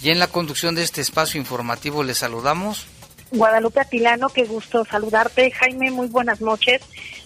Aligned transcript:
Y 0.00 0.10
en 0.10 0.18
la 0.18 0.28
conducción 0.28 0.74
de 0.74 0.82
este 0.82 1.00
espacio 1.00 1.40
informativo 1.40 2.04
les 2.04 2.18
saludamos. 2.18 2.86
Guadalupe 3.30 3.80
Atilano, 3.80 4.28
qué 4.30 4.44
gusto 4.44 4.84
saludarte. 4.84 5.50
Jaime, 5.50 5.90
muy 5.90 6.06
buenas 6.06 6.40
noches. 6.40 6.80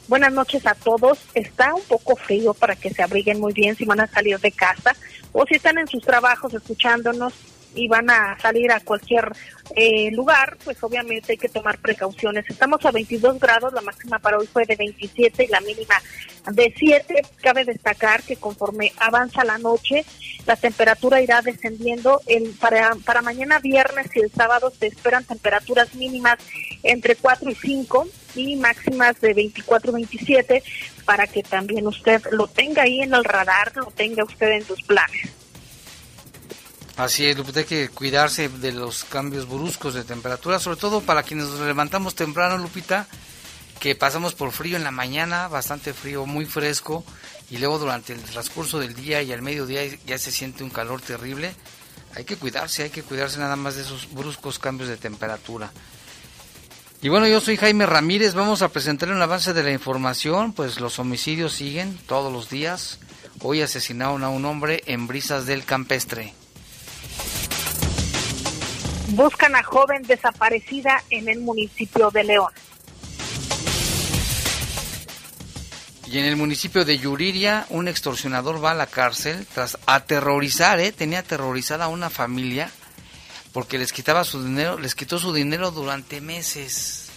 Buenas 0.09 0.33
noches 0.33 0.67
a 0.67 0.75
todos. 0.75 1.19
Está 1.35 1.75
un 1.75 1.83
poco 1.83 2.17
frío 2.17 2.55
para 2.55 2.75
que 2.75 2.91
se 2.91 3.03
abriguen 3.03 3.39
muy 3.39 3.53
bien 3.53 3.77
si 3.77 3.85
van 3.85 4.01
a 4.01 4.07
salir 4.09 4.41
de 4.41 4.51
casa 4.51 4.97
o 5.33 5.45
si 5.47 5.55
están 5.55 5.79
en 5.79 5.87
sus 5.87 6.03
trabajos 6.03 6.53
escuchándonos 6.55 7.35
y 7.75 7.89
van 7.89 8.11
a 8.11 8.39
salir 8.41 8.71
a 8.73 8.81
cualquier 8.81 9.33
eh, 9.75 10.11
lugar, 10.13 10.57
pues 10.65 10.83
obviamente 10.83 11.33
hay 11.33 11.39
que 11.39 11.49
tomar 11.49 11.79
precauciones. 11.79 12.45
Estamos 12.49 12.85
a 12.85 12.91
22 12.91 13.39
grados, 13.39 13.73
la 13.73 13.81
máxima 13.81 14.19
para 14.19 14.39
hoy 14.39 14.47
fue 14.47 14.67
de 14.67 14.77
27 14.77 15.45
y 15.45 15.49
la 15.49 15.61
mínima 15.61 15.95
de 16.51 16.75
7. 16.77 17.23
Cabe 17.43 17.65
destacar 17.65 18.23
que 18.23 18.37
conforme 18.37 18.93
avanza 18.99 19.45
la 19.45 19.59
noche, 19.59 20.05
la 20.47 20.57
temperatura 20.57 21.23
irá 21.23 21.41
descendiendo. 21.43 22.21
El, 22.27 22.51
para, 22.61 22.95
para 23.05 23.23
mañana 23.23 23.61
viernes 23.61 24.07
y 24.15 24.21
el 24.21 24.31
sábado 24.31 24.73
se 24.79 24.89
esperan 24.89 25.25
temperaturas 25.25 25.95
mínimas 25.95 26.39
entre 26.83 27.17
4 27.17 27.51
y 27.51 27.55
5 27.55 28.09
y 28.35 28.57
máximas 28.57 29.21
de 29.21 29.35
24 29.35 29.91
y 29.91 29.95
27 29.95 30.63
para 31.05 31.27
que 31.27 31.43
también 31.43 31.87
usted 31.87 32.23
lo 32.31 32.47
tenga 32.47 32.83
ahí 32.83 33.01
en 33.01 33.15
el 33.15 33.25
radar, 33.25 33.73
lo 33.77 33.87
tenga 33.87 34.25
usted 34.25 34.53
en 34.53 34.65
sus 34.65 34.83
planes. 34.83 35.42
Así 36.97 37.27
es, 37.27 37.37
Lupita, 37.39 37.61
hay 37.61 37.67
que 37.67 37.89
cuidarse 37.89 38.49
de 38.51 38.73
los 38.73 39.05
cambios 39.05 39.49
bruscos 39.49 39.95
de 39.95 40.05
temperatura, 40.05 40.59
sobre 40.59 40.77
todo 40.77 41.01
para 41.01 41.23
quienes 41.23 41.47
nos 41.47 41.61
levantamos 41.61 42.15
temprano, 42.15 42.59
Lupita, 42.59 43.07
que 43.81 43.95
pasamos 43.95 44.35
por 44.35 44.53
frío 44.53 44.77
en 44.77 44.85
la 44.85 44.91
mañana, 44.91 45.49
bastante 45.49 45.95
frío, 45.95 46.27
muy 46.27 46.45
fresco, 46.45 47.03
y 47.51 47.57
luego 47.57 47.79
durante 47.79 48.13
el 48.13 48.21
transcurso 48.21 48.79
del 48.79 48.95
día 48.95 49.23
y 49.23 49.33
al 49.33 49.41
mediodía 49.41 49.83
ya 50.07 50.19
se 50.19 50.31
siente 50.31 50.65
un 50.65 50.71
calor 50.71 51.01
terrible. 51.01 51.55
Hay 52.15 52.25
que 52.25 52.37
cuidarse, 52.37 52.83
hay 52.83 52.91
que 52.91 53.03
cuidarse 53.03 53.39
nada 53.39 53.57
más 53.57 53.77
de 53.77 53.83
esos 53.83 54.13
bruscos 54.13 54.59
cambios 54.59 54.91
de 54.91 54.99
temperatura. 54.99 55.73
Y 57.01 57.09
bueno, 57.09 57.27
yo 57.27 57.41
soy 57.41 57.57
Jaime 57.57 57.87
Ramírez, 57.87 58.35
vamos 58.35 58.61
a 58.61 58.69
presentarle 58.69 59.15
un 59.15 59.23
avance 59.23 59.55
de 59.55 59.63
la 59.63 59.73
información, 59.73 60.53
pues 60.53 60.79
los 60.79 60.99
homicidios 60.99 61.55
siguen 61.55 61.99
todos 62.07 62.31
los 62.31 62.51
días. 62.51 63.01
Hoy 63.41 63.63
asesinaron 63.63 64.23
a 64.25 64.29
un 64.29 64.45
hombre 64.45 64.83
en 64.87 65.07
Brisas 65.07 65.47
del 65.47 65.65
Campestre. 65.65 66.35
Buscan 69.11 69.55
a 69.57 69.63
joven 69.63 70.03
desaparecida 70.03 71.03
en 71.11 71.29
el 71.29 71.41
municipio 71.41 72.11
de 72.11 72.25
León. 72.25 72.53
Y 76.07 76.19
en 76.19 76.25
el 76.27 76.37
municipio 76.37 76.85
de 76.85 76.99
Yuriria, 76.99 77.67
un 77.71 77.89
extorsionador 77.89 78.63
va 78.63 78.73
a 78.73 78.75
la 78.75 78.87
cárcel 78.87 79.47
tras 79.55 79.79
aterrorizar, 79.87 80.79
¿eh? 80.81 80.93
tenía 80.93 81.21
aterrorizada 81.21 81.87
a 81.87 81.89
una 81.89 82.11
familia 82.11 82.71
porque 83.53 83.79
les 83.79 83.93
quitaba 83.93 84.25
su 84.25 84.43
dinero, 84.43 84.79
les 84.79 84.95
quitó 84.95 85.19
su 85.19 85.33
dinero 85.33 85.71
durante 85.71 86.21
meses. 86.21 87.11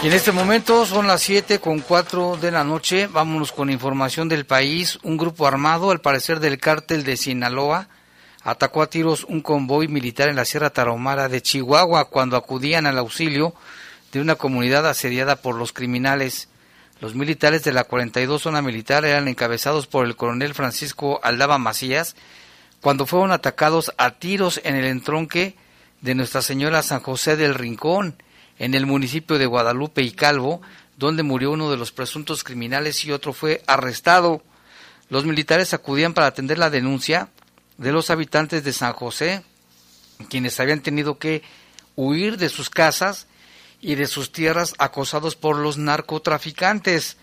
Y 0.00 0.06
en 0.06 0.12
este 0.12 0.30
momento 0.30 0.86
son 0.86 1.08
las 1.08 1.22
7 1.22 1.58
con 1.58 1.80
4 1.80 2.36
de 2.36 2.52
la 2.52 2.62
noche. 2.62 3.08
Vámonos 3.08 3.50
con 3.50 3.68
información 3.68 4.28
del 4.28 4.46
país. 4.46 4.96
Un 5.02 5.16
grupo 5.16 5.44
armado, 5.44 5.90
al 5.90 6.00
parecer 6.00 6.38
del 6.38 6.60
cártel 6.60 7.02
de 7.02 7.16
Sinaloa, 7.16 7.88
atacó 8.44 8.82
a 8.82 8.88
tiros 8.88 9.24
un 9.24 9.40
convoy 9.40 9.88
militar 9.88 10.28
en 10.28 10.36
la 10.36 10.44
Sierra 10.44 10.70
Tarahumara 10.70 11.28
de 11.28 11.42
Chihuahua 11.42 12.10
cuando 12.10 12.36
acudían 12.36 12.86
al 12.86 12.96
auxilio 12.96 13.54
de 14.12 14.20
una 14.20 14.36
comunidad 14.36 14.86
asediada 14.86 15.34
por 15.34 15.56
los 15.56 15.72
criminales. 15.72 16.48
Los 17.00 17.16
militares 17.16 17.64
de 17.64 17.72
la 17.72 17.82
42 17.82 18.40
zona 18.40 18.62
militar 18.62 19.04
eran 19.04 19.26
encabezados 19.26 19.88
por 19.88 20.06
el 20.06 20.14
coronel 20.14 20.54
Francisco 20.54 21.18
Aldaba 21.24 21.58
Macías 21.58 22.14
cuando 22.80 23.04
fueron 23.04 23.32
atacados 23.32 23.92
a 23.98 24.12
tiros 24.12 24.60
en 24.62 24.76
el 24.76 24.84
entronque 24.84 25.56
de 26.02 26.14
Nuestra 26.14 26.40
Señora 26.40 26.84
San 26.84 27.00
José 27.00 27.36
del 27.36 27.56
Rincón 27.56 28.14
en 28.58 28.74
el 28.74 28.86
municipio 28.86 29.38
de 29.38 29.46
Guadalupe 29.46 30.02
y 30.02 30.10
Calvo, 30.10 30.60
donde 30.96 31.22
murió 31.22 31.52
uno 31.52 31.70
de 31.70 31.76
los 31.76 31.92
presuntos 31.92 32.42
criminales 32.42 33.04
y 33.04 33.12
otro 33.12 33.32
fue 33.32 33.62
arrestado. 33.66 34.42
Los 35.08 35.24
militares 35.24 35.72
acudían 35.74 36.12
para 36.12 36.26
atender 36.26 36.58
la 36.58 36.70
denuncia 36.70 37.28
de 37.76 37.92
los 37.92 38.10
habitantes 38.10 38.64
de 38.64 38.72
San 38.72 38.92
José, 38.92 39.44
quienes 40.28 40.58
habían 40.58 40.80
tenido 40.80 41.18
que 41.18 41.42
huir 41.94 42.36
de 42.36 42.48
sus 42.48 42.68
casas 42.68 43.26
y 43.80 43.94
de 43.94 44.06
sus 44.06 44.32
tierras 44.32 44.74
acosados 44.78 45.36
por 45.36 45.56
los 45.56 45.78
narcotraficantes. 45.78 47.16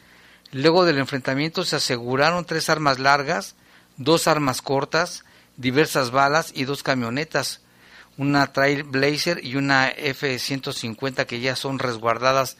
Luego 0.51 0.85
del 0.85 0.99
enfrentamiento 0.99 1.65
se 1.65 1.75
aseguraron 1.75 2.45
tres 2.45 2.69
armas 2.69 2.99
largas, 2.99 3.55
dos 3.97 4.27
armas 4.27 4.61
cortas, 4.61 5.25
diversas 5.57 6.11
balas 6.11 6.51
y 6.55 6.63
dos 6.63 6.81
camionetas 6.81 7.59
una 8.17 8.53
Trailblazer 8.53 9.43
y 9.43 9.55
una 9.55 9.89
F-150 9.89 11.25
que 11.25 11.39
ya 11.39 11.55
son 11.55 11.79
resguardadas 11.79 12.57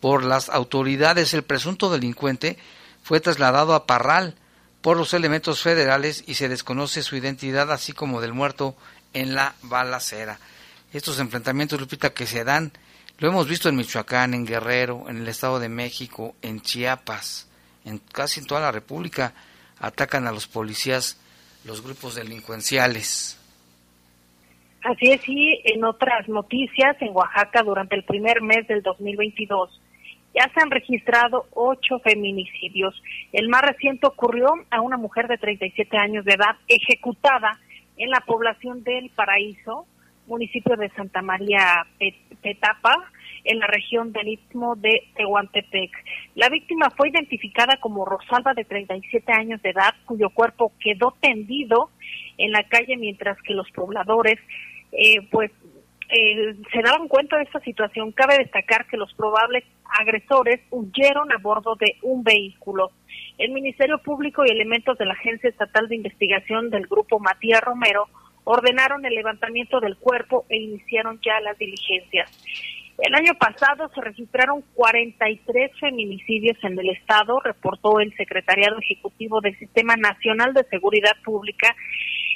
por 0.00 0.24
las 0.24 0.48
autoridades. 0.48 1.34
El 1.34 1.42
presunto 1.42 1.90
delincuente 1.90 2.58
fue 3.02 3.20
trasladado 3.20 3.74
a 3.74 3.86
Parral 3.86 4.36
por 4.80 4.96
los 4.96 5.14
elementos 5.14 5.60
federales 5.62 6.24
y 6.26 6.34
se 6.34 6.48
desconoce 6.48 7.02
su 7.02 7.16
identidad, 7.16 7.70
así 7.72 7.92
como 7.92 8.20
del 8.20 8.32
muerto 8.32 8.76
en 9.12 9.34
la 9.34 9.54
balacera. 9.62 10.38
Estos 10.92 11.18
enfrentamientos, 11.18 11.80
Lupita, 11.80 12.12
que 12.12 12.26
se 12.26 12.44
dan, 12.44 12.72
lo 13.18 13.28
hemos 13.28 13.46
visto 13.46 13.68
en 13.68 13.76
Michoacán, 13.76 14.34
en 14.34 14.44
Guerrero, 14.44 15.04
en 15.08 15.18
el 15.18 15.28
Estado 15.28 15.60
de 15.60 15.68
México, 15.68 16.34
en 16.42 16.60
Chiapas, 16.60 17.46
en 17.84 17.98
casi 17.98 18.40
en 18.40 18.46
toda 18.46 18.60
la 18.60 18.72
República, 18.72 19.34
atacan 19.78 20.26
a 20.26 20.32
los 20.32 20.48
policías 20.48 21.16
los 21.64 21.82
grupos 21.82 22.16
delincuenciales. 22.16 23.36
Así 24.84 25.10
es, 25.10 25.20
sí, 25.20 25.60
en 25.64 25.84
otras 25.84 26.28
noticias, 26.28 26.96
en 27.00 27.14
Oaxaca 27.14 27.62
durante 27.62 27.94
el 27.94 28.04
primer 28.04 28.42
mes 28.42 28.66
del 28.66 28.82
2022 28.82 29.80
ya 30.34 30.50
se 30.54 30.60
han 30.60 30.70
registrado 30.70 31.46
ocho 31.52 31.98
feminicidios. 32.00 33.00
El 33.32 33.48
más 33.48 33.62
reciente 33.62 34.06
ocurrió 34.06 34.48
a 34.70 34.80
una 34.80 34.96
mujer 34.96 35.28
de 35.28 35.38
37 35.38 35.96
años 35.96 36.24
de 36.24 36.34
edad 36.34 36.56
ejecutada 36.68 37.58
en 37.96 38.10
la 38.10 38.20
población 38.20 38.82
del 38.82 39.10
Paraíso, 39.10 39.86
municipio 40.26 40.76
de 40.76 40.88
Santa 40.90 41.20
María 41.20 41.86
Petapa, 42.40 42.94
en 43.44 43.58
la 43.58 43.66
región 43.66 44.12
del 44.12 44.28
Istmo 44.28 44.76
de 44.76 45.08
Tehuantepec. 45.16 45.90
La 46.36 46.48
víctima 46.48 46.90
fue 46.96 47.10
identificada 47.10 47.76
como 47.78 48.04
Rosalba 48.04 48.54
de 48.54 48.64
37 48.64 49.32
años 49.32 49.60
de 49.62 49.70
edad, 49.70 49.94
cuyo 50.06 50.30
cuerpo 50.30 50.72
quedó 50.78 51.14
tendido 51.20 51.90
en 52.38 52.52
la 52.52 52.62
calle 52.68 52.96
mientras 52.96 53.36
que 53.42 53.52
los 53.52 53.68
pobladores 53.72 54.38
eh, 54.92 55.26
pues 55.30 55.50
eh, 56.08 56.54
se 56.72 56.82
daban 56.82 57.08
cuenta 57.08 57.38
de 57.38 57.44
esta 57.44 57.60
situación. 57.60 58.12
Cabe 58.12 58.38
destacar 58.38 58.86
que 58.86 58.96
los 58.96 59.12
probables 59.14 59.64
agresores 59.98 60.60
huyeron 60.70 61.32
a 61.32 61.38
bordo 61.38 61.74
de 61.76 61.96
un 62.02 62.22
vehículo. 62.22 62.90
El 63.38 63.52
Ministerio 63.52 63.98
Público 63.98 64.44
y 64.44 64.50
elementos 64.50 64.98
de 64.98 65.06
la 65.06 65.14
Agencia 65.14 65.48
Estatal 65.48 65.88
de 65.88 65.96
Investigación 65.96 66.70
del 66.70 66.86
Grupo 66.86 67.18
Matías 67.18 67.62
Romero 67.62 68.08
ordenaron 68.44 69.04
el 69.04 69.14
levantamiento 69.14 69.80
del 69.80 69.96
cuerpo 69.96 70.44
e 70.48 70.56
iniciaron 70.56 71.20
ya 71.24 71.40
las 71.40 71.56
diligencias. 71.58 72.30
El 72.98 73.14
año 73.14 73.34
pasado 73.34 73.90
se 73.94 74.00
registraron 74.00 74.62
43 74.74 75.72
feminicidios 75.80 76.56
en 76.62 76.78
el 76.78 76.90
Estado, 76.90 77.40
reportó 77.40 78.00
el 78.00 78.14
Secretariado 78.16 78.78
Ejecutivo 78.78 79.40
del 79.40 79.58
Sistema 79.58 79.96
Nacional 79.96 80.52
de 80.52 80.64
Seguridad 80.64 81.16
Pública, 81.24 81.74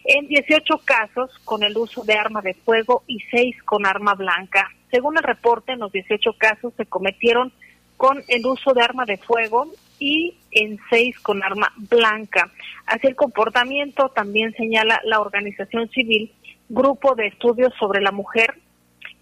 en 0.06 0.28
18 0.28 0.78
casos 0.84 1.30
con 1.44 1.62
el 1.62 1.76
uso 1.76 2.04
de 2.04 2.14
arma 2.14 2.40
de 2.40 2.54
fuego 2.54 3.02
y 3.06 3.20
6 3.30 3.62
con 3.64 3.86
arma 3.86 4.14
blanca. 4.14 4.70
Según 4.90 5.16
el 5.16 5.24
reporte, 5.24 5.72
en 5.72 5.80
los 5.80 5.92
18 5.92 6.32
casos 6.38 6.72
se 6.76 6.86
cometieron 6.86 7.52
con 7.96 8.22
el 8.28 8.46
uso 8.46 8.72
de 8.72 8.82
arma 8.82 9.04
de 9.04 9.16
fuego 9.16 9.66
y 9.98 10.34
en 10.50 10.78
6 10.90 11.18
con 11.20 11.42
arma 11.42 11.72
blanca. 11.76 12.50
Así 12.86 13.06
el 13.06 13.16
comportamiento 13.16 14.10
también 14.10 14.52
señala 14.54 15.00
la 15.04 15.20
organización 15.20 15.88
civil 15.90 16.32
Grupo 16.68 17.14
de 17.14 17.28
Estudios 17.28 17.72
sobre 17.78 18.00
la 18.00 18.12
Mujer, 18.12 18.54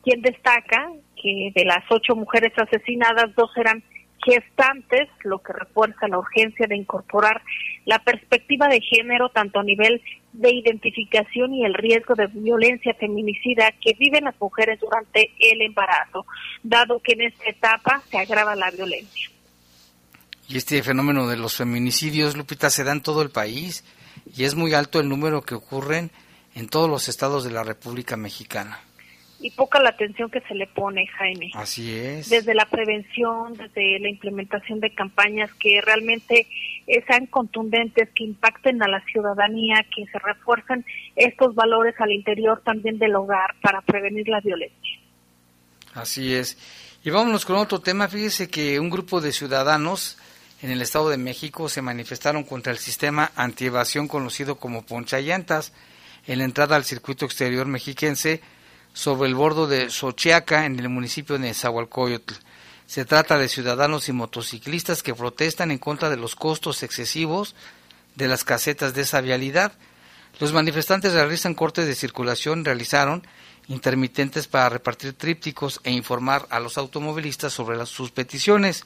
quien 0.03 0.23
destaca 0.23 0.91
que 1.21 1.53
de 1.55 1.65
las 1.65 1.85
ocho 1.91 2.15
mujeres 2.15 2.53
asesinadas, 2.57 3.35
dos 3.35 3.51
eran 3.57 3.83
gestantes, 4.25 5.09
lo 5.23 5.39
que 5.41 5.53
refuerza 5.53 6.09
la 6.09 6.19
urgencia 6.19 6.67
de 6.67 6.77
incorporar 6.77 7.43
la 7.85 7.99
perspectiva 7.99 8.69
de 8.69 8.81
género 8.81 9.29
tanto 9.29 9.61
a 9.61 9.63
nivel 9.63 10.01
de 10.33 10.53
identificación 10.53 11.53
y 11.55 11.65
el 11.65 11.75
riesgo 11.75 12.15
de 12.15 12.27
violencia 12.29 12.95
feminicida 12.95 13.73
que 13.81 13.95
viven 13.99 14.25
las 14.25 14.41
mujeres 14.41 14.81
durante 14.81 15.31
el 15.39 15.61
embarazo, 15.61 16.27
dado 16.63 17.01
que 17.01 17.13
en 17.13 17.23
esta 17.23 17.45
etapa 17.49 18.03
se 18.11 18.19
agrava 18.19 18.57
la 18.57 18.71
violencia. 18.71 19.31
Y 20.49 20.57
este 20.57 20.83
fenómeno 20.83 21.27
de 21.27 21.37
los 21.37 21.57
feminicidios, 21.57 22.37
Lupita, 22.37 22.71
se 22.71 22.85
da 22.85 22.93
en 22.93 23.03
todo 23.03 23.23
el 23.23 23.31
país 23.31 23.85
y 24.35 24.45
es 24.45 24.55
muy 24.55 24.75
alto 24.75 25.01
el 25.01 25.09
número 25.09 25.43
que 25.43 25.55
ocurren 25.55 26.11
en 26.55 26.69
todos 26.69 26.89
los 26.89 27.09
estados 27.09 27.45
de 27.45 27.51
la 27.51 27.63
República 27.63 28.17
Mexicana 28.17 28.81
y 29.45 29.51
poca 29.51 29.79
la 29.79 29.91
atención 29.91 30.31
que 30.31 30.41
se 30.41 30.55
le 30.55 30.67
pone, 30.67 31.07
Jaime. 31.07 31.51
Así 31.53 31.95
es. 31.95 32.31
Desde 32.31 32.55
la 32.55 32.65
prevención, 32.65 33.53
desde 33.53 33.99
la 33.99 34.09
implementación 34.09 34.81
de 34.81 34.95
campañas 34.95 35.53
que 35.61 35.83
realmente 35.83 36.47
sean 37.07 37.27
contundentes, 37.27 38.09
que 38.15 38.25
impacten 38.25 38.83
a 38.83 38.89
la 38.89 39.05
ciudadanía, 39.05 39.85
que 39.95 40.07
se 40.07 40.19
refuercen 40.19 40.87
estos 41.15 41.55
valores 41.55 41.95
al 41.99 42.13
interior 42.13 42.63
también 42.65 42.99
del 42.99 43.15
hogar 43.17 43.55
para 43.61 43.83
prevenir 43.83 44.29
la 44.29 44.41
violencia. 44.41 44.99
Así 45.93 46.33
es. 46.33 46.57
Y 47.05 47.11
vámonos 47.11 47.45
con 47.45 47.57
otro 47.57 47.81
tema. 47.81 48.09
Fíjese 48.09 48.49
que 48.49 48.81
un 48.81 48.89
grupo 48.89 49.21
de 49.21 49.31
ciudadanos 49.31 50.17
en 50.63 50.71
el 50.71 50.81
Estado 50.81 51.11
de 51.11 51.19
México 51.19 51.69
se 51.69 51.83
manifestaron 51.83 52.45
contra 52.45 52.73
el 52.73 52.79
sistema 52.79 53.31
antievasión 53.37 54.09
conocido 54.09 54.57
como 54.57 54.87
ponchallantas 54.87 55.75
en 56.27 56.39
la 56.39 56.45
entrada 56.45 56.77
al 56.77 56.85
circuito 56.85 57.27
exterior 57.27 57.67
mexiquense 57.67 58.41
sobre 58.95 59.29
el 59.29 59.35
bordo 59.35 59.67
de 59.67 59.91
Xochiaca 59.91 60.65
en 60.65 60.79
el 60.79 60.89
municipio 60.89 61.35
de 61.35 61.41
Nezahualcóyotl. 61.41 62.35
Se 62.87 63.05
trata 63.05 63.37
de 63.37 63.49
ciudadanos 63.49 64.09
y 64.09 64.13
motociclistas 64.13 65.03
que 65.03 65.15
protestan 65.15 65.71
en 65.71 65.79
contra 65.79 66.09
de 66.09 66.17
los 66.17 66.37
costos 66.37 66.83
excesivos 66.83 67.55
de 68.15 68.29
las 68.29 68.45
casetas 68.45 68.95
de 68.95 69.03
esa 69.03 69.21
vialidad. 69.21 69.73
Los 70.39 70.53
manifestantes 70.53 71.13
realizan 71.13 71.55
cortes 71.55 71.87
de 71.87 71.95
circulación, 71.95 72.65
realizaron 72.65 73.27
intermitentes 73.67 74.47
para 74.47 74.69
repartir 74.69 75.15
trípticos 75.15 75.81
e 75.85 75.91
informar 75.91 76.47
a 76.51 76.61
los 76.61 76.79
automovilistas 76.79 77.53
sobre 77.53 77.85
sus 77.87 78.11
peticiones. 78.13 78.85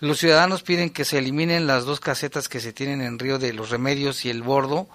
Los 0.00 0.18
ciudadanos 0.18 0.62
piden 0.62 0.90
que 0.90 1.04
se 1.04 1.18
eliminen 1.18 1.66
las 1.66 1.84
dos 1.84 2.00
casetas 2.00 2.48
que 2.48 2.60
se 2.60 2.72
tienen 2.72 3.02
en 3.02 3.18
Río 3.18 3.38
de 3.38 3.52
los 3.52 3.70
Remedios 3.70 4.24
y 4.24 4.30
el 4.30 4.42
Bordo, 4.42 4.88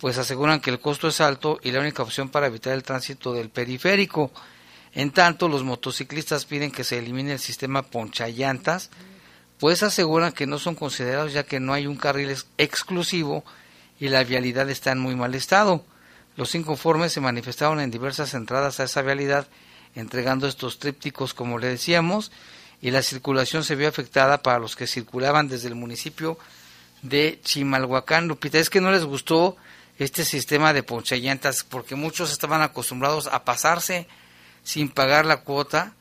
pues 0.00 0.16
aseguran 0.16 0.60
que 0.60 0.70
el 0.70 0.80
costo 0.80 1.08
es 1.08 1.20
alto 1.20 1.60
y 1.62 1.70
la 1.70 1.80
única 1.80 2.02
opción 2.02 2.30
para 2.30 2.46
evitar 2.46 2.72
el 2.72 2.82
tránsito 2.82 3.34
del 3.34 3.50
periférico. 3.50 4.32
En 4.94 5.10
tanto, 5.10 5.46
los 5.46 5.62
motociclistas 5.62 6.46
piden 6.46 6.72
que 6.72 6.84
se 6.84 6.98
elimine 6.98 7.32
el 7.32 7.38
sistema 7.38 7.82
ponchallantas, 7.82 8.90
pues 9.58 9.82
aseguran 9.82 10.32
que 10.32 10.46
no 10.46 10.58
son 10.58 10.74
considerados 10.74 11.34
ya 11.34 11.42
que 11.42 11.60
no 11.60 11.74
hay 11.74 11.86
un 11.86 11.96
carril 11.96 12.34
exclusivo 12.56 13.44
y 14.00 14.08
la 14.08 14.24
vialidad 14.24 14.70
está 14.70 14.92
en 14.92 15.00
muy 15.00 15.14
mal 15.14 15.34
estado. 15.34 15.84
Los 16.34 16.54
inconformes 16.54 17.12
se 17.12 17.20
manifestaron 17.20 17.78
en 17.78 17.90
diversas 17.90 18.32
entradas 18.32 18.80
a 18.80 18.84
esa 18.84 19.02
vialidad, 19.02 19.48
entregando 19.94 20.46
estos 20.46 20.78
trípticos, 20.78 21.34
como 21.34 21.58
le 21.58 21.66
decíamos, 21.66 22.32
y 22.80 22.90
la 22.90 23.02
circulación 23.02 23.64
se 23.64 23.76
vio 23.76 23.88
afectada 23.88 24.42
para 24.42 24.58
los 24.58 24.76
que 24.76 24.86
circulaban 24.86 25.48
desde 25.48 25.68
el 25.68 25.74
municipio 25.74 26.38
de 27.02 27.38
Chimalhuacán. 27.44 28.28
Lupita, 28.28 28.58
es 28.58 28.70
que 28.70 28.80
no 28.80 28.90
les 28.90 29.04
gustó 29.04 29.58
este 30.00 30.24
sistema 30.24 30.72
de 30.72 30.82
ponchallantas 30.82 31.62
porque 31.62 31.94
muchos 31.94 32.32
estaban 32.32 32.62
acostumbrados 32.62 33.26
a 33.26 33.44
pasarse 33.44 34.06
sin 34.62 34.88
pagar 34.88 35.26
la 35.26 35.42
cuota 35.42 35.92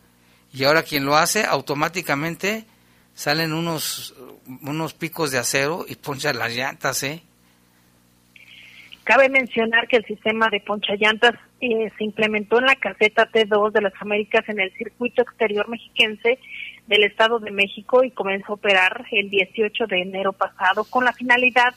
y 0.54 0.64
ahora 0.64 0.84
quien 0.84 1.06
lo 1.06 1.18
hace 1.18 1.44
automáticamente 1.44 2.66
salen 3.14 3.52
unos 3.52 4.16
unos 4.62 4.94
picos 4.94 5.32
de 5.32 5.38
acero 5.38 5.86
y 5.88 5.96
ponchan 5.96 6.40
las 6.40 6.56
llantas, 6.56 7.04
¿eh? 7.04 7.22
Cabe 9.04 9.28
mencionar 9.28 9.88
que 9.88 9.98
el 9.98 10.06
sistema 10.06 10.50
de 10.50 10.62
ponchallantas 10.62 11.34
eh, 11.60 11.92
se 11.98 12.04
implementó 12.04 12.60
en 12.60 12.68
la 12.68 12.76
caseta 12.76 13.30
T2 13.30 13.72
de 13.72 13.82
las 13.82 13.94
Américas 14.00 14.48
en 14.48 14.62
el 14.62 14.72
circuito 14.78 15.24
exterior 15.24 15.68
mexiquense 15.68 16.40
del 16.88 17.04
Estado 17.04 17.40
de 17.40 17.52
México 17.52 18.04
y 18.04 18.12
comenzó 18.12 18.54
a 18.54 18.56
operar 18.56 19.06
el 19.12 19.30
18 19.30 19.88
de 19.88 20.02
enero 20.04 20.32
pasado 20.32 20.86
con 20.86 21.04
la 21.04 21.12
finalidad 21.12 21.76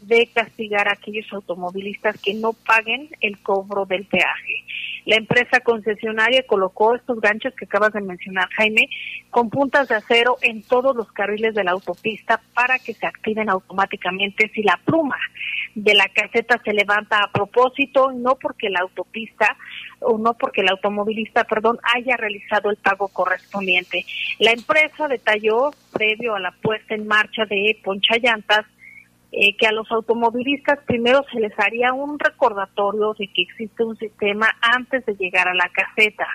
de 0.00 0.28
castigar 0.32 0.88
a 0.88 0.92
aquellos 0.92 1.26
automovilistas 1.32 2.20
que 2.20 2.34
no 2.34 2.52
paguen 2.52 3.08
el 3.20 3.38
cobro 3.38 3.86
del 3.86 4.04
peaje. 4.04 4.64
La 5.06 5.16
empresa 5.16 5.60
concesionaria 5.60 6.44
colocó 6.46 6.94
estos 6.94 7.20
ganchos 7.20 7.54
que 7.54 7.64
acabas 7.64 7.92
de 7.92 8.00
mencionar, 8.00 8.48
Jaime, 8.56 8.88
con 9.30 9.50
puntas 9.50 9.88
de 9.88 9.94
acero 9.94 10.36
en 10.42 10.62
todos 10.62 10.96
los 10.96 11.10
carriles 11.12 11.54
de 11.54 11.62
la 11.62 11.70
autopista 11.70 12.40
para 12.54 12.78
que 12.78 12.92
se 12.92 13.06
activen 13.06 13.48
automáticamente 13.48 14.50
si 14.52 14.62
la 14.62 14.80
pluma 14.84 15.18
de 15.76 15.94
la 15.94 16.08
caseta 16.08 16.60
se 16.64 16.72
levanta 16.72 17.22
a 17.22 17.30
propósito, 17.30 18.10
no 18.12 18.36
porque 18.36 18.70
la 18.70 18.80
autopista 18.80 19.56
o 20.00 20.18
no 20.18 20.34
porque 20.34 20.62
el 20.62 20.70
automovilista, 20.70 21.44
perdón, 21.44 21.78
haya 21.94 22.16
realizado 22.16 22.70
el 22.70 22.76
pago 22.76 23.08
correspondiente. 23.08 24.04
La 24.38 24.52
empresa 24.52 25.06
detalló, 25.06 25.70
previo 25.92 26.34
a 26.34 26.40
la 26.40 26.50
puesta 26.50 26.94
en 26.94 27.06
marcha 27.06 27.44
de 27.44 27.78
Poncha 27.84 28.16
Llantas, 28.16 28.66
eh, 29.32 29.56
que 29.56 29.66
a 29.66 29.72
los 29.72 29.90
automovilistas 29.90 30.78
primero 30.86 31.24
se 31.32 31.40
les 31.40 31.52
haría 31.58 31.92
un 31.92 32.18
recordatorio 32.18 33.14
de 33.18 33.28
que 33.28 33.42
existe 33.42 33.84
un 33.84 33.96
sistema 33.96 34.48
antes 34.60 35.04
de 35.06 35.14
llegar 35.16 35.48
a 35.48 35.54
la 35.54 35.68
caseta. 35.70 36.26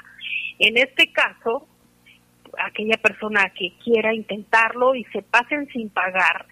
En 0.59 0.77
este 0.77 1.11
caso, 1.11 1.67
aquella 2.59 2.97
persona 2.97 3.49
que 3.49 3.73
quiera 3.83 4.13
intentarlo 4.13 4.95
y 4.95 5.03
se 5.05 5.21
pasen 5.21 5.67
sin 5.67 5.89
pagar 5.89 6.45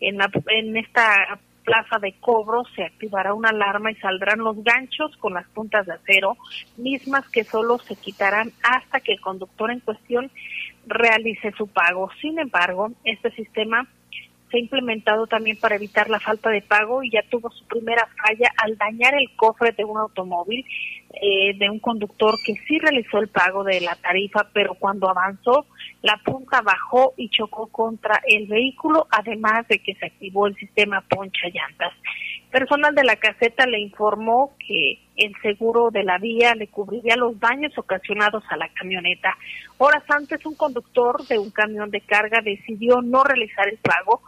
en, 0.00 0.18
en 0.48 0.76
esta 0.76 1.38
plaza 1.64 1.98
de 1.98 2.12
cobro 2.20 2.64
se 2.76 2.84
activará 2.84 3.34
una 3.34 3.48
alarma 3.48 3.90
y 3.90 3.96
saldrán 3.96 4.40
los 4.40 4.62
ganchos 4.62 5.16
con 5.16 5.34
las 5.34 5.48
puntas 5.48 5.86
de 5.86 5.94
acero, 5.94 6.36
mismas 6.76 7.28
que 7.30 7.42
solo 7.42 7.78
se 7.78 7.96
quitarán 7.96 8.52
hasta 8.62 9.00
que 9.00 9.12
el 9.12 9.20
conductor 9.20 9.70
en 9.70 9.80
cuestión 9.80 10.30
realice 10.86 11.52
su 11.52 11.66
pago. 11.66 12.10
Sin 12.20 12.38
embargo, 12.38 12.92
este 13.04 13.30
sistema 13.32 13.88
se 14.54 14.58
ha 14.58 14.60
implementado 14.60 15.26
también 15.26 15.56
para 15.58 15.74
evitar 15.74 16.08
la 16.08 16.20
falta 16.20 16.48
de 16.48 16.62
pago 16.62 17.02
y 17.02 17.10
ya 17.10 17.24
tuvo 17.28 17.50
su 17.50 17.64
primera 17.64 18.06
falla 18.22 18.52
al 18.56 18.76
dañar 18.78 19.14
el 19.14 19.34
cofre 19.34 19.72
de 19.72 19.84
un 19.84 19.98
automóvil 19.98 20.64
eh, 21.20 21.58
de 21.58 21.68
un 21.68 21.80
conductor 21.80 22.36
que 22.46 22.54
sí 22.68 22.78
realizó 22.78 23.18
el 23.18 23.26
pago 23.26 23.64
de 23.64 23.80
la 23.80 23.96
tarifa, 23.96 24.46
pero 24.52 24.74
cuando 24.74 25.10
avanzó 25.10 25.66
la 26.02 26.20
punta 26.24 26.60
bajó 26.60 27.14
y 27.16 27.30
chocó 27.30 27.66
contra 27.66 28.22
el 28.28 28.46
vehículo, 28.46 29.08
además 29.10 29.66
de 29.66 29.80
que 29.80 29.96
se 29.96 30.06
activó 30.06 30.46
el 30.46 30.54
sistema 30.54 31.00
poncha 31.00 31.48
llantas. 31.52 31.92
Personal 32.52 32.94
de 32.94 33.02
la 33.02 33.16
caseta 33.16 33.66
le 33.66 33.80
informó 33.80 34.54
que 34.64 35.00
el 35.16 35.32
seguro 35.42 35.90
de 35.90 36.04
la 36.04 36.18
vía 36.18 36.54
le 36.54 36.68
cubriría 36.68 37.16
los 37.16 37.40
daños 37.40 37.76
ocasionados 37.76 38.44
a 38.50 38.56
la 38.56 38.68
camioneta. 38.68 39.36
Horas 39.78 40.04
antes, 40.08 40.46
un 40.46 40.54
conductor 40.54 41.26
de 41.26 41.40
un 41.40 41.50
camión 41.50 41.90
de 41.90 42.00
carga 42.02 42.40
decidió 42.40 43.02
no 43.02 43.24
realizar 43.24 43.68
el 43.68 43.78
pago, 43.78 44.22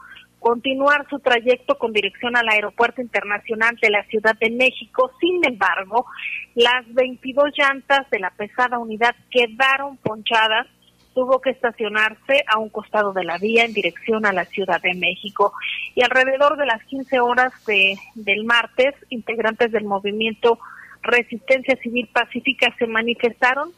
continuar 0.46 1.04
su 1.10 1.18
trayecto 1.18 1.76
con 1.76 1.92
dirección 1.92 2.36
al 2.36 2.48
Aeropuerto 2.48 3.02
Internacional 3.02 3.76
de 3.82 3.90
la 3.90 4.04
Ciudad 4.04 4.36
de 4.38 4.48
México. 4.48 5.10
Sin 5.18 5.44
embargo, 5.44 6.06
las 6.54 6.84
22 6.94 7.50
llantas 7.58 8.08
de 8.10 8.20
la 8.20 8.30
pesada 8.30 8.78
unidad 8.78 9.16
quedaron 9.28 9.96
ponchadas 9.96 10.68
tuvo 11.14 11.40
que 11.40 11.50
estacionarse 11.50 12.44
a 12.46 12.58
un 12.58 12.68
costado 12.68 13.12
de 13.12 13.24
la 13.24 13.38
vía 13.38 13.64
en 13.64 13.72
dirección 13.72 14.24
a 14.24 14.32
la 14.32 14.44
Ciudad 14.44 14.80
de 14.80 14.94
México. 14.94 15.52
Y 15.96 16.02
alrededor 16.02 16.56
de 16.56 16.66
las 16.66 16.84
15 16.84 17.18
horas 17.18 17.52
de, 17.66 17.98
del 18.14 18.44
martes, 18.44 18.94
integrantes 19.08 19.72
del 19.72 19.84
movimiento 19.84 20.60
Resistencia 21.02 21.76
Civil 21.82 22.08
Pacífica 22.12 22.72
se 22.78 22.86
manifestaron 22.86 23.72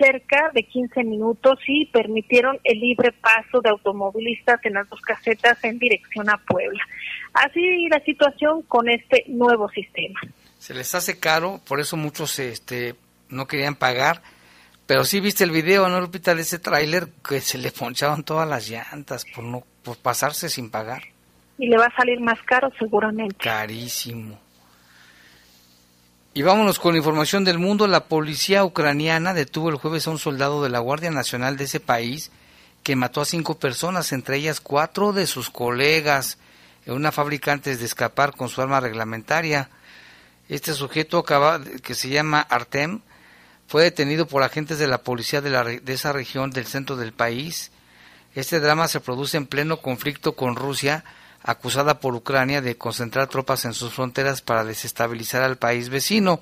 cerca 0.00 0.50
de 0.54 0.62
15 0.62 1.04
minutos 1.04 1.58
y 1.66 1.86
permitieron 1.86 2.58
el 2.64 2.80
libre 2.80 3.12
paso 3.12 3.60
de 3.60 3.68
automovilistas 3.68 4.58
en 4.64 4.74
las 4.74 4.88
dos 4.88 5.00
casetas 5.02 5.62
en 5.64 5.78
dirección 5.78 6.30
a 6.30 6.38
Puebla. 6.38 6.82
Así 7.34 7.88
la 7.88 8.00
situación 8.00 8.62
con 8.62 8.88
este 8.88 9.24
nuevo 9.28 9.68
sistema. 9.68 10.18
Se 10.58 10.74
les 10.74 10.94
hace 10.94 11.18
caro, 11.18 11.60
por 11.66 11.80
eso 11.80 11.96
muchos 11.96 12.38
este, 12.38 12.94
no 13.28 13.46
querían 13.46 13.74
pagar, 13.74 14.22
pero 14.86 15.04
sí 15.04 15.20
viste 15.20 15.44
el 15.44 15.50
video, 15.50 15.88
¿no, 15.88 16.00
Lupita, 16.00 16.34
de 16.34 16.42
ese 16.42 16.58
tráiler 16.58 17.08
que 17.26 17.40
se 17.40 17.58
le 17.58 17.70
ponchaban 17.70 18.24
todas 18.24 18.48
las 18.48 18.68
llantas 18.68 19.24
por 19.34 19.44
no 19.44 19.64
por 19.82 19.96
pasarse 19.98 20.48
sin 20.48 20.70
pagar. 20.70 21.02
Y 21.58 21.68
le 21.68 21.76
va 21.76 21.86
a 21.86 21.96
salir 21.96 22.20
más 22.20 22.40
caro 22.42 22.70
seguramente. 22.78 23.36
Carísimo. 23.36 24.38
Y 26.32 26.42
vámonos 26.42 26.78
con 26.78 26.94
información 26.94 27.44
del 27.44 27.58
mundo. 27.58 27.88
La 27.88 28.04
policía 28.04 28.64
ucraniana 28.64 29.34
detuvo 29.34 29.68
el 29.68 29.74
jueves 29.74 30.06
a 30.06 30.10
un 30.10 30.18
soldado 30.18 30.62
de 30.62 30.68
la 30.68 30.78
Guardia 30.78 31.10
Nacional 31.10 31.56
de 31.56 31.64
ese 31.64 31.80
país 31.80 32.30
que 32.84 32.94
mató 32.94 33.20
a 33.20 33.24
cinco 33.24 33.58
personas, 33.58 34.12
entre 34.12 34.36
ellas 34.36 34.60
cuatro 34.60 35.12
de 35.12 35.26
sus 35.26 35.50
colegas, 35.50 36.38
en 36.86 36.94
una 36.94 37.10
fábrica 37.10 37.50
antes 37.50 37.80
de 37.80 37.84
escapar 37.84 38.36
con 38.36 38.48
su 38.48 38.62
arma 38.62 38.78
reglamentaria. 38.78 39.70
Este 40.48 40.72
sujeto 40.72 41.24
que 41.24 41.94
se 41.94 42.08
llama 42.08 42.40
Artem 42.48 43.00
fue 43.66 43.82
detenido 43.82 44.28
por 44.28 44.44
agentes 44.44 44.78
de 44.78 44.86
la 44.86 45.02
policía 45.02 45.40
de, 45.40 45.50
la, 45.50 45.64
de 45.64 45.92
esa 45.92 46.12
región 46.12 46.52
del 46.52 46.66
centro 46.66 46.94
del 46.94 47.12
país. 47.12 47.72
Este 48.36 48.60
drama 48.60 48.86
se 48.86 49.00
produce 49.00 49.36
en 49.36 49.46
pleno 49.46 49.78
conflicto 49.78 50.36
con 50.36 50.54
Rusia 50.54 51.04
acusada 51.42 52.00
por 52.00 52.14
Ucrania 52.14 52.60
de 52.60 52.76
concentrar 52.76 53.28
tropas 53.28 53.64
en 53.64 53.74
sus 53.74 53.92
fronteras 53.92 54.42
para 54.42 54.64
desestabilizar 54.64 55.42
al 55.42 55.56
país 55.56 55.88
vecino. 55.88 56.40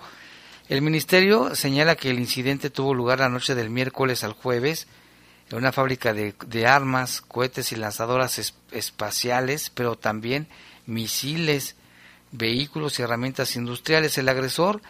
El 0.68 0.82
ministerio 0.82 1.54
señala 1.54 1.96
que 1.96 2.10
el 2.10 2.18
incidente 2.18 2.70
tuvo 2.70 2.94
lugar 2.94 3.20
la 3.20 3.28
noche 3.28 3.54
del 3.54 3.70
miércoles 3.70 4.24
al 4.24 4.32
jueves 4.32 4.86
en 5.50 5.56
una 5.56 5.72
fábrica 5.72 6.12
de, 6.12 6.66
armas, 6.66 7.22
cohetes 7.22 7.72
y 7.72 7.76
lanzadoras 7.76 8.52
espaciales, 8.70 9.70
pero 9.70 9.96
también 9.96 10.46
misiles, 10.86 11.76
vehículos 12.32 12.98
y 12.98 13.02
herramientas 13.02 13.56
industriales. 13.56 14.18
El 14.18 14.28
agresor, 14.28 14.82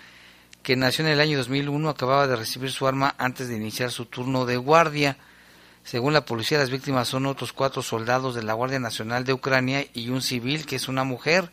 que 0.64 0.74
nació 0.74 1.04
en 1.04 1.12
el 1.12 1.20
año 1.20 1.38
2001, 1.38 1.88
acababa 1.88 2.26
de 2.26 2.34
recibir 2.34 2.72
su 2.72 2.88
arma 2.88 3.14
antes 3.18 3.48
de 3.48 3.56
iniciar 3.56 3.92
su 3.92 4.06
turno 4.06 4.46
de 4.46 4.56
guardia. 4.56 5.16
Según 5.88 6.12
la 6.12 6.26
policía, 6.26 6.58
las 6.58 6.68
víctimas 6.68 7.08
son 7.08 7.24
otros 7.24 7.54
cuatro 7.54 7.80
soldados 7.80 8.34
de 8.34 8.42
la 8.42 8.52
Guardia 8.52 8.78
Nacional 8.78 9.24
de 9.24 9.32
Ucrania 9.32 9.86
y 9.94 10.10
un 10.10 10.20
civil 10.20 10.66
que 10.66 10.76
es 10.76 10.86
una 10.86 11.02
mujer. 11.02 11.50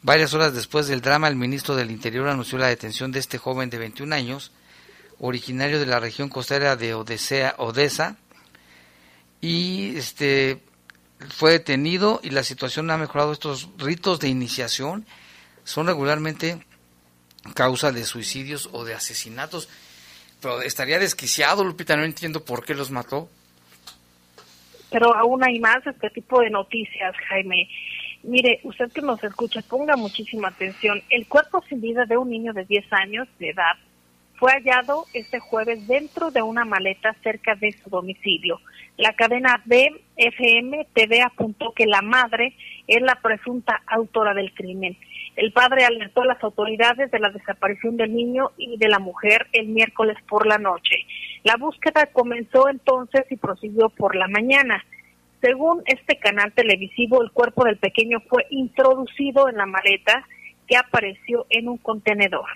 Varias 0.00 0.32
horas 0.32 0.54
después 0.54 0.86
del 0.86 1.02
drama, 1.02 1.28
el 1.28 1.36
ministro 1.36 1.76
del 1.76 1.90
Interior 1.90 2.28
anunció 2.28 2.56
la 2.56 2.68
detención 2.68 3.12
de 3.12 3.18
este 3.18 3.36
joven 3.36 3.68
de 3.68 3.76
21 3.76 4.14
años, 4.14 4.52
originario 5.18 5.78
de 5.78 5.84
la 5.84 6.00
región 6.00 6.30
costera 6.30 6.76
de 6.76 6.94
Odesea, 6.94 7.56
Odessa, 7.58 8.16
y 9.42 9.96
este 9.98 10.62
fue 11.28 11.50
detenido 11.50 12.20
y 12.22 12.30
la 12.30 12.44
situación 12.44 12.90
ha 12.90 12.96
mejorado. 12.96 13.32
Estos 13.32 13.68
ritos 13.76 14.18
de 14.18 14.28
iniciación 14.28 15.06
son 15.64 15.88
regularmente 15.88 16.64
causa 17.52 17.92
de 17.92 18.06
suicidios 18.06 18.70
o 18.72 18.86
de 18.86 18.94
asesinatos. 18.94 19.68
Pero 20.40 20.62
estaría 20.62 20.98
desquiciado, 20.98 21.64
Lupita, 21.64 21.98
no 21.98 22.04
entiendo 22.04 22.46
por 22.46 22.64
qué 22.64 22.74
los 22.74 22.90
mató 22.90 23.28
pero 24.92 25.16
aún 25.16 25.42
hay 25.42 25.58
más 25.58 25.84
este 25.86 26.10
tipo 26.10 26.40
de 26.40 26.50
noticias, 26.50 27.16
Jaime. 27.28 27.68
Mire, 28.22 28.60
usted 28.62 28.92
que 28.92 29.00
nos 29.00 29.24
escucha, 29.24 29.62
ponga 29.62 29.96
muchísima 29.96 30.48
atención. 30.48 31.02
El 31.10 31.26
cuerpo 31.26 31.62
sin 31.68 31.80
vida 31.80 32.04
de 32.04 32.16
un 32.16 32.30
niño 32.30 32.52
de 32.52 32.64
10 32.64 32.92
años 32.92 33.28
de 33.38 33.50
edad 33.50 33.76
fue 34.42 34.52
hallado 34.52 35.06
este 35.14 35.38
jueves 35.38 35.86
dentro 35.86 36.30
de 36.30 36.42
una 36.42 36.64
maleta 36.64 37.14
cerca 37.22 37.54
de 37.54 37.72
su 37.72 37.90
domicilio. 37.90 38.60
La 38.96 39.12
cadena 39.14 39.62
BFM 39.64 40.86
TV 40.92 41.22
apuntó 41.22 41.72
que 41.72 41.86
la 41.86 42.02
madre 42.02 42.54
es 42.86 43.00
la 43.02 43.14
presunta 43.22 43.82
autora 43.86 44.34
del 44.34 44.52
crimen. 44.52 44.96
El 45.36 45.52
padre 45.52 45.84
alertó 45.84 46.22
a 46.22 46.26
las 46.26 46.42
autoridades 46.44 47.10
de 47.10 47.18
la 47.18 47.30
desaparición 47.30 47.96
del 47.96 48.14
niño 48.14 48.50
y 48.58 48.76
de 48.76 48.88
la 48.88 48.98
mujer 48.98 49.46
el 49.52 49.68
miércoles 49.68 50.16
por 50.28 50.46
la 50.46 50.58
noche. 50.58 51.06
La 51.42 51.56
búsqueda 51.56 52.06
comenzó 52.12 52.68
entonces 52.68 53.24
y 53.30 53.36
prosiguió 53.36 53.88
por 53.88 54.14
la 54.14 54.28
mañana. 54.28 54.84
Según 55.40 55.82
este 55.86 56.18
canal 56.18 56.52
televisivo, 56.52 57.22
el 57.22 57.32
cuerpo 57.32 57.64
del 57.64 57.78
pequeño 57.78 58.20
fue 58.28 58.46
introducido 58.50 59.48
en 59.48 59.56
la 59.56 59.66
maleta 59.66 60.24
que 60.68 60.76
apareció 60.76 61.46
en 61.50 61.68
un 61.68 61.78
contenedor. 61.78 62.46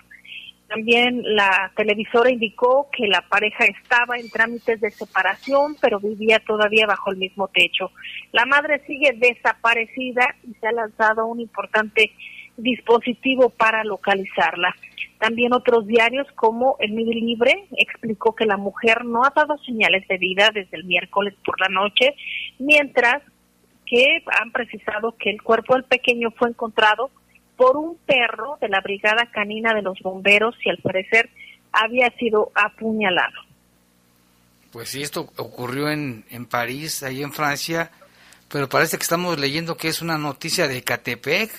También 0.68 1.23
la 1.37 1.71
televisora 1.76 2.30
indicó 2.30 2.88
que 2.90 3.06
la 3.06 3.23
pareja 3.23 3.64
estaba 3.64 4.18
en 4.18 4.28
trámites 4.28 4.80
de 4.80 4.90
separación, 4.90 5.76
pero 5.80 6.00
vivía 6.00 6.40
todavía 6.40 6.87
bajo 6.87 7.11
el 7.12 7.18
mismo 7.18 7.49
techo. 7.49 7.92
La 8.33 8.47
madre 8.47 8.83
sigue 8.87 9.12
desaparecida 9.12 10.35
y 10.42 10.54
se 10.54 10.66
ha 10.66 10.73
lanzado 10.73 11.26
un 11.26 11.40
importante 11.40 12.12
dispositivo 12.57 13.51
para 13.51 13.85
localizarla. 13.85 14.75
También 15.19 15.53
otros 15.55 15.87
diarios 15.87 16.27
como 16.35 16.77
El 16.79 16.93
Medio 16.93 17.15
Libre 17.15 17.67
explicó 17.77 18.35
que 18.35 18.45
la 18.45 18.57
mujer 18.57 19.05
no 19.05 19.25
ha 19.25 19.33
dado 19.35 19.57
señales 19.59 20.07
de 20.09 20.19
vida 20.19 20.51
desde 20.53 20.77
el 20.77 20.85
miércoles 20.85 21.35
por 21.45 21.59
la 21.61 21.69
noche, 21.69 22.15
mientras 22.59 23.23
que 23.87 24.23
han 24.41 24.51
precisado 24.53 25.15
que 25.19 25.31
el 25.31 25.43
cuerpo 25.43 25.75
del 25.75 25.85
pequeño 25.85 26.31
fue 26.33 26.51
encontrado 26.51 27.11
por 27.57 27.77
un 27.77 27.97
perro 28.05 28.59
de 28.61 28.69
la 28.69 28.81
Brigada 28.81 29.31
Canina 29.33 29.73
de 29.73 29.83
los 29.83 29.99
Bomberos 30.01 30.55
y 30.65 30.69
al 30.69 30.79
parecer 30.79 31.31
había 31.73 32.11
sido 32.19 32.51
apuñalado. 32.55 33.47
Pues 34.73 34.91
sí, 34.91 35.03
esto 35.03 35.31
ocurrió 35.37 35.89
en, 35.89 36.25
en 36.31 36.45
París, 36.45 37.03
ahí 37.03 37.23
en 37.23 37.33
Francia, 37.33 37.91
pero 38.51 38.69
parece 38.69 38.99
que 38.99 39.03
estamos 39.03 39.39
leyendo 39.39 39.77
que 39.77 39.89
es 39.89 40.03
una 40.03 40.19
noticia 40.19 40.69
de 40.69 40.83
Catepec, 40.83 41.51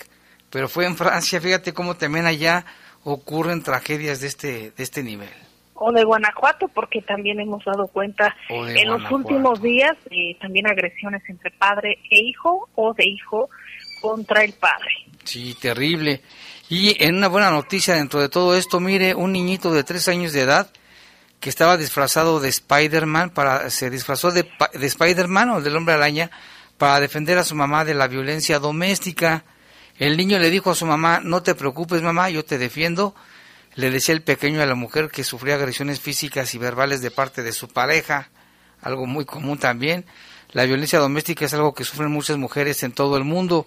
pero 0.50 0.68
fue 0.68 0.86
en 0.86 0.96
Francia, 0.96 1.40
fíjate 1.40 1.72
cómo 1.72 1.96
también 1.96 2.26
allá 2.26 2.64
ocurren 3.04 3.62
tragedias 3.62 4.20
de 4.20 4.26
este, 4.26 4.70
de 4.70 4.82
este 4.82 5.02
nivel. 5.02 5.30
O 5.74 5.92
de 5.92 6.02
Guanajuato, 6.02 6.66
porque 6.68 7.02
también 7.02 7.38
hemos 7.38 7.64
dado 7.64 7.86
cuenta 7.86 8.34
en 8.48 8.88
los 8.88 9.08
últimos 9.12 9.62
días 9.62 9.96
eh, 10.10 10.36
también 10.40 10.66
agresiones 10.66 11.22
entre 11.28 11.52
padre 11.52 11.98
e 12.10 12.18
hijo 12.18 12.68
o 12.74 12.92
de 12.94 13.06
hijo 13.06 13.48
contra 14.02 14.42
el 14.42 14.54
padre. 14.54 14.90
Sí, 15.22 15.54
terrible. 15.60 16.22
Y 16.68 17.02
en 17.02 17.16
una 17.16 17.28
buena 17.28 17.50
noticia 17.50 17.94
dentro 17.94 18.20
de 18.20 18.28
todo 18.28 18.56
esto, 18.56 18.80
mire, 18.80 19.14
un 19.14 19.32
niñito 19.32 19.72
de 19.72 19.84
tres 19.84 20.08
años 20.08 20.32
de 20.32 20.40
edad 20.40 20.70
que 21.40 21.48
estaba 21.48 21.76
disfrazado 21.76 22.40
de 22.40 22.48
Spider-Man, 22.48 23.30
para, 23.30 23.70
se 23.70 23.90
disfrazó 23.90 24.32
de, 24.32 24.50
de 24.72 24.86
Spider-Man 24.86 25.50
o 25.50 25.60
del 25.60 25.76
hombre 25.76 25.94
araña 25.94 26.30
para 26.76 26.98
defender 26.98 27.38
a 27.38 27.44
su 27.44 27.54
mamá 27.54 27.84
de 27.84 27.94
la 27.94 28.08
violencia 28.08 28.58
doméstica. 28.58 29.44
El 29.98 30.16
niño 30.16 30.38
le 30.38 30.50
dijo 30.50 30.70
a 30.70 30.76
su 30.76 30.86
mamá, 30.86 31.20
no 31.22 31.42
te 31.42 31.56
preocupes 31.56 32.02
mamá, 32.02 32.30
yo 32.30 32.44
te 32.44 32.56
defiendo. 32.56 33.16
Le 33.74 33.90
decía 33.90 34.14
el 34.14 34.22
pequeño 34.22 34.62
a 34.62 34.66
la 34.66 34.76
mujer 34.76 35.10
que 35.10 35.24
sufría 35.24 35.56
agresiones 35.56 36.00
físicas 36.00 36.54
y 36.54 36.58
verbales 36.58 37.00
de 37.00 37.10
parte 37.10 37.42
de 37.42 37.52
su 37.52 37.68
pareja, 37.68 38.30
algo 38.80 39.06
muy 39.06 39.24
común 39.24 39.58
también. 39.58 40.04
La 40.52 40.64
violencia 40.64 41.00
doméstica 41.00 41.44
es 41.44 41.54
algo 41.54 41.74
que 41.74 41.84
sufren 41.84 42.12
muchas 42.12 42.38
mujeres 42.38 42.82
en 42.84 42.92
todo 42.92 43.16
el 43.16 43.24
mundo. 43.24 43.66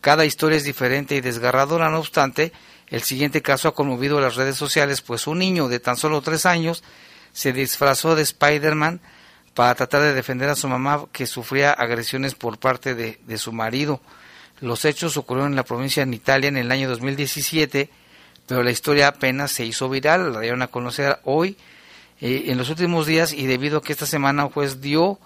Cada 0.00 0.24
historia 0.24 0.56
es 0.56 0.64
diferente 0.64 1.16
y 1.16 1.20
desgarradora, 1.20 1.90
no 1.90 1.98
obstante, 1.98 2.52
el 2.88 3.02
siguiente 3.02 3.42
caso 3.42 3.68
ha 3.68 3.74
conmovido 3.74 4.20
las 4.20 4.36
redes 4.36 4.56
sociales, 4.56 5.02
pues 5.02 5.26
un 5.26 5.38
niño 5.38 5.68
de 5.68 5.80
tan 5.80 5.96
solo 5.96 6.22
tres 6.22 6.46
años 6.46 6.84
se 7.32 7.52
disfrazó 7.52 8.14
de 8.14 8.22
Spider-Man 8.22 9.00
para 9.54 9.74
tratar 9.74 10.02
de 10.02 10.14
defender 10.14 10.48
a 10.50 10.56
su 10.56 10.68
mamá 10.68 11.06
que 11.12 11.26
sufría 11.26 11.72
agresiones 11.72 12.34
por 12.34 12.58
parte 12.58 12.94
de, 12.94 13.18
de 13.26 13.38
su 13.38 13.52
marido. 13.52 14.00
Los 14.64 14.86
hechos 14.86 15.18
ocurrieron 15.18 15.52
en 15.52 15.56
la 15.56 15.64
provincia 15.64 16.06
de 16.06 16.16
Italia 16.16 16.48
en 16.48 16.56
el 16.56 16.72
año 16.72 16.88
2017, 16.88 17.90
pero 18.46 18.62
la 18.62 18.70
historia 18.70 19.08
apenas 19.08 19.52
se 19.52 19.66
hizo 19.66 19.90
viral, 19.90 20.32
la 20.32 20.40
dieron 20.40 20.62
a 20.62 20.68
conocer 20.68 21.18
hoy, 21.24 21.58
eh, 22.22 22.44
en 22.46 22.56
los 22.56 22.70
últimos 22.70 23.06
días, 23.06 23.34
y 23.34 23.46
debido 23.46 23.78
a 23.78 23.82
que 23.82 23.92
esta 23.92 24.06
semana 24.06 24.46
un 24.46 24.50
juez 24.50 24.80
dio 24.80 25.18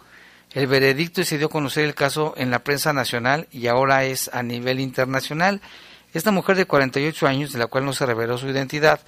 el 0.54 0.66
veredicto 0.66 1.20
y 1.20 1.24
se 1.24 1.38
dio 1.38 1.46
a 1.46 1.50
conocer 1.50 1.84
el 1.84 1.94
caso 1.94 2.34
en 2.36 2.50
la 2.50 2.64
prensa 2.64 2.92
nacional 2.92 3.46
y 3.52 3.68
ahora 3.68 4.02
es 4.02 4.28
a 4.32 4.42
nivel 4.42 4.80
internacional. 4.80 5.60
Esta 6.14 6.32
mujer 6.32 6.56
de 6.56 6.64
48 6.64 7.28
años, 7.28 7.52
de 7.52 7.60
la 7.60 7.68
cual 7.68 7.84
no 7.84 7.92
se 7.92 8.06
reveló 8.06 8.38
su 8.38 8.48
identidad, 8.48 8.98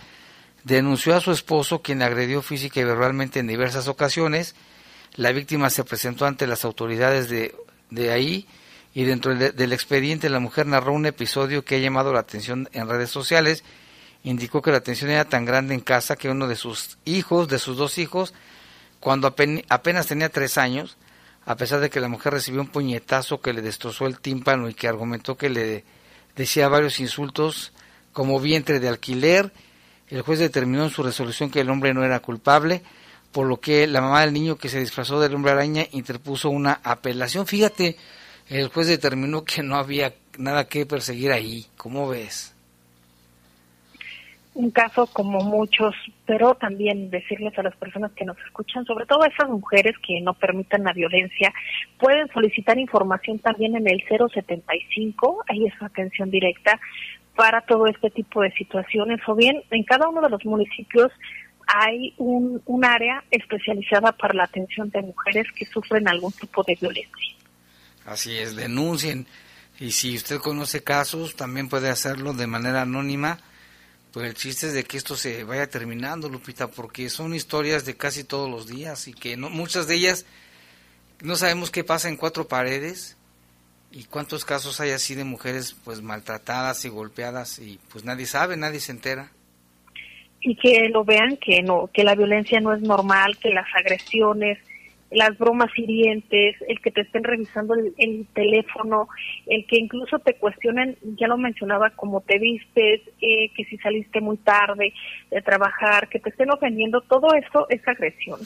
denunció 0.63 1.17
a 1.17 1.21
su 1.21 1.33
esposo, 1.33 1.83
quien 1.83 2.03
agredió 2.03 2.41
física 2.41 2.79
y 2.79 2.85
verbalmente 2.85 3.41
en 3.41 3.49
diversas 3.49 3.89
ocasiones. 3.89 4.55
La 5.17 5.33
víctima 5.33 5.71
se 5.71 5.83
presentó 5.83 6.25
ante 6.25 6.47
las 6.47 6.65
autoridades 6.65 7.29
de, 7.29 7.53
de 7.91 8.13
ahí 8.13 8.47
y 8.93 9.05
dentro 9.05 9.35
del 9.35 9.73
expediente 9.73 10.29
la 10.29 10.41
mujer 10.41 10.67
narró 10.67 10.93
un 10.93 11.07
episodio 11.07 11.65
que 11.65 11.77
ha 11.77 11.79
llamado 11.79 12.13
la 12.13 12.21
atención 12.21 12.69
en 12.73 12.89
redes 12.89 13.11
sociales. 13.11 13.63
Indicó 14.25 14.61
que 14.63 14.73
la 14.73 14.81
tensión 14.81 15.11
era 15.11 15.25
tan 15.25 15.45
grande 15.45 15.75
en 15.75 15.81
casa 15.81 16.17
que 16.17 16.29
uno 16.29 16.49
de 16.49 16.57
sus 16.57 16.99
hijos, 17.05 17.49
de 17.49 17.59
sus 17.59 17.77
dos 17.77 17.99
hijos, 17.99 18.35
cuando 18.99 19.29
apenas 19.69 20.07
tenía 20.07 20.29
tres 20.29 20.59
años, 20.59 20.97
a 21.47 21.57
pesar 21.57 21.81
de 21.81 21.89
que 21.89 22.01
la 22.01 22.09
mujer 22.09 22.35
recibió 22.35 22.61
un 22.61 22.69
puñetazo 22.69 23.41
que 23.41 23.53
le 23.53 23.63
destrozó 23.63 24.07
el 24.07 24.21
tímpano 24.21 24.69
y 24.69 24.75
que 24.75 24.89
argumentó 24.89 25.37
que 25.37 25.49
le 25.49 25.85
decía 26.37 26.69
varios 26.69 27.01
insultos 27.01 27.73
como 28.13 28.41
vientre 28.41 28.81
de 28.81 28.89
alquiler, 28.89 29.53
el 30.09 30.23
juez 30.23 30.41
determinó 30.41 30.85
en 30.85 30.91
su 30.91 31.03
resolución 31.03 31.51
que 31.51 31.61
el 31.61 31.71
hombre 31.71 31.95
no 31.95 32.05
era 32.05 32.21
culpable, 32.21 32.83
por 33.33 33.47
lo 33.47 33.61
que 33.61 33.87
la 33.87 34.01
mamá 34.01 34.23
del 34.23 34.33
niño 34.33 34.57
que 34.57 34.69
se 34.69 34.81
disfrazó 34.81 35.21
del 35.21 35.35
hombre 35.35 35.53
araña 35.53 35.87
interpuso 35.93 36.51
una 36.51 36.81
apelación. 36.83 37.47
Fíjate, 37.47 37.97
el 38.51 38.69
juez 38.69 38.89
determinó 38.89 39.45
que 39.45 39.63
no 39.63 39.77
había 39.77 40.13
nada 40.39 40.67
que 40.67 40.85
perseguir 40.85 41.31
ahí. 41.31 41.67
¿Cómo 41.77 42.09
ves? 42.09 42.55
Un 44.55 44.73
caso 44.73 45.07
como 45.07 45.41
muchos, 45.43 45.95
pero 46.27 46.57
también 46.57 47.09
decirles 47.11 47.57
a 47.57 47.63
las 47.63 47.77
personas 47.77 48.11
que 48.13 48.25
nos 48.25 48.37
escuchan, 48.41 48.85
sobre 48.85 49.07
todo 49.07 49.23
a 49.23 49.29
esas 49.29 49.49
mujeres 49.49 49.95
que 50.05 50.21
no 50.21 50.35
permitan 50.35 50.83
la 50.83 50.93
violencia, 50.93 51.53
pueden 51.99 52.27
solicitar 52.33 52.77
información 52.77 53.39
también 53.39 53.77
en 53.77 53.87
el 53.87 54.03
075, 54.09 55.45
ahí 55.49 55.67
es 55.67 55.75
atención 55.81 56.31
directa 56.31 56.81
para 57.37 57.61
todo 57.61 57.87
este 57.87 58.11
tipo 58.11 58.43
de 58.43 58.51
situaciones, 58.53 59.21
o 59.29 59.37
bien 59.37 59.63
en 59.71 59.85
cada 59.85 60.09
uno 60.09 60.21
de 60.21 60.31
los 60.31 60.45
municipios 60.45 61.13
hay 61.69 62.13
un, 62.19 62.61
un 62.67 62.85
área 62.85 63.23
especializada 63.31 64.11
para 64.11 64.35
la 64.35 64.45
atención 64.45 64.91
de 64.91 65.03
mujeres 65.03 65.47
que 65.53 65.65
sufren 65.65 66.09
algún 66.09 66.33
tipo 66.33 66.65
de 66.65 66.77
violencia. 66.81 67.37
Así 68.11 68.37
es, 68.37 68.57
denuncien. 68.57 69.29
Y 69.79 69.93
si 69.93 70.17
usted 70.17 70.39
conoce 70.39 70.83
casos, 70.83 71.37
también 71.37 71.69
puede 71.69 71.91
hacerlo 71.91 72.33
de 72.33 72.49
manera 72.49 72.83
anónima. 72.83 73.39
Pues 74.13 74.27
el 74.27 74.35
chiste 74.35 74.67
es 74.67 74.73
de 74.73 74.83
que 74.83 74.97
esto 74.97 75.15
se 75.15 75.45
vaya 75.45 75.71
terminando, 75.71 76.29
Lupita, 76.29 76.67
porque 76.67 77.09
son 77.09 77.37
historias 77.37 77.85
de 77.85 77.97
casi 77.97 78.25
todos 78.25 78.51
los 78.51 78.67
días 78.67 79.07
y 79.07 79.15
que 79.15 79.37
no, 79.37 79.49
muchas 79.49 79.87
de 79.87 79.95
ellas 79.95 80.27
no 81.21 81.37
sabemos 81.37 81.71
qué 81.71 81.85
pasa 81.85 82.09
en 82.09 82.17
cuatro 82.17 82.49
paredes 82.49 83.17
y 83.93 84.03
cuántos 84.05 84.45
casos 84.45 84.81
hay 84.81 84.91
así 84.91 85.15
de 85.15 85.23
mujeres 85.23 85.77
pues 85.85 86.03
maltratadas 86.03 86.85
y 86.85 86.89
golpeadas 86.89 87.61
y 87.61 87.79
pues 87.93 88.05
nadie 88.05 88.27
sabe, 88.27 88.57
nadie 88.57 88.81
se 88.81 88.91
entera. 88.91 89.31
Y 90.41 90.57
que 90.57 90.89
lo 90.89 91.05
vean 91.05 91.37
que 91.37 91.63
no, 91.63 91.89
que 91.95 92.03
la 92.03 92.17
violencia 92.17 92.59
no 92.61 92.75
es 92.75 92.81
normal, 92.81 93.39
que 93.39 93.51
las 93.51 93.69
agresiones, 93.73 94.59
las 95.11 95.37
bromas 95.39 95.71
hirientes, 95.77 96.57
el 96.69 96.81
que 96.81 96.91
te 96.91 97.01
estén 97.01 97.25
revisando 97.25 97.75
el, 97.75 98.27
teléfono, 98.33 99.09
el 99.47 99.67
que 99.67 99.79
incluso 99.79 100.19
te 100.21 100.35
cuestionen, 100.35 100.97
ya 101.19 101.27
lo 101.27 101.37
mencionaba, 101.37 101.91
cómo 101.91 102.21
te 102.21 102.39
vistes, 102.39 103.01
eh, 103.21 103.51
que 103.57 103.65
si 103.65 103.77
saliste 103.79 104.21
muy 104.21 104.37
tarde 104.37 104.93
de 105.31 105.43
trabajar, 105.43 106.09
que 106.09 106.21
te 106.21 106.31
estén 106.31 106.51
ofendiendo, 106.51 107.01
todo 107.03 107.35
eso 107.35 107.67
es 107.69 107.87
agresión 107.89 108.41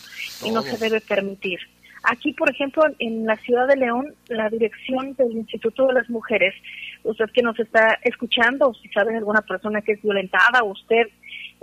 y 0.44 0.50
no 0.50 0.62
se 0.62 0.78
debe 0.78 1.00
permitir. 1.00 1.60
Aquí, 2.04 2.34
por 2.34 2.50
ejemplo, 2.50 2.84
en 2.98 3.24
la 3.24 3.36
ciudad 3.36 3.66
de 3.66 3.76
León, 3.76 4.14
la 4.28 4.50
dirección 4.50 5.14
del 5.14 5.32
Instituto 5.32 5.86
de 5.86 5.94
las 5.94 6.10
Mujeres, 6.10 6.54
usted 7.02 7.30
que 7.32 7.42
nos 7.42 7.58
está 7.58 7.98
escuchando, 8.02 8.74
si 8.74 8.88
sabe 8.88 9.16
alguna 9.16 9.40
persona 9.40 9.80
que 9.80 9.92
es 9.92 10.02
violentada, 10.02 10.62
usted 10.64 11.08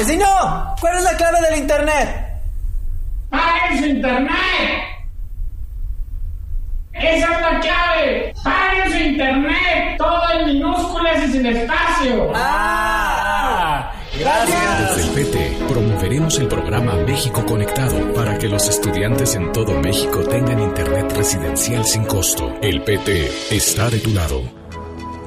¡Vecino! 0.00 0.74
¿Cuál 0.80 0.96
es 0.96 1.04
la 1.04 1.14
clave 1.14 1.42
del 1.42 1.58
internet? 1.58 2.26
¡Ah, 3.32 3.68
es 3.70 3.82
internet! 3.82 4.82
¡Esa 6.94 7.26
es 7.26 7.40
la 7.42 7.60
clave! 7.60 8.34
¡Paguen 8.42 8.92
su 8.92 8.96
internet! 8.96 9.98
Todo 9.98 10.22
en 10.32 10.46
minúsculas 10.46 11.28
y 11.28 11.32
sin 11.32 11.44
espacio. 11.44 12.32
¡Ah! 12.34 13.92
Gracias. 14.18 14.96
Desde 14.96 15.02
el 15.02 15.26
PT 15.26 15.58
promoveremos 15.68 16.38
el 16.38 16.48
programa 16.48 16.94
México 16.94 17.44
Conectado 17.44 18.14
para 18.14 18.38
que 18.38 18.48
los 18.48 18.70
estudiantes 18.70 19.34
en 19.34 19.52
todo 19.52 19.78
México 19.82 20.24
tengan 20.24 20.60
internet 20.60 21.12
residencial 21.14 21.84
sin 21.84 22.06
costo. 22.06 22.56
El 22.62 22.80
PT 22.80 23.30
está 23.50 23.90
de 23.90 23.98
tu 23.98 24.14
lado. 24.14 24.59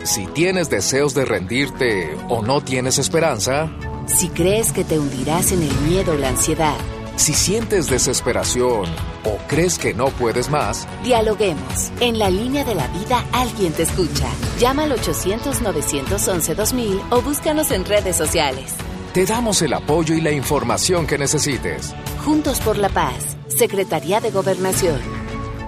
Si 0.03 0.27
tienes 0.27 0.69
deseos 0.69 1.13
de 1.13 1.23
rendirte 1.23 2.17
o 2.27 2.41
no 2.41 2.61
tienes 2.61 2.99
esperanza, 2.99 3.71
si 4.05 4.27
crees 4.27 4.73
que 4.73 4.83
te 4.83 4.99
hundirás 4.99 5.53
en 5.53 5.63
el 5.63 5.73
miedo 5.87 6.11
o 6.11 6.15
la 6.15 6.27
ansiedad, 6.27 6.75
si 7.15 7.33
sientes 7.33 7.89
desesperación 7.89 8.83
o 9.23 9.37
crees 9.47 9.79
que 9.79 9.93
no 9.93 10.07
puedes 10.07 10.49
más, 10.49 10.89
dialoguemos. 11.05 11.93
En 12.01 12.19
la 12.19 12.29
línea 12.29 12.65
de 12.65 12.75
la 12.75 12.87
vida 12.87 13.23
alguien 13.31 13.71
te 13.71 13.83
escucha. 13.83 14.27
Llama 14.59 14.83
al 14.83 14.91
800-911-2000 14.91 17.01
o 17.09 17.21
búscanos 17.21 17.71
en 17.71 17.85
redes 17.85 18.17
sociales. 18.17 18.73
Te 19.13 19.25
damos 19.25 19.61
el 19.61 19.71
apoyo 19.71 20.15
y 20.15 20.21
la 20.21 20.31
información 20.31 21.07
que 21.07 21.17
necesites. 21.17 21.95
Juntos 22.25 22.59
por 22.59 22.77
la 22.77 22.89
paz, 22.89 23.37
Secretaría 23.47 24.19
de 24.19 24.31
Gobernación. 24.31 24.99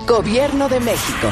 Gobierno 0.05 0.67
de 0.67 0.81
México. 0.81 1.31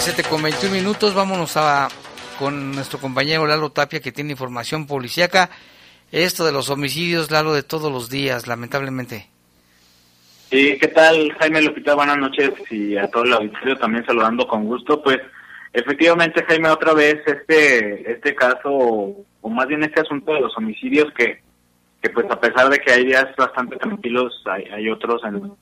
Las 0.00 0.14
7 0.14 0.30
con 0.30 0.42
21 0.42 0.74
minutos. 0.74 1.12
Vámonos 1.12 1.58
a 1.58 1.88
con 2.38 2.72
nuestro 2.72 2.98
compañero 2.98 3.46
Lalo 3.46 3.70
Tapia 3.70 4.00
que 4.00 4.12
tiene 4.12 4.30
información 4.30 4.86
policíaca. 4.86 5.50
Esto 6.10 6.46
de 6.46 6.52
los 6.52 6.70
homicidios, 6.70 7.30
Lalo, 7.30 7.52
de 7.52 7.62
todos 7.62 7.92
los 7.92 8.08
días, 8.08 8.46
lamentablemente. 8.46 9.26
Sí, 10.48 10.78
¿qué 10.80 10.88
tal, 10.88 11.30
Jaime 11.38 11.60
Lupita? 11.60 11.94
Buenas 11.94 12.16
noches 12.16 12.50
y 12.70 12.96
a 12.96 13.08
todo 13.08 13.24
el 13.24 13.34
auditorio 13.34 13.76
también 13.76 14.06
saludando 14.06 14.46
con 14.48 14.64
gusto. 14.64 15.02
Pues 15.02 15.18
efectivamente, 15.74 16.46
Jaime, 16.48 16.70
otra 16.70 16.94
vez 16.94 17.18
este 17.26 18.10
este 18.10 18.34
caso, 18.34 18.70
o 18.70 19.48
más 19.50 19.66
bien 19.66 19.82
este 19.82 20.00
asunto 20.00 20.32
de 20.32 20.40
los 20.40 20.56
homicidios 20.56 21.12
que, 21.12 21.42
que 22.00 22.08
pues 22.08 22.24
a 22.30 22.40
pesar 22.40 22.70
de 22.70 22.78
que 22.78 22.90
hay 22.90 23.04
días 23.04 23.26
bastante 23.36 23.76
tranquilos, 23.76 24.42
hay, 24.46 24.64
hay 24.72 24.88
otros 24.88 25.20
en, 25.24 25.52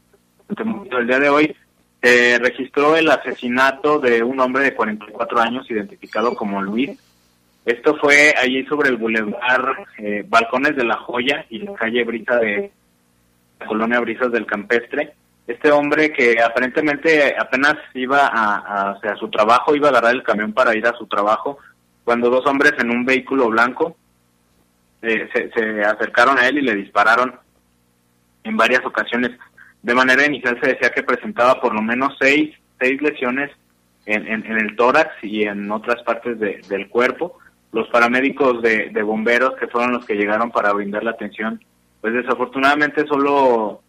en 0.56 0.88
el 0.92 1.06
día 1.08 1.18
de 1.18 1.28
hoy, 1.28 1.56
se 2.00 2.38
registró 2.38 2.96
el 2.96 3.10
asesinato 3.10 3.98
de 3.98 4.22
un 4.22 4.38
hombre 4.40 4.64
de 4.64 4.74
44 4.74 5.40
años 5.40 5.70
identificado 5.70 6.34
como 6.34 6.62
Luis. 6.62 6.98
Esto 7.64 7.96
fue 7.96 8.34
allí 8.40 8.64
sobre 8.66 8.88
el 8.88 8.96
bulevar 8.96 9.86
eh, 9.98 10.24
Balcones 10.26 10.76
de 10.76 10.84
la 10.84 10.96
Joya 10.96 11.44
y 11.50 11.58
la 11.58 11.74
calle 11.74 12.04
Brisa 12.04 12.36
de 12.36 12.70
la 13.60 13.66
colonia 13.66 14.00
Brisas 14.00 14.32
del 14.32 14.46
Campestre. 14.46 15.14
Este 15.46 15.70
hombre 15.70 16.12
que 16.12 16.40
aparentemente 16.40 17.34
apenas 17.36 17.76
iba 17.94 18.26
a, 18.26 18.92
a, 18.92 19.16
su 19.16 19.28
trabajo, 19.28 19.74
iba 19.74 19.88
a 19.88 19.90
agarrar 19.90 20.14
el 20.14 20.22
camión 20.22 20.52
para 20.52 20.76
ir 20.76 20.86
a 20.86 20.96
su 20.96 21.06
trabajo, 21.06 21.58
cuando 22.04 22.30
dos 22.30 22.46
hombres 22.46 22.74
en 22.78 22.90
un 22.90 23.04
vehículo 23.04 23.48
blanco 23.48 23.96
eh, 25.02 25.28
se, 25.32 25.50
se 25.50 25.82
acercaron 25.82 26.38
a 26.38 26.46
él 26.48 26.58
y 26.58 26.62
le 26.62 26.74
dispararon 26.74 27.34
en 28.44 28.56
varias 28.56 28.84
ocasiones. 28.84 29.32
De 29.82 29.94
manera 29.94 30.26
inicial 30.26 30.58
se 30.60 30.70
decía 30.70 30.90
que 30.90 31.02
presentaba 31.02 31.60
por 31.60 31.74
lo 31.74 31.82
menos 31.82 32.16
seis, 32.20 32.54
seis 32.78 33.00
lesiones 33.00 33.50
en, 34.06 34.26
en, 34.26 34.58
el 34.58 34.74
tórax 34.74 35.12
y 35.22 35.44
en 35.44 35.70
otras 35.70 36.02
partes 36.02 36.38
de, 36.40 36.62
del 36.68 36.88
cuerpo. 36.88 37.38
Los 37.72 37.88
paramédicos 37.88 38.62
de, 38.62 38.88
de, 38.90 39.02
bomberos, 39.02 39.54
que 39.56 39.68
fueron 39.68 39.92
los 39.92 40.06
que 40.06 40.14
llegaron 40.14 40.50
para 40.50 40.72
brindar 40.72 41.04
la 41.04 41.10
atención, 41.10 41.62
pues 42.00 42.14
desafortunadamente 42.14 43.06
solo, 43.06 43.82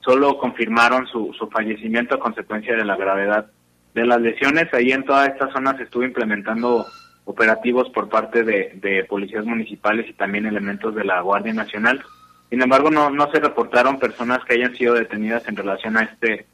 solo 0.00 0.38
confirmaron 0.38 1.06
su, 1.06 1.34
su 1.38 1.48
fallecimiento 1.48 2.14
a 2.14 2.20
consecuencia 2.20 2.74
de 2.74 2.84
la 2.84 2.96
gravedad 2.96 3.46
de 3.94 4.06
las 4.06 4.20
lesiones. 4.20 4.72
Ahí 4.72 4.92
en 4.92 5.04
toda 5.04 5.26
esta 5.26 5.52
zona 5.52 5.76
se 5.76 5.84
estuvo 5.84 6.02
implementando 6.02 6.86
operativos 7.26 7.90
por 7.90 8.08
parte 8.08 8.42
de, 8.42 8.72
de 8.76 9.04
policías 9.04 9.44
municipales 9.44 10.08
y 10.08 10.14
también 10.14 10.46
elementos 10.46 10.94
de 10.94 11.04
la 11.04 11.20
Guardia 11.20 11.52
Nacional 11.52 12.02
sin 12.50 12.62
embargo, 12.62 12.90
no, 12.90 13.10
no 13.10 13.30
se 13.30 13.40
reportaron 13.40 13.98
personas 13.98 14.44
que 14.44 14.54
hayan 14.54 14.74
sido 14.76 14.94
detenidas 14.94 15.46
en 15.48 15.56
relación 15.56 15.96
a 15.96 16.02
este 16.02 16.46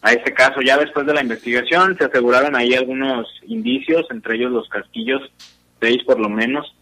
a 0.00 0.12
este 0.12 0.34
caso. 0.34 0.60
Ya 0.60 0.76
después 0.76 1.06
de 1.06 1.14
la 1.14 1.22
investigación 1.22 1.96
se 1.96 2.04
aseguraron 2.04 2.54
ahí 2.54 2.74
algunos 2.74 3.26
indicios, 3.46 4.06
entre 4.10 4.36
ellos 4.36 4.52
los 4.52 4.68
casquillos, 4.68 5.22
seis 5.80 6.02
por 6.04 6.20
lo 6.20 6.28
menos, 6.28 6.74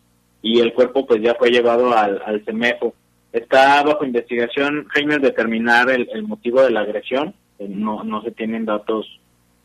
y 0.42 0.58
el 0.58 0.72
cuerpo 0.72 1.06
pues 1.06 1.22
ya 1.22 1.34
fue 1.36 1.50
llevado 1.50 1.96
al, 1.96 2.20
al 2.26 2.44
CEMEFO. 2.44 2.94
Está 3.32 3.82
bajo 3.82 4.04
investigación, 4.04 4.86
Jaime, 4.90 5.18
determinar 5.18 5.88
el, 5.90 6.22
motivo 6.24 6.62
de 6.62 6.70
la 6.70 6.80
agresión. 6.80 7.34
Eh, 7.58 7.66
no, 7.68 8.04
no 8.04 8.22
se 8.22 8.32
tienen 8.32 8.66
datos, 8.66 9.06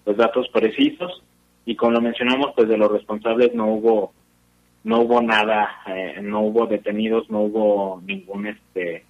pues 0.05 0.15
datos 0.17 0.47
precisos. 0.49 1.23
Y 1.65 1.75
como 1.75 1.93
lo 1.93 2.01
mencionamos, 2.01 2.53
pues 2.55 2.69
de 2.69 2.77
los 2.77 2.91
responsables 2.91 3.53
no 3.53 3.67
hubo 3.67 4.13
no 4.83 5.01
hubo 5.01 5.21
nada, 5.21 5.81
eh, 5.87 6.19
no 6.21 6.41
hubo 6.41 6.65
detenidos, 6.65 7.29
no 7.29 7.41
hubo 7.41 8.01
ningún, 8.05 8.47
este, 8.47 9.03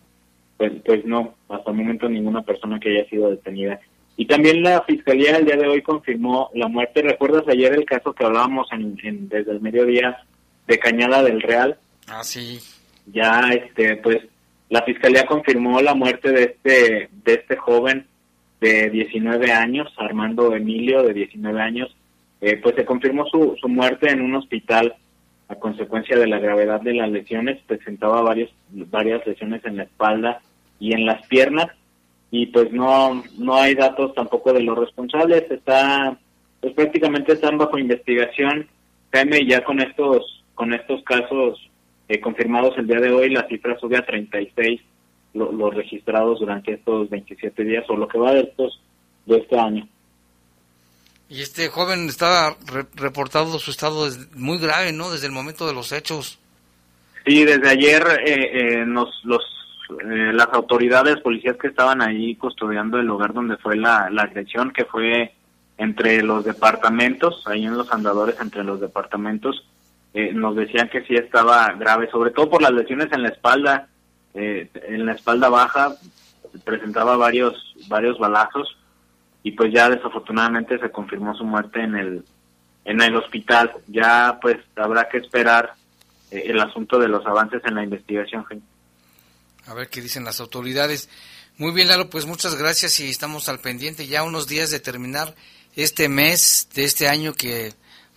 pues, 0.58 0.72
pues 0.86 1.06
no, 1.06 1.36
hasta 1.50 1.72
el 1.72 1.78
momento 1.78 2.10
ninguna 2.10 2.42
persona 2.42 2.80
que 2.80 2.90
haya 2.90 3.10
sido 3.10 3.30
detenida. 3.30 3.80
Y 4.16 4.26
también 4.26 4.64
la 4.64 4.82
fiscalía 4.82 5.38
el 5.38 5.46
día 5.46 5.58
de 5.58 5.68
hoy 5.68 5.84
confirmó 5.84 6.50
la 6.56 6.68
muerte. 6.68 7.04
¿Recuerdas 7.04 7.44
ayer 7.48 7.74
el 7.74 7.86
caso 7.86 8.14
que 8.14 8.26
hablábamos 8.26 8.68
en, 8.72 9.30
desde 9.30 9.52
el 9.52 9.62
mediodía 9.62 10.18
de 10.66 10.80
Cañada 10.80 11.22
del 11.22 11.40
Real? 11.42 11.78
Ah, 12.08 12.24
sí. 12.24 12.60
Ya, 13.06 13.42
este, 13.54 13.98
pues, 13.98 14.18
la 14.70 14.82
fiscalía 14.82 15.28
confirmó 15.28 15.80
la 15.82 15.94
muerte 15.94 16.32
de 16.32 16.44
este, 16.44 17.10
de 17.24 17.34
este 17.34 17.56
joven 17.56 18.08
de 18.60 18.90
19 18.90 19.52
años, 19.52 19.94
Armando 19.98 20.56
Emilio, 20.56 21.04
de 21.04 21.14
19 21.14 21.62
años. 21.62 21.96
Eh, 22.42 22.58
pues 22.58 22.76
se 22.76 22.86
confirmó 22.86 23.26
su, 23.28 23.56
su 23.60 23.68
muerte 23.68 24.10
en 24.10 24.22
un 24.22 24.36
hospital 24.36 24.96
a 25.50 25.56
consecuencia 25.56 26.18
de 26.18 26.28
la 26.28 26.40
gravedad 26.40 26.82
de 26.82 26.94
las 26.94 27.10
lesiones, 27.10 27.60
presentaba 27.66 28.22
varios, 28.22 28.52
varias 28.70 29.26
lesiones 29.26 29.64
en 29.66 29.78
la 29.78 29.84
espalda 29.84 30.42
y 30.80 30.94
en 30.94 31.06
las 31.06 31.26
piernas 31.28 31.68
y 32.30 32.48
pues 32.48 32.72
no 32.72 33.24
no 33.38 33.56
hay 33.56 33.76
datos 33.76 34.14
tampoco 34.14 34.54
de 34.54 34.62
los 34.62 34.78
responsables, 34.78 35.50
está 35.50 36.18
pues 36.60 36.74
prácticamente 36.74 37.34
están 37.34 37.58
bajo 37.58 37.78
investigación. 37.78 38.68
Jaime, 39.12 39.46
ya 39.46 39.64
con 39.64 39.80
estos 39.80 40.44
con 40.54 40.74
estos 40.74 41.04
casos 41.04 41.70
eh, 42.10 42.20
confirmados 42.20 42.78
el 42.78 42.88
día 42.88 43.00
de 43.00 43.12
hoy, 43.12 43.30
la 43.30 43.48
cifra 43.48 43.78
sube 43.80 43.98
a 43.98 44.06
36 44.06 44.82
los 45.34 45.76
registrados 45.76 46.40
durante 46.40 46.74
estos 46.74 47.10
27 47.12 47.64
días 47.64 47.86
o 47.90 47.96
lo 47.96 48.08
que 48.08 48.18
va 48.18 48.34
de 48.34 48.42
estos 48.42 48.82
de 49.28 49.38
este 49.38 49.58
año. 49.58 49.88
Y 51.30 51.42
este 51.42 51.68
joven 51.68 52.08
estaba 52.08 52.56
reportado 52.96 53.60
su 53.60 53.72
estado 53.72 54.08
muy 54.36 54.60
grave, 54.60 54.94
¿no? 54.94 55.12
Desde 55.12 55.28
el 55.28 55.34
momento 55.34 55.68
de 55.68 55.74
los 55.74 55.92
hechos. 55.92 56.40
Sí, 57.26 57.44
desde 57.44 57.70
ayer 57.70 58.04
eh, 58.26 58.50
eh, 58.54 58.86
nos, 58.86 59.10
los, 59.26 59.44
eh, 60.02 60.32
las 60.32 60.48
autoridades 60.54 61.20
policías 61.20 61.58
que 61.58 61.68
estaban 61.68 62.02
ahí 62.02 62.36
custodiando 62.36 62.98
el 62.98 63.06
lugar 63.06 63.34
donde 63.34 63.58
fue 63.58 63.76
la, 63.76 64.10
la 64.10 64.24
agresión, 64.24 64.72
que 64.72 64.86
fue 64.86 65.34
entre 65.78 66.24
los 66.24 66.46
departamentos, 66.46 67.44
ahí 67.46 67.66
en 67.66 67.78
los 67.78 67.92
andadores 67.92 68.40
entre 68.40 68.64
los 68.64 68.80
departamentos, 68.80 69.64
nos 70.34 70.56
decían 70.56 70.90
que 70.90 71.04
sí 71.04 71.14
estaba 71.14 71.72
grave, 71.74 72.10
sobre 72.10 72.32
todo 72.32 72.50
por 72.50 72.60
las 72.60 72.72
lesiones 72.72 73.12
en 73.12 73.22
la 73.22 73.30
espalda, 73.30 73.88
en 74.34 75.06
la 75.06 75.12
espalda 75.12 75.50
baja 75.50 75.96
presentaba 76.64 77.18
varios 77.18 77.76
varios 77.88 78.18
balazos 78.18 78.77
y 79.48 79.54
pues 79.54 79.74
ya 79.74 79.90
desafortunadamente 79.90 80.78
se 80.78 80.92
confirmó 80.92 81.34
su 81.34 81.46
muerte 81.46 81.82
en 81.82 81.96
el 81.96 82.26
en 82.84 83.02
el 83.02 83.16
hospital. 83.16 83.72
Ya 83.88 84.38
pues 84.42 84.58
habrá 84.76 85.08
que 85.08 85.20
esperar 85.20 85.74
eh, 86.32 86.44
el 86.48 86.60
asunto 86.60 87.00
de 87.00 87.08
los 87.08 87.26
avances 87.26 87.62
en 87.64 87.76
la 87.76 87.84
investigación. 87.84 88.46
A 89.66 89.74
ver 89.74 89.88
qué 89.88 90.02
dicen 90.02 90.26
las 90.26 90.42
autoridades. 90.42 91.10
Muy 91.58 91.72
bien, 91.72 91.88
Lalo, 91.88 92.10
pues 92.10 92.26
muchas 92.26 92.58
gracias 92.58 93.00
y 93.00 93.10
estamos 93.10 93.48
al 93.48 93.60
pendiente 93.60 94.06
ya 94.06 94.24
unos 94.24 94.50
días 94.50 94.70
de 94.70 94.82
terminar 94.82 95.34
este 95.78 96.10
mes 96.10 96.68
de 96.76 96.84
este 96.84 97.08
año 97.08 97.34
que 97.34 97.72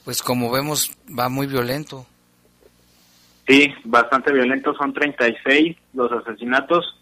pues 0.05 0.23
como 0.23 0.51
vemos 0.51 0.90
va 1.16 1.29
muy 1.29 1.47
violento. 1.47 2.07
Sí, 3.47 3.69
bastante 3.85 4.33
violento, 4.33 4.75
son 4.75 4.93
36 4.93 5.77
los 5.95 6.11
asesinatos 6.11 7.00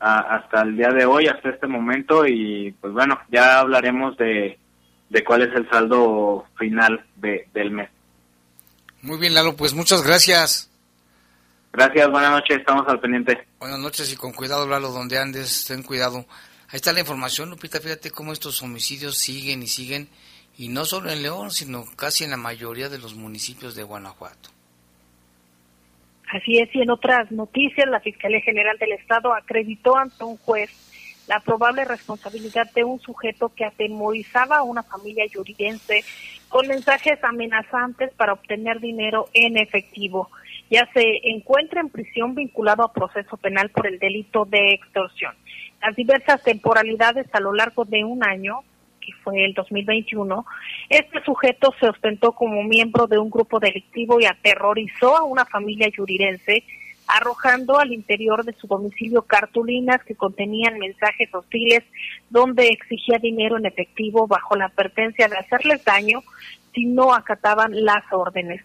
hasta 0.00 0.62
el 0.62 0.76
día 0.76 0.88
de 0.88 1.04
hoy, 1.04 1.26
hasta 1.26 1.50
este 1.50 1.66
momento 1.66 2.26
y 2.26 2.74
pues 2.80 2.92
bueno, 2.92 3.20
ya 3.30 3.60
hablaremos 3.60 4.16
de, 4.16 4.58
de 5.10 5.24
cuál 5.24 5.42
es 5.42 5.54
el 5.54 5.68
saldo 5.68 6.46
final 6.58 7.04
de, 7.16 7.48
del 7.52 7.70
mes. 7.70 7.90
Muy 9.02 9.18
bien, 9.18 9.34
Lalo, 9.34 9.56
pues 9.56 9.74
muchas 9.74 10.02
gracias. 10.02 10.70
Gracias, 11.72 12.10
buenas 12.10 12.32
noches, 12.32 12.58
estamos 12.58 12.88
al 12.88 12.98
pendiente. 12.98 13.46
Buenas 13.58 13.78
noches 13.78 14.12
y 14.12 14.16
con 14.16 14.32
cuidado, 14.32 14.66
Lalo, 14.66 14.90
donde 14.90 15.18
andes, 15.18 15.66
ten 15.66 15.82
cuidado. 15.82 16.26
Ahí 16.68 16.76
está 16.76 16.92
la 16.92 17.00
información, 17.00 17.50
Lupita, 17.50 17.80
fíjate 17.80 18.10
cómo 18.10 18.32
estos 18.32 18.62
homicidios 18.62 19.18
siguen 19.18 19.62
y 19.62 19.68
siguen, 19.68 20.08
y 20.56 20.68
no 20.68 20.84
solo 20.84 21.10
en 21.10 21.22
León, 21.22 21.50
sino 21.50 21.84
casi 21.96 22.24
en 22.24 22.30
la 22.30 22.36
mayoría 22.36 22.88
de 22.88 22.98
los 22.98 23.14
municipios 23.14 23.74
de 23.74 23.82
Guanajuato. 23.82 24.50
Así 26.32 26.58
es, 26.58 26.74
y 26.74 26.80
en 26.80 26.90
otras 26.90 27.30
noticias, 27.32 27.88
la 27.88 28.00
Fiscalía 28.00 28.40
General 28.40 28.78
del 28.78 28.92
Estado 28.92 29.34
acreditó 29.34 29.96
ante 29.96 30.22
un 30.22 30.36
juez 30.36 30.70
la 31.26 31.40
probable 31.40 31.84
responsabilidad 31.84 32.70
de 32.72 32.84
un 32.84 33.00
sujeto 33.00 33.52
que 33.54 33.64
atemorizaba 33.64 34.58
a 34.58 34.62
una 34.62 34.82
familia 34.82 35.26
yuridense 35.26 36.04
con 36.48 36.66
mensajes 36.68 37.22
amenazantes 37.22 38.12
para 38.14 38.32
obtener 38.32 38.80
dinero 38.80 39.28
en 39.34 39.56
efectivo. 39.56 40.30
Ya 40.70 40.88
se 40.94 41.04
encuentra 41.24 41.80
en 41.80 41.88
prisión 41.88 42.34
vinculado 42.34 42.84
a 42.84 42.92
proceso 42.92 43.36
penal 43.36 43.70
por 43.70 43.88
el 43.88 43.98
delito 43.98 44.44
de 44.44 44.74
extorsión. 44.74 45.34
Las 45.82 45.96
diversas 45.96 46.42
temporalidades 46.42 47.26
a 47.32 47.40
lo 47.40 47.52
largo 47.52 47.84
de 47.84 48.04
un 48.04 48.24
año 48.24 48.60
que 49.00 49.12
fue 49.24 49.44
el 49.44 49.54
2021, 49.54 50.44
este 50.88 51.22
sujeto 51.24 51.74
se 51.80 51.88
ostentó 51.88 52.32
como 52.32 52.62
miembro 52.62 53.06
de 53.06 53.18
un 53.18 53.30
grupo 53.30 53.58
delictivo 53.58 54.20
y 54.20 54.26
aterrorizó 54.26 55.16
a 55.16 55.24
una 55.24 55.44
familia 55.44 55.88
yurirense, 55.88 56.64
arrojando 57.06 57.78
al 57.78 57.92
interior 57.92 58.44
de 58.44 58.52
su 58.52 58.66
domicilio 58.66 59.22
cartulinas 59.22 60.02
que 60.04 60.14
contenían 60.14 60.78
mensajes 60.78 61.34
hostiles 61.34 61.82
donde 62.28 62.68
exigía 62.68 63.18
dinero 63.18 63.56
en 63.56 63.66
efectivo 63.66 64.26
bajo 64.26 64.54
la 64.54 64.66
advertencia 64.66 65.26
de 65.28 65.36
hacerles 65.36 65.84
daño 65.84 66.22
si 66.72 66.86
no 66.86 67.12
acataban 67.14 67.84
las 67.84 68.04
órdenes. 68.12 68.62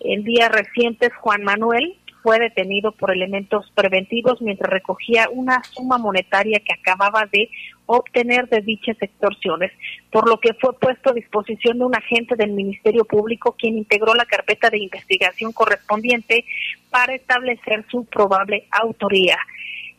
En 0.00 0.24
días 0.24 0.50
recientes, 0.50 1.14
Juan 1.16 1.44
Manuel, 1.44 1.96
fue 2.22 2.38
detenido 2.38 2.92
por 2.92 3.10
elementos 3.10 3.70
preventivos 3.74 4.40
mientras 4.40 4.70
recogía 4.70 5.28
una 5.30 5.62
suma 5.64 5.98
monetaria 5.98 6.60
que 6.60 6.72
acababa 6.72 7.26
de 7.30 7.50
obtener 7.86 8.48
de 8.48 8.60
dichas 8.60 8.96
extorsiones, 9.00 9.72
por 10.10 10.28
lo 10.28 10.38
que 10.38 10.54
fue 10.54 10.72
puesto 10.78 11.10
a 11.10 11.14
disposición 11.14 11.78
de 11.78 11.84
un 11.84 11.96
agente 11.96 12.36
del 12.36 12.52
Ministerio 12.52 13.04
Público 13.04 13.56
quien 13.58 13.76
integró 13.76 14.14
la 14.14 14.24
carpeta 14.24 14.70
de 14.70 14.78
investigación 14.78 15.52
correspondiente 15.52 16.44
para 16.90 17.14
establecer 17.14 17.84
su 17.90 18.04
probable 18.04 18.66
autoría. 18.70 19.36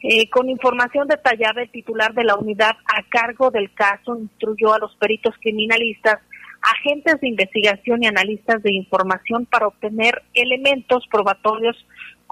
Eh, 0.02 0.30
con 0.30 0.50
información 0.50 1.08
detallada, 1.08 1.62
el 1.62 1.70
titular 1.70 2.14
de 2.14 2.26
la 2.26 2.36
unidad 2.36 2.76
a 2.94 3.04
cargo 3.10 3.52
del 3.52 3.74
caso 3.74 4.18
instruyó 4.18 4.74
a 4.74 4.80
los 4.80 4.96
peritos 4.98 5.36
criminalistas 5.40 6.20
agentes 6.64 7.20
de 7.20 7.28
investigación 7.28 8.04
y 8.04 8.08
analistas 8.08 8.64
de 8.64 8.72
información 8.72 9.46
para 9.46 9.68
obtener 9.68 10.24
elementos 10.34 11.06
probatorios 11.12 11.76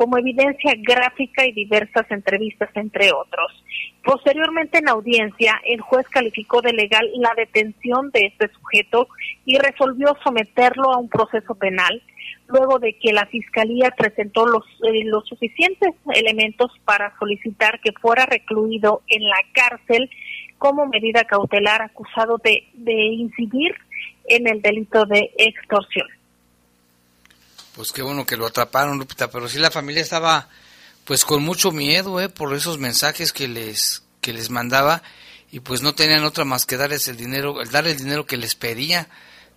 como 0.02 0.18
evidencia 0.18 0.74
gráfica 0.80 1.46
y 1.46 1.52
diversas 1.52 2.10
entrevistas, 2.10 2.72
entre 2.74 3.12
otros. 3.12 3.52
Posteriormente, 4.04 4.80
en 4.80 4.90
audiencia, 4.90 5.62
el 5.64 5.80
juez 5.80 6.08
calificó 6.10 6.60
de 6.64 6.74
legal 6.74 7.08
la 7.18 7.32
detención 7.38 8.10
de 8.10 8.22
este 8.22 8.50
sujeto 8.52 9.08
y 9.46 9.60
resolvió 9.60 10.18
someterlo 10.24 10.92
a 10.92 10.98
un 10.98 11.08
proceso 11.08 11.54
penal, 11.54 12.02
luego 12.48 12.80
de 12.80 12.98
que 12.98 13.14
la 13.14 13.28
Fiscalía 13.28 13.92
presentó 13.96 14.48
los, 14.48 14.66
eh, 14.92 15.04
los 15.06 15.28
suficientes 15.28 15.94
elementos 16.16 16.72
para 16.84 17.16
solicitar 17.20 17.80
que 17.80 17.92
fuera 17.92 18.26
recluido 18.26 19.04
en 19.08 19.22
la 19.22 19.38
cárcel 19.54 20.10
como 20.58 20.88
medida 20.88 21.26
cautelar 21.26 21.84
acusado 21.84 22.40
de, 22.44 22.64
de 22.74 22.94
incidir 22.94 23.76
en 24.28 24.48
el 24.48 24.64
delito 24.64 25.06
de 25.06 25.30
extorsión. 25.38 26.08
Pues 27.76 27.92
qué 27.92 28.02
bueno 28.02 28.26
que 28.26 28.38
lo 28.38 28.46
atraparon, 28.46 28.98
Lupita, 28.98 29.30
pero 29.30 29.48
sí 29.48 29.60
la 29.60 29.72
familia 29.72 30.02
estaba 30.02 30.50
pues 31.06 31.26
con 31.26 31.44
mucho 31.44 31.72
miedo, 31.72 32.22
¿eh? 32.22 32.30
por 32.30 32.54
esos 32.54 32.78
mensajes 32.78 33.34
que 33.34 33.48
les 33.48 34.04
que 34.22 34.34
les 34.34 34.50
mandaba 34.50 35.02
y 35.52 35.60
pues 35.60 35.82
no 35.82 35.94
tenían 35.94 36.24
otra 36.24 36.46
más 36.46 36.66
que 36.66 36.78
darles 36.78 37.08
el 37.08 37.18
dinero, 37.18 37.56
dar 37.72 37.86
el 37.86 37.98
dinero 37.98 38.26
que 38.26 38.38
les 38.38 38.56
pedía. 38.56 39.08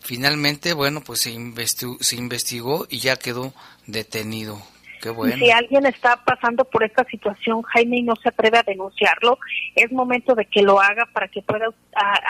Finalmente, 0.01 0.73
bueno, 0.75 1.03
pues 1.03 1.21
se 1.21 1.31
investigó, 1.31 1.97
se 2.01 2.17
investigó 2.17 2.87
y 2.91 2.99
ya 2.99 3.17
quedó 3.17 3.55
detenido. 3.87 4.61
Qué 5.01 5.11
bueno. 5.11 5.37
Si 5.37 5.51
alguien 5.51 5.87
está 5.87 6.17
pasando 6.25 6.65
por 6.65 6.83
esta 6.83 7.05
situación, 7.05 7.63
Jaime, 7.63 7.99
y 7.99 8.03
no 8.03 8.17
se 8.17 8.31
atreve 8.31 8.59
a 8.59 8.63
denunciarlo, 8.63 9.39
es 9.75 9.93
momento 9.93 10.35
de 10.35 10.47
que 10.47 10.63
lo 10.63 10.81
haga 10.81 11.07
para 11.13 11.29
que 11.29 11.43
pueda 11.43 11.67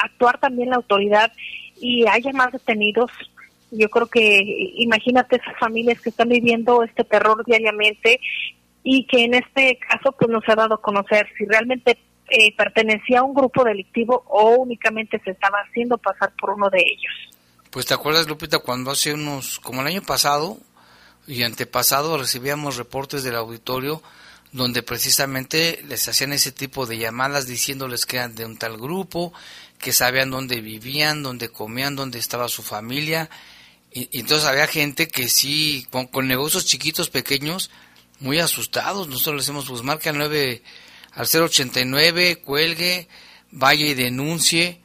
actuar 0.02 0.38
también 0.38 0.70
la 0.70 0.76
autoridad 0.76 1.32
y 1.80 2.06
haya 2.06 2.32
más 2.32 2.52
detenidos 2.52 3.10
yo 3.70 3.88
creo 3.88 4.07
que 4.07 4.72
imagínate 4.77 5.37
esas 5.37 5.59
familias 5.59 6.00
que 6.00 6.11
están 6.11 6.29
viviendo 6.29 6.83
este 6.83 7.05
terror 7.05 7.44
diariamente 7.44 8.20
y 8.83 9.07
que 9.07 9.24
en 9.24 9.35
este 9.35 9.79
caso 9.79 10.12
pues 10.12 10.31
no 10.31 10.40
ha 10.46 10.55
dado 10.55 10.74
a 10.74 10.83
conocer 10.83 11.27
si 11.37 11.44
realmente 11.46 11.98
eh, 12.29 12.55
pertenecía 12.57 13.20
a 13.20 13.22
un 13.22 13.35
grupo 13.35 13.64
delictivo 13.64 14.24
o 14.29 14.57
únicamente 14.57 15.20
se 15.24 15.31
estaba 15.31 15.59
haciendo 15.59 15.98
pasar 15.98 16.33
por 16.38 16.50
uno 16.50 16.70
de 16.70 16.81
ellos. 16.81 17.37
Pues 17.70 17.87
te 17.87 17.94
acuerdas 17.94 18.29
Lupita 18.29 18.61
cuando 18.61 18.90
hace 18.90 19.14
unos, 19.14 19.59
como 19.61 19.81
el 19.81 19.88
año 19.88 20.03
pasado 20.03 20.59
y 21.27 21.42
antepasado 21.42 22.18
recibíamos 22.18 22.77
reportes 22.77 23.24
del 23.24 23.37
auditorio 23.37 24.03
donde 24.53 24.85
precisamente 24.85 25.83
les 25.88 26.07
hacían 26.07 26.33
ese 26.33 26.53
tipo 26.53 26.87
de 26.87 26.98
llamadas 26.98 27.48
diciéndoles 27.48 28.07
que 28.07 28.18
eran 28.18 28.37
de 28.37 28.44
un 28.44 28.57
tal 28.57 28.77
grupo, 28.77 29.33
que 29.79 29.92
sabían 29.92 30.31
dónde 30.31 30.61
vivían, 30.61 31.24
dónde 31.24 31.48
comían, 31.48 31.96
dónde 31.96 32.20
estaba 32.20 32.48
su 32.48 32.62
familia 32.62 33.29
y, 33.94 34.18
entonces 34.18 34.46
había 34.46 34.66
gente 34.66 35.07
que 35.07 35.28
sí, 35.28 35.87
con, 35.90 36.26
negocios 36.26 36.66
chiquitos, 36.66 37.09
pequeños, 37.09 37.70
muy 38.18 38.40
asustados. 38.40 39.09
Nosotros 39.09 39.37
le 39.37 39.40
decimos, 39.42 39.66
pues 39.68 39.83
marca 39.83 40.11
al 40.11 40.18
9, 40.18 40.62
al 41.12 41.26
089, 41.26 42.37
cuelgue, 42.44 43.09
vaya 43.52 43.87
y 43.87 43.94
denuncie, 43.94 44.80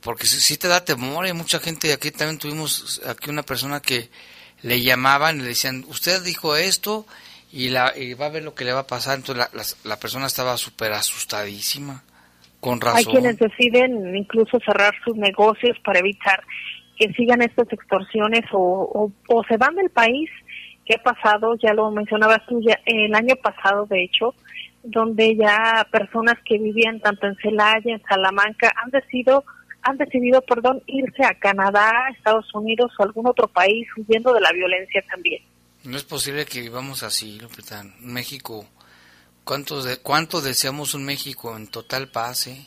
porque 0.00 0.26
sí, 0.26 0.56
te 0.56 0.66
da 0.66 0.84
temor. 0.84 1.24
Hay 1.24 1.32
mucha 1.32 1.60
gente, 1.60 1.92
aquí 1.92 2.10
también 2.10 2.38
tuvimos 2.38 3.00
aquí 3.06 3.30
una 3.30 3.44
persona 3.44 3.80
que 3.80 4.10
le 4.62 4.82
llamaban 4.82 5.38
y 5.38 5.42
le 5.42 5.48
decían, 5.48 5.84
usted 5.86 6.22
dijo 6.22 6.56
esto 6.56 7.06
y, 7.52 7.68
la, 7.68 7.94
va 8.20 8.26
a 8.26 8.30
ver 8.30 8.42
lo 8.42 8.56
que 8.56 8.64
le 8.64 8.72
va 8.72 8.80
a 8.80 8.86
pasar. 8.88 9.18
Entonces 9.18 9.46
la, 9.52 9.64
la 9.84 10.00
persona 10.00 10.26
estaba 10.26 10.56
súper 10.56 10.92
asustadísima, 10.92 12.02
con 12.58 12.80
razón. 12.80 12.98
Hay 12.98 13.04
quienes 13.04 13.38
deciden 13.38 14.16
incluso 14.16 14.58
cerrar 14.64 14.94
sus 15.04 15.16
negocios 15.16 15.78
para 15.84 16.00
evitar 16.00 16.42
que 17.02 17.12
sigan 17.14 17.42
estas 17.42 17.72
extorsiones 17.72 18.44
o, 18.52 19.10
o, 19.28 19.44
se 19.44 19.56
van 19.56 19.74
del 19.74 19.90
país. 19.90 20.30
¿Qué 20.84 20.94
ha 20.94 21.02
pasado? 21.02 21.56
Ya 21.56 21.72
lo 21.74 21.90
mencionabas 21.90 22.44
tú 22.46 22.60
ya, 22.60 22.78
el 22.86 23.14
año 23.14 23.34
pasado, 23.36 23.86
de 23.86 24.04
hecho, 24.04 24.34
donde 24.84 25.36
ya 25.36 25.86
personas 25.90 26.36
que 26.44 26.58
vivían 26.58 27.00
tanto 27.00 27.26
en 27.26 27.36
Celaya, 27.36 27.92
en 27.92 28.02
Salamanca, 28.02 28.72
han 28.82 28.90
decidido 28.90 29.44
han 29.84 29.98
decidido, 29.98 30.40
perdón, 30.42 30.80
irse 30.86 31.24
a 31.24 31.34
Canadá, 31.34 31.90
Estados 32.16 32.46
Unidos 32.54 32.92
o 32.96 33.02
algún 33.02 33.26
otro 33.26 33.48
país 33.48 33.88
huyendo 33.96 34.32
de 34.32 34.40
la 34.40 34.52
violencia 34.52 35.02
también. 35.10 35.42
No 35.82 35.96
es 35.96 36.04
posible 36.04 36.46
que 36.46 36.60
vivamos 36.60 37.02
así, 37.02 37.40
Lupita. 37.40 37.84
México, 37.98 38.64
¿cuántos 39.42 39.84
de, 39.84 39.96
¿cuánto 39.96 40.40
deseamos 40.40 40.94
un 40.94 41.04
México 41.04 41.56
en 41.56 41.66
total 41.66 42.12
paz, 42.12 42.46
eh? 42.46 42.64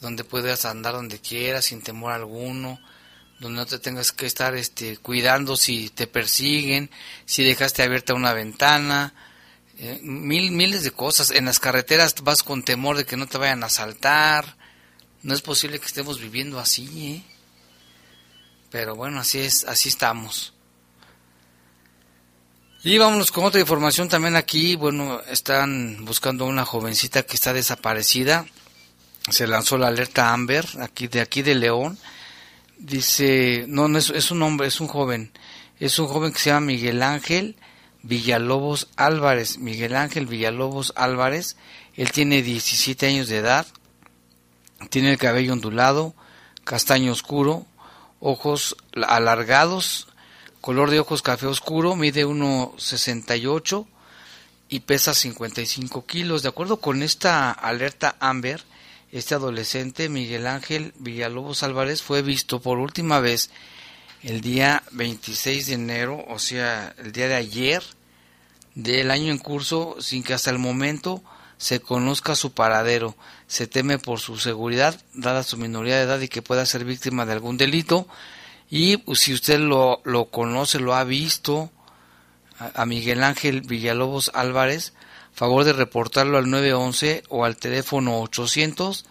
Donde 0.00 0.24
puedas 0.24 0.64
andar 0.64 0.94
donde 0.94 1.20
quieras, 1.20 1.66
sin 1.66 1.84
temor 1.84 2.10
alguno, 2.10 2.80
donde 3.38 3.56
no 3.56 3.66
te 3.66 3.78
tengas 3.78 4.12
que 4.12 4.26
estar 4.26 4.54
este, 4.54 4.96
cuidando 4.96 5.56
si 5.56 5.90
te 5.90 6.06
persiguen, 6.06 6.90
si 7.26 7.44
dejaste 7.44 7.82
abierta 7.82 8.14
una 8.14 8.32
ventana, 8.32 9.14
eh, 9.78 10.00
mil, 10.02 10.52
miles 10.52 10.82
de 10.82 10.90
cosas. 10.90 11.30
En 11.30 11.44
las 11.44 11.60
carreteras 11.60 12.14
vas 12.22 12.42
con 12.42 12.62
temor 12.62 12.96
de 12.96 13.04
que 13.04 13.16
no 13.16 13.26
te 13.26 13.38
vayan 13.38 13.62
a 13.62 13.66
asaltar. 13.66 14.56
No 15.22 15.34
es 15.34 15.42
posible 15.42 15.78
que 15.78 15.86
estemos 15.86 16.20
viviendo 16.20 16.58
así, 16.58 17.14
¿eh? 17.14 17.22
Pero 18.70 18.94
bueno, 18.94 19.20
así 19.20 19.40
es, 19.40 19.64
así 19.64 19.88
estamos. 19.88 20.54
Y 22.82 22.98
vámonos 22.98 23.32
con 23.32 23.44
otra 23.44 23.60
información 23.60 24.08
también 24.08 24.36
aquí. 24.36 24.76
Bueno, 24.76 25.20
están 25.28 26.04
buscando 26.04 26.44
a 26.44 26.48
una 26.48 26.64
jovencita 26.64 27.24
que 27.24 27.34
está 27.34 27.52
desaparecida. 27.52 28.46
Se 29.28 29.46
lanzó 29.46 29.76
la 29.76 29.88
alerta 29.88 30.32
Amber 30.32 30.66
aquí 30.80 31.08
de 31.08 31.20
aquí 31.20 31.42
de 31.42 31.56
León 31.56 31.98
Dice, 32.78 33.64
no, 33.68 33.88
no 33.88 33.98
es, 33.98 34.10
es 34.10 34.30
un 34.30 34.42
hombre, 34.42 34.68
es 34.68 34.80
un 34.80 34.88
joven. 34.88 35.32
Es 35.78 35.98
un 35.98 36.06
joven 36.06 36.32
que 36.32 36.38
se 36.38 36.50
llama 36.50 36.66
Miguel 36.66 37.02
Ángel 37.02 37.56
Villalobos 38.02 38.88
Álvarez. 38.96 39.58
Miguel 39.58 39.96
Ángel 39.96 40.26
Villalobos 40.26 40.92
Álvarez. 40.96 41.56
Él 41.94 42.12
tiene 42.12 42.42
17 42.42 43.06
años 43.06 43.28
de 43.28 43.38
edad. 43.38 43.66
Tiene 44.90 45.12
el 45.12 45.18
cabello 45.18 45.54
ondulado, 45.54 46.14
castaño 46.64 47.10
oscuro, 47.10 47.66
ojos 48.20 48.76
alargados, 48.94 50.08
color 50.60 50.90
de 50.90 51.00
ojos 51.00 51.22
café 51.22 51.46
oscuro, 51.46 51.96
mide 51.96 52.26
1,68 52.26 53.86
y 54.68 54.80
pesa 54.80 55.14
55 55.14 56.04
kilos. 56.06 56.42
De 56.42 56.48
acuerdo 56.48 56.80
con 56.80 57.02
esta 57.02 57.50
alerta 57.50 58.16
Amber, 58.20 58.62
este 59.12 59.34
adolescente 59.34 60.08
Miguel 60.08 60.46
Ángel 60.46 60.92
Villalobos 60.98 61.62
Álvarez 61.62 62.02
fue 62.02 62.22
visto 62.22 62.60
por 62.60 62.78
última 62.78 63.20
vez 63.20 63.50
el 64.22 64.40
día 64.40 64.82
26 64.92 65.66
de 65.68 65.74
enero, 65.74 66.24
o 66.28 66.38
sea, 66.38 66.94
el 66.98 67.12
día 67.12 67.28
de 67.28 67.36
ayer 67.36 67.82
del 68.74 69.10
año 69.10 69.30
en 69.30 69.38
curso, 69.38 69.96
sin 70.00 70.22
que 70.22 70.34
hasta 70.34 70.50
el 70.50 70.58
momento 70.58 71.22
se 71.58 71.80
conozca 71.80 72.34
su 72.34 72.52
paradero. 72.52 73.16
Se 73.46 73.66
teme 73.66 73.98
por 73.98 74.20
su 74.20 74.38
seguridad, 74.38 75.00
dada 75.14 75.42
su 75.42 75.56
minoría 75.56 75.96
de 75.96 76.02
edad 76.02 76.20
y 76.20 76.28
que 76.28 76.42
pueda 76.42 76.66
ser 76.66 76.84
víctima 76.84 77.24
de 77.24 77.32
algún 77.32 77.56
delito. 77.56 78.06
Y 78.68 78.98
pues, 78.98 79.20
si 79.20 79.32
usted 79.32 79.60
lo, 79.60 80.00
lo 80.04 80.26
conoce, 80.26 80.80
lo 80.80 80.94
ha 80.94 81.04
visto, 81.04 81.70
a, 82.58 82.82
a 82.82 82.86
Miguel 82.86 83.22
Ángel 83.22 83.62
Villalobos 83.62 84.30
Álvarez, 84.34 84.92
favor 85.36 85.64
de 85.64 85.74
reportarlo 85.74 86.38
al 86.38 86.48
911 86.48 87.24
o 87.28 87.44
al 87.44 87.58
teléfono 87.58 88.22
800 88.22 89.04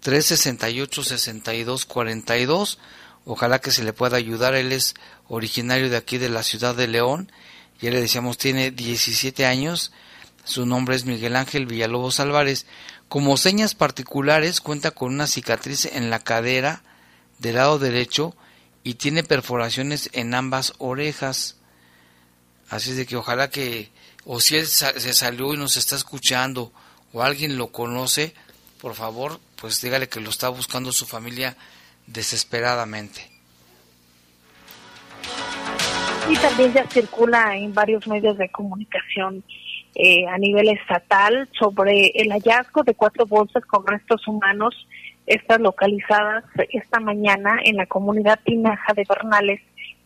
368 0.00 1.04
6242. 1.04 2.78
Ojalá 3.24 3.60
que 3.60 3.70
se 3.70 3.84
le 3.84 3.92
pueda 3.92 4.16
ayudar. 4.16 4.54
Él 4.54 4.72
es 4.72 4.94
originario 5.28 5.88
de 5.88 5.96
aquí 5.96 6.18
de 6.18 6.30
la 6.30 6.42
ciudad 6.42 6.74
de 6.74 6.88
León. 6.88 7.30
Ya 7.80 7.90
le 7.90 8.00
decíamos, 8.00 8.38
tiene 8.38 8.72
17 8.72 9.46
años. 9.46 9.92
Su 10.42 10.66
nombre 10.66 10.96
es 10.96 11.04
Miguel 11.04 11.36
Ángel 11.36 11.66
Villalobos 11.66 12.18
Álvarez. 12.18 12.66
Como 13.08 13.36
señas 13.36 13.76
particulares, 13.76 14.60
cuenta 14.60 14.90
con 14.90 15.14
una 15.14 15.28
cicatriz 15.28 15.86
en 15.86 16.10
la 16.10 16.18
cadera 16.18 16.82
del 17.38 17.54
lado 17.54 17.78
derecho 17.78 18.34
y 18.82 18.94
tiene 18.94 19.22
perforaciones 19.22 20.10
en 20.12 20.34
ambas 20.34 20.72
orejas. 20.78 21.56
Así 22.68 22.90
es 22.90 22.96
de 22.96 23.06
que 23.06 23.16
ojalá 23.16 23.48
que, 23.48 23.92
o 24.30 24.40
si 24.40 24.56
él 24.56 24.66
se 24.66 25.14
salió 25.14 25.54
y 25.54 25.56
nos 25.56 25.78
está 25.78 25.96
escuchando, 25.96 26.70
o 27.14 27.22
alguien 27.22 27.56
lo 27.56 27.68
conoce, 27.68 28.34
por 28.78 28.94
favor, 28.94 29.40
pues 29.58 29.80
dígale 29.80 30.10
que 30.10 30.20
lo 30.20 30.28
está 30.28 30.50
buscando 30.50 30.92
su 30.92 31.06
familia 31.06 31.56
desesperadamente. 32.06 33.22
Y 36.28 36.36
también 36.36 36.74
ya 36.74 36.86
circula 36.88 37.56
en 37.56 37.72
varios 37.72 38.06
medios 38.06 38.36
de 38.36 38.50
comunicación 38.50 39.42
eh, 39.94 40.26
a 40.28 40.36
nivel 40.36 40.68
estatal 40.68 41.48
sobre 41.58 42.08
el 42.14 42.30
hallazgo 42.30 42.82
de 42.82 42.92
cuatro 42.92 43.24
bolsas 43.24 43.64
con 43.64 43.86
restos 43.86 44.28
humanos, 44.28 44.74
estas 45.26 45.58
localizadas 45.58 46.44
esta 46.68 47.00
mañana 47.00 47.60
en 47.64 47.76
la 47.76 47.86
comunidad 47.86 48.38
Tinaja 48.44 48.92
de 48.92 49.06
Bernales, 49.08 49.62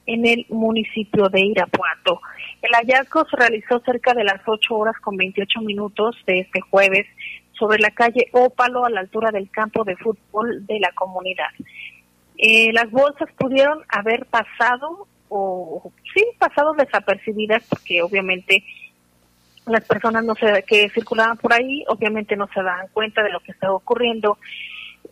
en 0.07 0.27
el 0.27 0.47
municipio 0.49 1.29
de 1.29 1.41
Irapuato. 1.41 2.21
El 2.63 2.73
hallazgo 2.75 3.27
se 3.29 3.37
realizó 3.37 3.81
cerca 3.81 4.15
de 4.15 4.23
las 4.23 4.41
8 4.47 4.75
horas 4.75 4.97
con 5.01 5.17
28 5.17 5.61
minutos 5.63 6.17
de 6.27 6.41
este 6.41 6.61
jueves 6.61 7.07
sobre 7.59 7.81
la 7.81 7.91
calle 7.91 8.29
Ópalo 8.33 8.85
a 8.85 8.91
la 8.91 9.01
altura 9.01 9.33
del 9.33 9.51
campo 9.51 9.85
de 9.85 9.97
fútbol 9.97 10.65
de 10.67 10.79
la 10.79 10.93
comunidad. 10.93 11.51
Eh, 12.39 12.73
las 12.73 12.91
bolsas 12.91 13.29
pudieron 13.37 13.83
haber 13.89 14.27
pasado 14.27 15.07
o 15.29 15.93
sí 16.15 16.25
pasado 16.39 16.75
desapercibidas 16.75 17.65
porque 17.69 18.03
obviamente 18.03 18.65
las 19.67 19.85
personas 19.85 20.25
no 20.25 20.35
se 20.35 20.65
que 20.65 20.89
circulaban 20.91 21.39
por 21.39 21.53
ahí 21.53 21.85
obviamente 21.89 22.37
no 22.37 22.49
se 22.49 22.63
daban 22.63 22.89
cuenta 22.93 23.23
de 23.23 23.31
lo 23.31 23.41
que 23.41 23.53
estaba 23.53 23.75
ocurriendo 23.75 24.39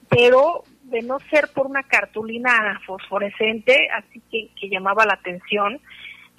pero 0.09 0.65
de 0.83 1.03
no 1.03 1.19
ser 1.31 1.49
por 1.55 1.67
una 1.67 1.85
cartulina 1.85 2.81
fosforescente 2.85 3.89
así 3.97 4.21
que, 4.31 4.51
que 4.61 4.69
llamaba 4.69 5.07
la 5.07 5.15
atención 5.15 5.81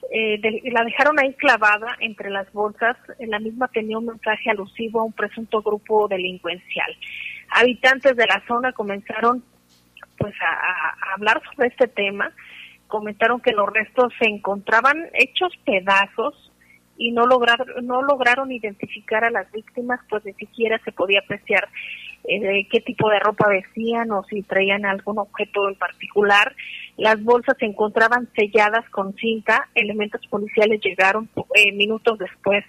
eh, 0.10 0.40
de, 0.42 0.62
la 0.72 0.84
dejaron 0.84 1.20
ahí 1.20 1.34
clavada 1.34 1.96
entre 2.00 2.30
las 2.30 2.52
bolsas. 2.54 2.98
La 3.20 3.40
misma 3.40 3.68
tenía 3.68 3.98
un 3.98 4.08
mensaje 4.08 4.50
alusivo 4.50 5.02
a 5.02 5.04
un 5.04 5.14
presunto 5.14 5.62
grupo 5.62 6.08
delincuencial. 6.08 6.96
Habitantes 7.50 8.16
de 8.16 8.26
la 8.26 8.42
zona 8.48 8.74
comenzaron 8.74 9.44
pues 10.18 10.34
a, 10.42 10.52
a 10.52 11.14
hablar 11.14 11.42
sobre 11.52 11.70
este 11.70 11.88
tema. 11.88 12.32
Comentaron 12.88 13.40
que 13.40 13.52
los 13.52 13.72
restos 13.72 14.14
se 14.20 14.28
encontraban 14.28 15.10
hechos 15.14 15.54
pedazos 15.66 16.52
y 16.98 17.12
no 17.12 17.26
lograron 17.26 17.68
no 17.86 18.02
lograron 18.04 18.52
identificar 18.52 19.24
a 19.24 19.32
las 19.32 19.52
víctimas 19.52 20.00
pues 20.10 20.24
ni 20.26 20.34
siquiera 20.34 20.80
se 20.84 20.92
podía 20.92 21.20
apreciar 21.20 21.68
eh, 22.24 22.68
qué 22.70 22.82
tipo 22.82 23.10
de 23.10 23.20
ropa 23.20 23.50
vestían 23.50 24.12
o 24.12 24.24
si 24.26 24.44
traían 24.44 24.86
algún 24.86 25.20
objeto 25.20 25.68
en 25.70 25.76
particular. 25.76 26.56
Las 26.98 27.24
bolsas 27.24 27.58
se 27.60 27.66
encontraban 27.66 28.30
selladas 28.36 28.88
con 28.90 29.16
cinta. 29.16 29.70
Elementos 29.76 30.22
policiales 30.28 30.82
llegaron 30.82 31.30
eh, 31.56 31.72
minutos 31.72 32.20
después 32.20 32.64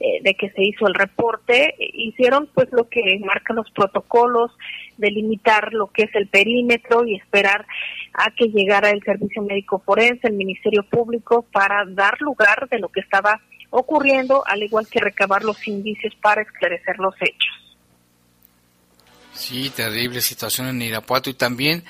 eh, 0.00 0.22
de 0.22 0.34
que 0.34 0.50
se 0.50 0.62
hizo 0.62 0.86
el 0.86 0.94
reporte. 0.94 1.74
Hicieron 1.78 2.48
pues 2.54 2.68
lo 2.72 2.88
que 2.88 3.18
marcan 3.24 3.56
los 3.56 3.70
protocolos 3.72 4.50
delimitar 4.96 5.72
lo 5.72 5.88
que 5.88 6.04
es 6.04 6.14
el 6.14 6.26
perímetro 6.28 7.06
y 7.06 7.16
esperar 7.16 7.66
a 8.14 8.30
que 8.30 8.46
llegara 8.46 8.90
el 8.90 9.02
servicio 9.02 9.42
médico 9.42 9.82
forense, 9.84 10.28
el 10.28 10.34
Ministerio 10.34 10.84
Público, 10.84 11.44
para 11.52 11.84
dar 11.86 12.20
lugar 12.20 12.68
de 12.70 12.78
lo 12.78 12.88
que 12.88 13.00
estaba 13.00 13.40
ocurriendo, 13.70 14.42
al 14.46 14.62
igual 14.62 14.86
que 14.90 15.00
recabar 15.00 15.44
los 15.44 15.66
indicios 15.68 16.14
para 16.22 16.40
esclarecer 16.42 16.98
los 16.98 17.14
hechos. 17.20 17.65
Sí, 19.38 19.70
terrible 19.70 20.22
situación 20.22 20.68
en 20.68 20.82
Irapuato 20.82 21.28
y 21.30 21.34
también 21.34 21.84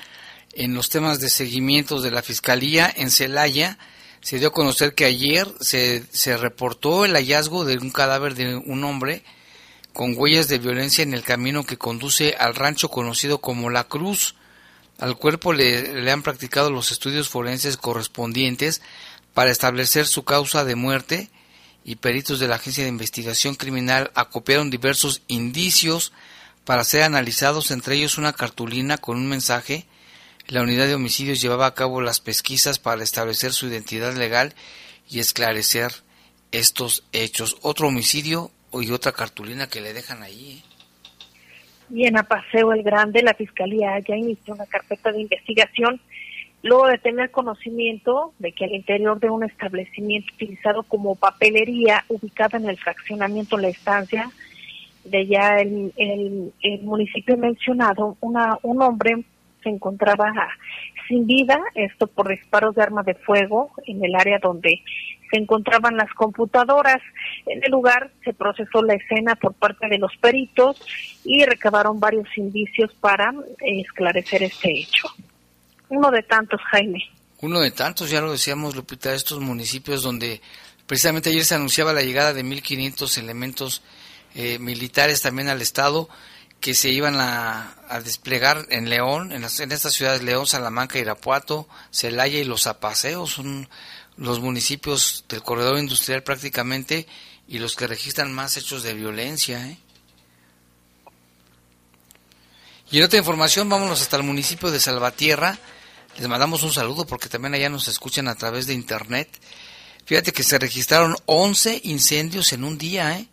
en 0.53 0.73
los 0.73 0.89
temas 0.89 1.19
de 1.19 1.29
seguimiento 1.29 2.01
de 2.01 2.11
la 2.11 2.21
Fiscalía 2.21 2.91
en 2.95 3.09
Celaya. 3.09 3.77
Se 4.21 4.39
dio 4.39 4.49
a 4.49 4.53
conocer 4.53 4.93
que 4.93 5.05
ayer 5.05 5.47
se, 5.61 6.03
se 6.11 6.35
reportó 6.35 7.05
el 7.05 7.13
hallazgo 7.13 7.63
de 7.63 7.77
un 7.77 7.91
cadáver 7.91 8.35
de 8.35 8.55
un 8.55 8.83
hombre 8.83 9.23
con 9.93 10.13
huellas 10.15 10.49
de 10.49 10.57
violencia 10.57 11.03
en 11.03 11.13
el 11.13 11.23
camino 11.23 11.63
que 11.63 11.77
conduce 11.77 12.35
al 12.37 12.53
rancho 12.53 12.89
conocido 12.89 13.39
como 13.39 13.69
La 13.69 13.85
Cruz. 13.85 14.35
Al 14.99 15.15
cuerpo 15.15 15.53
le, 15.53 16.01
le 16.01 16.11
han 16.11 16.23
practicado 16.23 16.69
los 16.69 16.91
estudios 16.91 17.29
forenses 17.29 17.77
correspondientes 17.77 18.81
para 19.33 19.51
establecer 19.51 20.05
su 20.05 20.23
causa 20.23 20.65
de 20.65 20.75
muerte 20.75 21.29
y 21.85 21.95
peritos 21.95 22.39
de 22.39 22.47
la 22.47 22.55
Agencia 22.55 22.83
de 22.83 22.89
Investigación 22.89 23.55
Criminal 23.55 24.11
acopiaron 24.15 24.69
diversos 24.69 25.21
indicios 25.27 26.11
para 26.67 26.83
ser 26.83 27.03
analizados, 27.03 27.71
entre 27.71 27.95
ellos 27.95 28.17
una 28.17 28.33
cartulina 28.33 28.97
con 28.97 29.15
un 29.15 29.29
mensaje. 29.29 29.85
La 30.49 30.61
unidad 30.61 30.85
de 30.85 30.95
homicidios 30.95 31.41
llevaba 31.41 31.65
a 31.65 31.73
cabo 31.73 32.01
las 32.01 32.19
pesquisas 32.19 32.77
para 32.77 33.03
establecer 33.03 33.53
su 33.53 33.67
identidad 33.67 34.13
legal 34.17 34.53
y 35.09 35.19
esclarecer 35.19 35.93
estos 36.51 37.05
hechos. 37.13 37.55
Otro 37.61 37.87
homicidio 37.87 38.51
y 38.73 38.91
otra 38.91 39.13
cartulina 39.13 39.69
que 39.69 39.79
le 39.79 39.93
dejan 39.93 40.23
ahí. 40.23 40.61
¿eh? 40.61 41.15
Y 41.89 42.05
en 42.05 42.17
Apaseo 42.17 42.73
el 42.73 42.83
Grande, 42.83 43.23
la 43.23 43.33
Fiscalía 43.33 43.97
ya 44.05 44.17
inició 44.17 44.53
una 44.53 44.65
carpeta 44.65 45.13
de 45.13 45.21
investigación 45.21 46.01
luego 46.63 46.87
de 46.87 46.97
tener 46.97 47.31
conocimiento 47.31 48.33
de 48.39 48.51
que 48.51 48.65
al 48.65 48.73
interior 48.73 49.21
de 49.21 49.29
un 49.29 49.45
establecimiento 49.45 50.33
utilizado 50.33 50.83
como 50.83 51.15
papelería 51.15 52.03
ubicada 52.09 52.57
en 52.57 52.67
el 52.67 52.77
fraccionamiento 52.77 53.57
La 53.57 53.69
Estancia, 53.69 54.29
de 55.09 55.27
ya 55.27 55.59
el, 55.59 55.93
el, 55.95 56.81
municipio 56.83 57.37
mencionado, 57.37 58.17
una, 58.21 58.57
un 58.63 58.81
hombre 58.81 59.23
se 59.63 59.69
encontraba 59.69 60.31
sin 61.07 61.25
vida, 61.25 61.59
esto 61.75 62.07
por 62.07 62.27
disparos 62.27 62.75
de 62.75 62.83
arma 62.83 63.03
de 63.03 63.15
fuego 63.15 63.71
en 63.85 64.03
el 64.03 64.15
área 64.15 64.39
donde 64.39 64.81
se 65.29 65.37
encontraban 65.37 65.97
las 65.97 66.11
computadoras. 66.13 67.01
En 67.45 67.63
el 67.63 67.71
lugar 67.71 68.11
se 68.23 68.33
procesó 68.33 68.81
la 68.81 68.95
escena 68.95 69.35
por 69.35 69.53
parte 69.53 69.87
de 69.87 69.97
los 69.97 70.15
peritos 70.17 70.81
y 71.23 71.43
recabaron 71.45 71.99
varios 71.99 72.27
indicios 72.37 72.93
para 72.99 73.33
esclarecer 73.59 74.43
este 74.43 74.71
hecho. 74.71 75.07
Uno 75.89 76.11
de 76.11 76.23
tantos, 76.23 76.59
Jaime. 76.71 77.03
Uno 77.41 77.59
de 77.59 77.71
tantos, 77.71 78.09
ya 78.09 78.21
lo 78.21 78.31
decíamos, 78.31 78.75
Lupita, 78.75 79.13
estos 79.13 79.39
municipios 79.39 80.01
donde 80.01 80.41
precisamente 80.85 81.29
ayer 81.29 81.43
se 81.43 81.55
anunciaba 81.55 81.93
la 81.93 82.01
llegada 82.01 82.33
de 82.33 82.43
1.500 82.43 83.17
elementos 83.19 83.83
eh, 84.37 84.59
militares 84.59 85.23
también 85.23 85.49
al 85.49 85.63
Estado 85.63 86.07
que 86.59 86.75
se 86.75 86.89
iban 86.89 87.15
a, 87.19 87.75
desplegar 88.03 88.67
en 88.69 88.87
León, 88.87 89.31
en, 89.31 89.41
las, 89.41 89.59
en 89.59 89.71
estas 89.71 89.93
ciudades 89.93 90.21
León, 90.21 90.45
Salamanca, 90.45 90.99
Irapuato, 90.99 91.67
Celaya 91.91 92.37
y 92.37 92.43
Los 92.43 92.67
Apaseos, 92.67 93.31
son 93.31 93.67
los 94.15 94.39
municipios 94.39 95.25
del 95.27 95.41
corredor 95.41 95.79
industrial 95.79 96.21
prácticamente 96.21 97.07
y 97.47 97.57
los 97.57 97.75
que 97.75 97.87
registran 97.87 98.31
más 98.31 98.57
hechos 98.57 98.83
de 98.83 98.93
violencia. 98.93 99.65
¿eh? 99.67 99.79
Y 102.91 102.99
en 102.99 103.05
otra 103.05 103.17
información, 103.17 103.69
vámonos 103.69 104.01
hasta 104.01 104.17
el 104.17 104.23
municipio 104.23 104.69
de 104.69 104.79
Salvatierra. 104.79 105.57
Les 106.19 106.27
mandamos 106.27 106.61
un 106.61 106.73
saludo 106.73 107.07
porque 107.07 107.27
también 107.27 107.55
allá 107.55 107.69
nos 107.69 107.87
escuchan 107.87 108.27
a 108.27 108.35
través 108.35 108.67
de 108.67 108.75
internet. 108.75 109.29
Fíjate 110.05 110.31
que 110.31 110.43
se 110.43 110.59
registraron 110.59 111.15
11 111.25 111.81
incendios 111.85 112.53
en 112.53 112.63
un 112.63 112.77
día. 112.77 113.17
¿eh? 113.17 113.27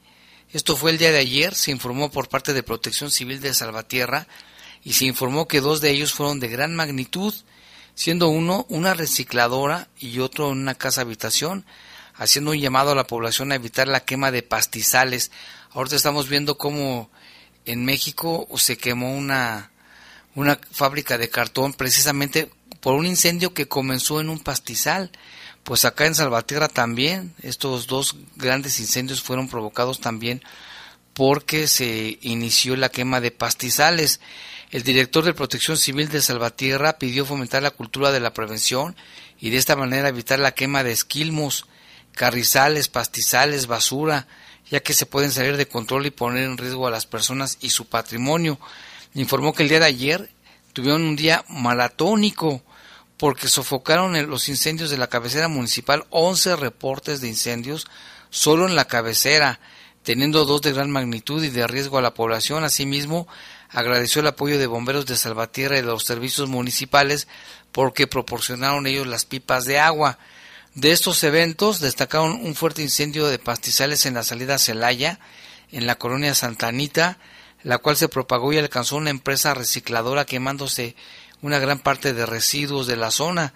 Esto 0.55 0.77
fue 0.77 0.93
el 0.93 0.99
día 0.99 1.11
de 1.11 1.19
ayer, 1.19 1.53
se 1.53 1.73
informó 1.73 2.13
por 2.13 2.29
parte 2.29 2.53
de 2.53 2.63
Protección 2.63 3.11
Civil 3.11 3.41
de 3.41 3.53
Salvatierra 3.53 4.29
y 4.85 4.93
se 4.93 5.05
informó 5.05 5.49
que 5.49 5.61
dos 5.61 5.81
de 5.81 5.91
ellos 5.91 6.13
fueron 6.13 6.39
de 6.39 6.47
gran 6.47 6.77
magnitud, 6.77 7.35
siendo 7.97 8.29
uno 8.29 8.65
una 8.69 8.95
recicladora 8.95 9.89
y 9.99 10.21
otro 10.21 10.51
una 10.51 10.77
casa 10.77 11.01
habitación. 11.01 11.67
haciendo 12.15 12.53
un 12.53 12.61
llamado 12.61 12.93
a 12.93 12.95
la 12.95 13.09
población 13.09 13.51
a 13.51 13.57
evitar 13.57 13.89
la 13.89 14.05
quema 14.05 14.31
de 14.31 14.45
pastizales. 14.45 15.33
Ahorita 15.73 15.97
estamos 15.97 16.29
viendo 16.29 16.57
cómo 16.57 17.11
en 17.65 17.85
México 17.85 18.47
se 18.57 18.79
quemó 18.79 19.13
una, 19.13 19.73
una 20.37 20.61
fábrica 20.71 21.19
de 21.19 21.31
cartón 21.31 21.73
precisamente 21.73 22.49
por 22.81 22.95
un 22.95 23.07
incendio 23.07 23.55
que 23.55 23.67
comenzó 23.67 24.21
en 24.21 24.29
un 24.29 24.39
pastizal. 24.39 25.11
Pues 25.65 25.87
acá 25.87 26.05
en 26.05 26.15
Salvatierra 26.15 26.69
también, 26.69 27.35
estos 27.43 27.87
dos 27.87 28.17
grandes 28.37 28.79
incendios 28.81 29.23
fueron 29.23 29.49
provocados 29.49 29.99
también 29.99 30.43
porque 31.15 31.69
se 31.69 32.19
inició 32.21 32.77
la 32.77 32.91
quema 32.91 33.23
de 33.23 33.31
pastizales. 33.31 34.21
El 34.71 34.83
director 34.83 35.25
de 35.25 35.33
Protección 35.33 35.79
Civil 35.79 36.11
de 36.11 36.21
Salvatierra 36.21 36.99
pidió 36.99 37.25
fomentar 37.25 37.63
la 37.63 37.71
cultura 37.71 38.13
de 38.13 38.21
la 38.21 38.35
prevención 38.35 38.95
y 39.41 39.49
de 39.49 39.57
esta 39.57 39.75
manera 39.75 40.09
evitar 40.09 40.39
la 40.39 40.53
quema 40.53 40.85
de 40.85 40.93
esquilmos, 40.93 41.65
carrizales, 42.13 42.89
pastizales, 42.89 43.67
basura, 43.67 44.27
ya 44.71 44.81
que 44.81 44.93
se 44.93 45.07
pueden 45.07 45.31
salir 45.31 45.57
de 45.57 45.69
control 45.69 46.05
y 46.05 46.11
poner 46.11 46.45
en 46.45 46.59
riesgo 46.59 46.87
a 46.87 46.91
las 46.91 47.07
personas 47.07 47.57
y 47.63 47.71
su 47.71 47.87
patrimonio. 47.87 48.59
Informó 49.15 49.55
que 49.55 49.63
el 49.63 49.71
día 49.71 49.81
de 49.81 49.87
ayer 49.87 50.31
tuvieron 50.75 51.05
un 51.05 51.17
día 51.17 51.43
malatónico 51.49 52.63
porque 53.17 53.49
sofocaron 53.49 54.29
los 54.29 54.49
incendios 54.49 54.91
de 54.91 54.99
la 54.99 55.07
cabecera 55.07 55.49
municipal 55.49 56.05
11 56.11 56.57
reportes 56.57 57.21
de 57.21 57.29
incendios 57.29 57.87
solo 58.31 58.67
en 58.67 58.75
la 58.75 58.87
cabecera, 58.87 59.61
teniendo 60.03 60.45
dos 60.45 60.61
de 60.63 60.73
gran 60.73 60.91
magnitud 60.91 61.43
y 61.45 61.51
de 61.51 61.67
riesgo 61.67 61.99
a 61.99 62.03
la 62.03 62.15
población. 62.15 62.65
Asimismo, 62.65 63.29
agradeció 63.71 64.21
el 64.21 64.27
apoyo 64.27 64.59
de 64.59 64.67
bomberos 64.67 65.07
de 65.07 65.17
Salvatierra 65.17 65.79
y 65.79 65.83
de 65.83 65.87
los 65.87 66.05
servicios 66.05 66.49
municipales 66.49 67.29
porque 67.71 68.07
proporcionaron 68.07 68.87
ellos 68.87 69.07
las 69.07 69.25
pipas 69.25 69.65
de 69.65 69.79
agua. 69.79 70.19
De 70.75 70.91
estos 70.91 71.23
eventos 71.23 71.81
destacaron 71.81 72.33
un 72.45 72.57
fuerte 72.57 72.83
incendio 72.83 73.27
de 73.27 73.39
pastizales 73.39 74.07
en 74.07 74.15
la 74.15 74.25
salida 74.25 74.59
Celaya, 74.59 75.21
en 75.71 75.87
la 75.87 75.95
colonia 75.95 76.35
Santa 76.35 76.69
Anita, 76.69 77.19
la 77.63 77.79
cual 77.79 77.97
se 77.97 78.09
propagó 78.09 78.53
y 78.53 78.59
alcanzó 78.59 78.97
una 78.97 79.11
empresa 79.11 79.55
recicladora 79.55 80.25
quemándose 80.25 80.97
una 81.45 81.59
gran 81.59 81.79
parte 81.79 82.15
de 82.15 82.25
residuos 82.25 82.87
de 82.87 82.97
la 82.97 83.11
zona, 83.11 83.53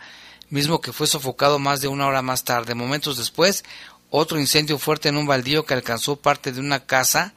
mismo 0.51 0.83
que 0.83 0.93
fue 0.93 1.07
sofocado 1.07 1.59
más 1.59 1.81
de 1.81 1.89
una 1.89 2.07
hora 2.07 2.21
más 2.21 2.45
tarde. 2.45 2.75
Momentos 2.75 3.17
después, 3.17 3.65
otro 4.11 4.39
incendio 4.39 4.79
fuerte 4.79 5.09
en 5.09 5.17
un 5.17 5.27
baldío 5.27 5.65
que 5.65 5.73
alcanzó 5.73 6.17
parte 6.17 6.53
de 6.53 6.61
una 6.61 6.85
casa 6.85 7.33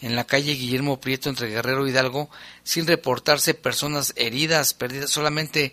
en 0.00 0.16
la 0.16 0.24
calle 0.24 0.54
Guillermo 0.54 1.00
Prieto 1.00 1.28
entre 1.28 1.50
Guerrero 1.50 1.86
y 1.86 1.90
Hidalgo, 1.90 2.28
sin 2.64 2.88
reportarse 2.88 3.54
personas 3.54 4.12
heridas, 4.16 4.74
perdidas, 4.74 5.08
solamente 5.08 5.72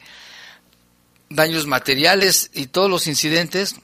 daños 1.32 1.66
materiales 1.66 2.52
y 2.54 2.68
todos 2.68 2.88
los 2.88 3.08
incidentes 3.08 3.78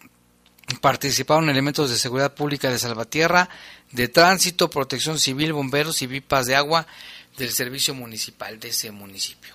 participaron 0.79 1.49
elementos 1.49 1.89
de 1.89 1.97
seguridad 1.97 2.35
pública 2.35 2.69
de 2.69 2.77
Salvatierra, 2.77 3.49
de 3.91 4.07
tránsito, 4.09 4.69
protección 4.69 5.17
civil, 5.17 5.53
bomberos 5.53 6.03
y 6.03 6.07
vipas 6.07 6.45
de 6.45 6.55
agua 6.55 6.85
del 7.35 7.51
servicio 7.51 7.95
municipal 7.95 8.59
de 8.59 8.69
ese 8.69 8.91
municipio. 8.91 9.54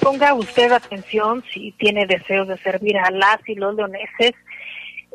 Ponga 0.00 0.34
usted 0.34 0.72
atención 0.72 1.42
si 1.52 1.72
tiene 1.72 2.06
deseos 2.06 2.48
de 2.48 2.56
servir 2.58 2.98
a 2.98 3.10
las 3.10 3.38
y 3.48 3.54
los 3.54 3.74
leoneses 3.74 4.34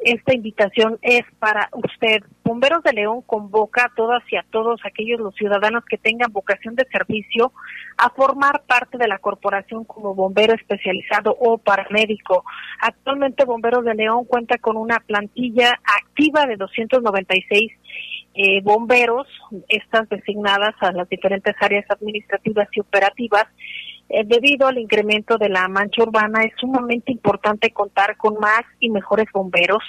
esta 0.03 0.33
invitación 0.33 0.99
es 1.01 1.23
para 1.39 1.69
usted. 1.73 2.23
Bomberos 2.43 2.83
de 2.83 2.93
León 2.93 3.21
convoca 3.23 3.85
a 3.85 3.95
todas 3.95 4.21
y 4.31 4.35
a 4.35 4.45
todos 4.51 4.79
aquellos 4.85 5.19
los 5.19 5.35
ciudadanos 5.35 5.83
que 5.85 5.97
tengan 5.97 6.31
vocación 6.31 6.75
de 6.75 6.85
servicio 6.91 7.51
a 7.97 8.09
formar 8.11 8.63
parte 8.67 8.97
de 8.97 9.07
la 9.07 9.17
corporación 9.17 9.85
como 9.85 10.13
bombero 10.13 10.53
especializado 10.53 11.35
o 11.39 11.57
paramédico. 11.57 12.45
Actualmente 12.79 13.45
Bomberos 13.45 13.83
de 13.85 13.95
León 13.95 14.25
cuenta 14.25 14.57
con 14.59 14.77
una 14.77 14.99
plantilla 14.99 15.79
activa 15.83 16.45
de 16.45 16.57
296 16.57 17.71
eh, 18.35 18.61
bomberos, 18.61 19.27
estas 19.67 20.07
designadas 20.09 20.75
a 20.79 20.91
las 20.91 21.09
diferentes 21.09 21.55
áreas 21.59 21.85
administrativas 21.89 22.67
y 22.71 22.81
operativas 22.81 23.47
eh, 24.09 24.23
debido 24.25 24.67
al 24.67 24.77
incremento 24.77 25.37
de 25.37 25.49
la 25.49 25.67
mancha 25.67 26.03
urbana, 26.03 26.43
es 26.43 26.53
sumamente 26.57 27.11
importante 27.11 27.71
contar 27.71 28.15
con 28.17 28.39
más 28.39 28.61
y 28.79 28.89
mejores 28.89 29.27
bomberos, 29.33 29.83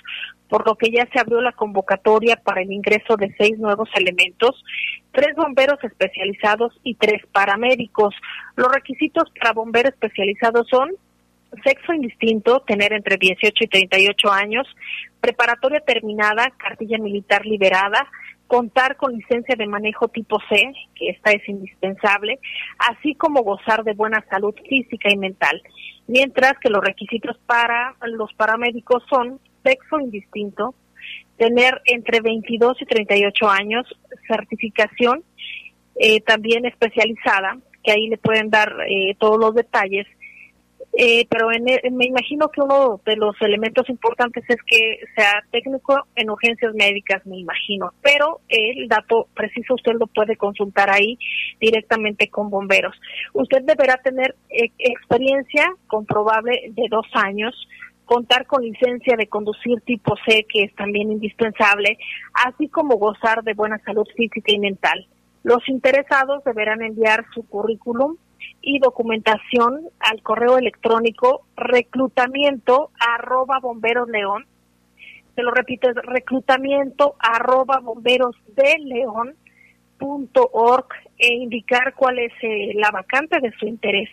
por 0.48 0.66
lo 0.66 0.76
que 0.76 0.90
ya 0.90 1.06
se 1.12 1.20
abrió 1.20 1.40
la 1.40 1.52
convocatoria 1.52 2.36
para 2.36 2.62
el 2.62 2.72
ingreso 2.72 3.16
de 3.16 3.34
seis 3.38 3.58
nuevos 3.58 3.88
elementos, 3.94 4.64
tres 5.12 5.36
bomberos 5.36 5.78
especializados 5.84 6.72
y 6.82 6.94
tres 6.94 7.22
paramédicos. 7.32 8.14
Los 8.56 8.72
requisitos 8.72 9.30
para 9.38 9.52
bombero 9.52 9.88
especializados 9.88 10.66
son 10.68 10.90
sexo 11.64 11.92
indistinto, 11.92 12.60
tener 12.66 12.92
entre 12.92 13.16
18 13.16 13.64
y 13.64 13.68
38 13.68 14.32
años, 14.32 14.66
preparatoria 15.20 15.80
terminada, 15.80 16.50
cartilla 16.56 16.98
militar 16.98 17.46
liberada, 17.46 18.06
contar 18.48 18.96
con 18.96 19.12
licencia 19.12 19.54
de 19.56 19.66
manejo 19.66 20.08
tipo 20.08 20.38
C, 20.48 20.72
que 20.94 21.10
esta 21.10 21.30
es 21.30 21.46
indispensable, 21.48 22.40
así 22.78 23.14
como 23.14 23.42
gozar 23.42 23.84
de 23.84 23.92
buena 23.92 24.24
salud 24.30 24.54
física 24.68 25.10
y 25.12 25.16
mental, 25.16 25.62
mientras 26.08 26.54
que 26.58 26.70
los 26.70 26.82
requisitos 26.82 27.38
para 27.46 27.94
los 28.02 28.32
paramédicos 28.34 29.04
son 29.08 29.38
sexo 29.62 30.00
indistinto, 30.00 30.74
tener 31.36 31.80
entre 31.84 32.20
22 32.20 32.80
y 32.80 32.86
38 32.86 33.48
años, 33.48 33.86
certificación 34.26 35.22
eh, 35.96 36.20
también 36.22 36.64
especializada, 36.64 37.58
que 37.84 37.92
ahí 37.92 38.08
le 38.08 38.16
pueden 38.16 38.50
dar 38.50 38.74
eh, 38.88 39.14
todos 39.18 39.38
los 39.38 39.54
detalles, 39.54 40.06
eh, 41.00 41.28
pero 41.30 41.52
en, 41.52 41.64
me 41.96 42.06
imagino 42.06 42.48
que 42.48 42.60
uno 42.60 43.00
de 43.06 43.14
los 43.14 43.40
elementos 43.40 43.88
importantes 43.88 44.42
es 44.48 44.56
que 44.66 44.98
sea 45.14 45.44
técnico 45.52 46.08
en 46.16 46.28
urgencias 46.28 46.74
médicas, 46.74 47.24
me 47.24 47.38
imagino. 47.38 47.92
Pero 48.02 48.40
el 48.48 48.88
dato 48.88 49.28
preciso 49.32 49.74
usted 49.74 49.92
lo 49.92 50.08
puede 50.08 50.34
consultar 50.36 50.90
ahí 50.90 51.16
directamente 51.60 52.28
con 52.30 52.50
bomberos. 52.50 52.96
Usted 53.32 53.62
deberá 53.62 53.98
tener 53.98 54.34
eh, 54.50 54.72
experiencia 54.80 55.72
comprobable 55.86 56.72
de 56.74 56.88
dos 56.90 57.06
años, 57.12 57.54
contar 58.04 58.46
con 58.46 58.64
licencia 58.64 59.16
de 59.16 59.28
conducir 59.28 59.80
tipo 59.82 60.16
C, 60.26 60.46
que 60.52 60.64
es 60.64 60.74
también 60.74 61.12
indispensable, 61.12 61.96
así 62.44 62.66
como 62.66 62.96
gozar 62.96 63.44
de 63.44 63.54
buena 63.54 63.78
salud 63.84 64.08
física 64.16 64.50
y 64.50 64.58
mental. 64.58 65.06
Los 65.44 65.68
interesados 65.68 66.42
deberán 66.42 66.82
enviar 66.82 67.24
su 67.32 67.46
currículum 67.46 68.16
y 68.60 68.78
documentación 68.78 69.88
al 70.00 70.22
correo 70.22 70.58
electrónico 70.58 71.46
reclutamiento 71.56 72.90
arroba 72.98 73.58
bomberos 73.60 74.08
león. 74.08 74.46
Se 75.34 75.42
lo 75.42 75.50
repito, 75.52 75.88
es 75.88 75.96
reclutamiento 75.96 77.14
arroba 77.18 77.78
bomberos 77.78 78.36
de 78.54 78.78
león 78.84 79.34
punto 79.98 80.48
org 80.52 80.86
e 81.18 81.34
indicar 81.34 81.94
cuál 81.94 82.18
es 82.18 82.32
eh, 82.42 82.72
la 82.74 82.90
vacante 82.90 83.40
de 83.40 83.52
su 83.58 83.66
interés. 83.66 84.08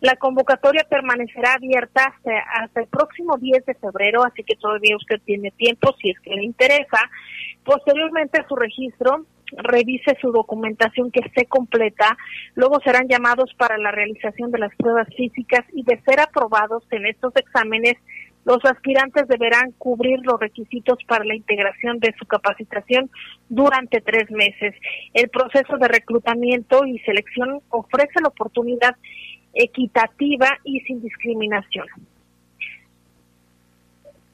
La 0.00 0.16
convocatoria 0.16 0.86
permanecerá 0.88 1.54
abierta 1.54 2.04
hasta, 2.04 2.38
hasta, 2.62 2.80
el 2.80 2.86
próximo 2.86 3.38
10 3.38 3.64
de 3.64 3.74
febrero, 3.74 4.24
así 4.24 4.44
que 4.44 4.54
todavía 4.56 4.96
usted 4.96 5.20
tiene 5.24 5.50
tiempo 5.52 5.94
si 6.00 6.10
es 6.10 6.20
que 6.20 6.34
le 6.34 6.44
interesa. 6.44 6.98
Posteriormente 7.64 8.44
su 8.46 8.54
registro, 8.56 9.26
revise 9.56 10.16
su 10.20 10.30
documentación 10.30 11.10
que 11.10 11.20
esté 11.20 11.46
completa, 11.46 12.16
luego 12.54 12.80
serán 12.84 13.08
llamados 13.08 13.52
para 13.56 13.78
la 13.78 13.90
realización 13.90 14.50
de 14.50 14.58
las 14.58 14.74
pruebas 14.76 15.08
físicas 15.16 15.64
y 15.72 15.82
de 15.82 16.00
ser 16.02 16.20
aprobados 16.20 16.84
en 16.90 17.06
estos 17.06 17.34
exámenes, 17.36 17.96
los 18.46 18.64
aspirantes 18.64 19.26
deberán 19.26 19.72
cubrir 19.72 20.20
los 20.22 20.38
requisitos 20.38 20.98
para 21.08 21.24
la 21.24 21.34
integración 21.34 21.98
de 21.98 22.14
su 22.16 22.26
capacitación 22.26 23.10
durante 23.48 24.00
tres 24.00 24.30
meses. 24.30 24.72
El 25.14 25.28
proceso 25.30 25.76
de 25.78 25.88
reclutamiento 25.88 26.86
y 26.86 27.00
selección 27.00 27.60
ofrece 27.70 28.20
la 28.22 28.28
oportunidad 28.28 28.94
equitativa 29.52 30.58
y 30.62 30.78
sin 30.82 31.02
discriminación. 31.02 31.88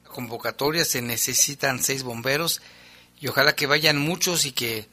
Convocatoria 0.03 0.85
se 0.85 1.01
necesitan 1.01 1.79
seis 1.79 2.03
bomberos 2.03 2.61
y 3.19 3.29
ojalá 3.29 3.55
que 3.55 3.65
vayan 3.65 3.97
muchos 3.97 4.45
y 4.45 4.51
que 4.51 4.85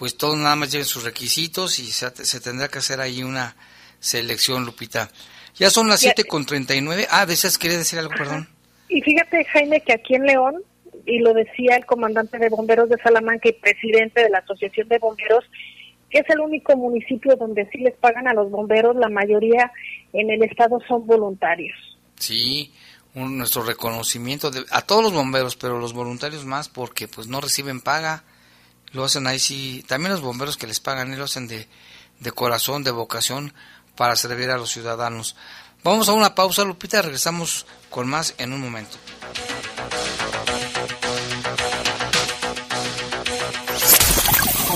pues 0.00 0.16
todos 0.16 0.38
nada 0.38 0.56
más 0.56 0.72
lleven 0.72 0.86
sus 0.86 1.04
requisitos 1.04 1.78
y 1.78 1.84
se, 1.84 2.40
tendrá 2.40 2.68
que 2.68 2.78
hacer 2.78 3.02
ahí 3.02 3.22
una 3.22 3.54
selección, 3.98 4.64
Lupita. 4.64 5.10
Ya 5.56 5.68
son 5.68 5.88
las 5.88 6.00
siete 6.00 6.24
con 6.24 6.46
treinta 6.46 6.74
y 6.74 6.80
nueve. 6.80 7.06
Ah, 7.10 7.26
deseas, 7.26 7.58
quería 7.58 7.76
decir 7.76 7.98
algo, 7.98 8.14
perdón. 8.16 8.48
Y 8.88 9.02
fíjate, 9.02 9.44
Jaime, 9.44 9.82
que 9.82 9.92
aquí 9.92 10.14
en 10.14 10.22
León, 10.22 10.62
y 11.04 11.18
lo 11.18 11.34
decía 11.34 11.76
el 11.76 11.84
comandante 11.84 12.38
de 12.38 12.48
bomberos 12.48 12.88
de 12.88 12.96
Salamanca 12.96 13.50
y 13.50 13.52
presidente 13.52 14.22
de 14.22 14.30
la 14.30 14.38
Asociación 14.38 14.88
de 14.88 14.96
Bomberos, 14.96 15.44
que 16.08 16.20
es 16.20 16.30
el 16.30 16.40
único 16.40 16.74
municipio 16.78 17.36
donde 17.36 17.68
sí 17.70 17.76
les 17.80 17.94
pagan 17.96 18.26
a 18.26 18.32
los 18.32 18.50
bomberos, 18.50 18.96
la 18.96 19.10
mayoría 19.10 19.70
en 20.14 20.30
el 20.30 20.42
estado 20.44 20.80
son 20.88 21.06
voluntarios. 21.06 21.76
Sí, 22.18 22.72
nuestro 23.12 23.64
reconocimiento 23.64 24.50
a 24.70 24.80
todos 24.80 25.02
los 25.02 25.12
bomberos, 25.12 25.56
pero 25.56 25.78
los 25.78 25.92
voluntarios 25.92 26.46
más 26.46 26.70
porque 26.70 27.06
pues 27.06 27.26
no 27.26 27.42
reciben 27.42 27.82
paga 27.82 28.24
lo 28.92 29.04
hacen 29.04 29.26
ahí 29.26 29.38
sí, 29.38 29.84
también 29.86 30.12
los 30.12 30.20
bomberos 30.20 30.56
que 30.56 30.66
les 30.66 30.80
pagan, 30.80 31.12
y 31.12 31.16
lo 31.16 31.24
hacen 31.24 31.46
de, 31.46 31.68
de 32.18 32.32
corazón, 32.32 32.82
de 32.84 32.90
vocación, 32.90 33.54
para 33.96 34.16
servir 34.16 34.50
a 34.50 34.56
los 34.56 34.70
ciudadanos. 34.70 35.36
Vamos 35.82 36.08
a 36.08 36.12
una 36.12 36.34
pausa, 36.34 36.64
Lupita, 36.64 37.02
regresamos 37.02 37.66
con 37.88 38.08
más 38.08 38.34
en 38.38 38.52
un 38.52 38.60
momento. 38.60 38.96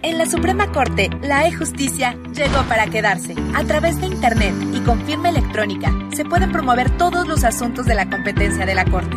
En 0.00 0.16
la 0.16 0.26
Suprema 0.26 0.70
Corte, 0.70 1.10
la 1.22 1.48
e-justicia 1.48 2.16
llegó 2.32 2.62
para 2.68 2.86
quedarse. 2.86 3.34
A 3.54 3.64
través 3.64 4.00
de 4.00 4.06
Internet 4.06 4.54
y 4.72 4.80
con 4.80 5.04
firma 5.04 5.28
electrónica, 5.28 5.92
se 6.14 6.24
pueden 6.24 6.52
promover 6.52 6.96
todos 6.96 7.26
los 7.26 7.42
asuntos 7.42 7.84
de 7.84 7.96
la 7.96 8.08
competencia 8.08 8.64
de 8.64 8.76
la 8.76 8.84
Corte. 8.84 9.16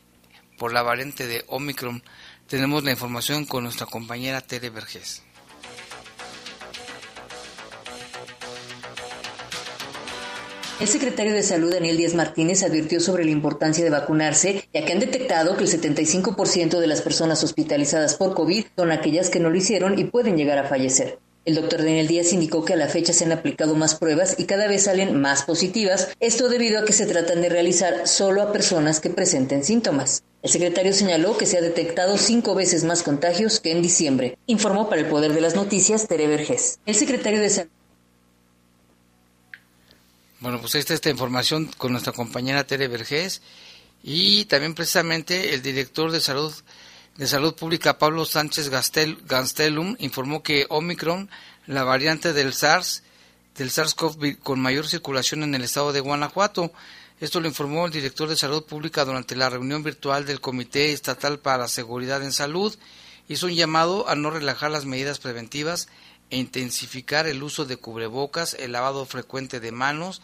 Por 0.58 0.72
la 0.72 0.82
variante 0.82 1.26
de 1.26 1.44
Omicron. 1.48 2.02
Tenemos 2.48 2.84
la 2.84 2.92
información 2.92 3.44
con 3.44 3.64
nuestra 3.64 3.86
compañera 3.86 4.40
Tere 4.40 4.70
Vergés. 4.70 5.22
El 10.78 10.88
secretario 10.88 11.32
de 11.32 11.42
Salud, 11.42 11.72
Daniel 11.72 11.96
Díaz 11.96 12.14
Martínez, 12.14 12.62
advirtió 12.62 13.00
sobre 13.00 13.24
la 13.24 13.30
importancia 13.30 13.82
de 13.82 13.88
vacunarse, 13.88 14.68
ya 14.74 14.84
que 14.84 14.92
han 14.92 15.00
detectado 15.00 15.56
que 15.56 15.64
el 15.64 15.70
75% 15.70 16.78
de 16.78 16.86
las 16.86 17.00
personas 17.00 17.42
hospitalizadas 17.42 18.16
por 18.16 18.34
COVID 18.34 18.66
son 18.76 18.92
aquellas 18.92 19.30
que 19.30 19.40
no 19.40 19.48
lo 19.48 19.56
hicieron 19.56 19.98
y 19.98 20.04
pueden 20.04 20.36
llegar 20.36 20.58
a 20.58 20.68
fallecer. 20.68 21.18
El 21.46 21.54
doctor 21.54 21.78
Daniel 21.78 22.08
Díaz 22.08 22.32
indicó 22.32 22.64
que 22.64 22.72
a 22.72 22.76
la 22.76 22.88
fecha 22.88 23.12
se 23.12 23.24
han 23.24 23.30
aplicado 23.30 23.76
más 23.76 23.94
pruebas 23.94 24.34
y 24.36 24.46
cada 24.46 24.66
vez 24.66 24.82
salen 24.82 25.20
más 25.20 25.44
positivas, 25.44 26.08
esto 26.18 26.48
debido 26.48 26.80
a 26.80 26.84
que 26.84 26.92
se 26.92 27.06
tratan 27.06 27.40
de 27.40 27.48
realizar 27.48 28.08
solo 28.08 28.42
a 28.42 28.52
personas 28.52 28.98
que 28.98 29.10
presenten 29.10 29.62
síntomas. 29.62 30.24
El 30.42 30.50
secretario 30.50 30.92
señaló 30.92 31.38
que 31.38 31.46
se 31.46 31.56
ha 31.56 31.60
detectado 31.60 32.18
cinco 32.18 32.56
veces 32.56 32.82
más 32.82 33.04
contagios 33.04 33.60
que 33.60 33.70
en 33.70 33.80
diciembre, 33.80 34.36
informó 34.48 34.88
para 34.88 35.02
el 35.02 35.06
Poder 35.06 35.34
de 35.34 35.40
las 35.40 35.54
Noticias 35.54 36.08
Tere 36.08 36.26
Vergés. 36.26 36.80
El 36.84 36.96
secretario 36.96 37.40
de 37.40 37.48
Salud 37.48 37.70
Bueno, 40.40 40.60
pues 40.60 40.74
está 40.74 40.94
esta 40.94 41.10
información 41.10 41.70
con 41.78 41.92
nuestra 41.92 42.12
compañera 42.12 42.66
Tere 42.66 42.88
Vergés 42.88 43.40
y 44.02 44.46
también 44.46 44.74
precisamente 44.74 45.54
el 45.54 45.62
director 45.62 46.10
de 46.10 46.20
salud 46.20 46.52
de 47.16 47.26
salud 47.26 47.54
pública 47.54 47.98
Pablo 47.98 48.26
Sánchez 48.26 48.68
Gastel, 48.68 49.18
Gastelum 49.24 49.96
informó 49.98 50.42
que 50.42 50.66
Omicron, 50.68 51.30
la 51.66 51.82
variante 51.82 52.32
del 52.32 52.52
SARS, 52.52 53.02
del 53.56 53.70
SARS-CoV 53.70 54.38
con 54.38 54.60
mayor 54.60 54.86
circulación 54.86 55.42
en 55.42 55.54
el 55.54 55.64
estado 55.64 55.92
de 55.92 56.00
Guanajuato. 56.00 56.72
Esto 57.18 57.40
lo 57.40 57.48
informó 57.48 57.86
el 57.86 57.92
director 57.92 58.28
de 58.28 58.36
salud 58.36 58.64
pública 58.64 59.06
durante 59.06 59.34
la 59.34 59.48
reunión 59.48 59.82
virtual 59.82 60.26
del 60.26 60.42
Comité 60.42 60.92
Estatal 60.92 61.38
para 61.38 61.58
la 61.58 61.68
Seguridad 61.68 62.22
en 62.22 62.32
Salud. 62.32 62.76
Hizo 63.28 63.46
un 63.46 63.54
llamado 63.54 64.08
a 64.08 64.14
no 64.14 64.30
relajar 64.30 64.70
las 64.70 64.84
medidas 64.84 65.18
preventivas 65.18 65.88
e 66.28 66.36
intensificar 66.36 67.26
el 67.26 67.42
uso 67.42 67.64
de 67.64 67.78
cubrebocas, 67.78 68.54
el 68.54 68.72
lavado 68.72 69.06
frecuente 69.06 69.58
de 69.58 69.72
manos, 69.72 70.20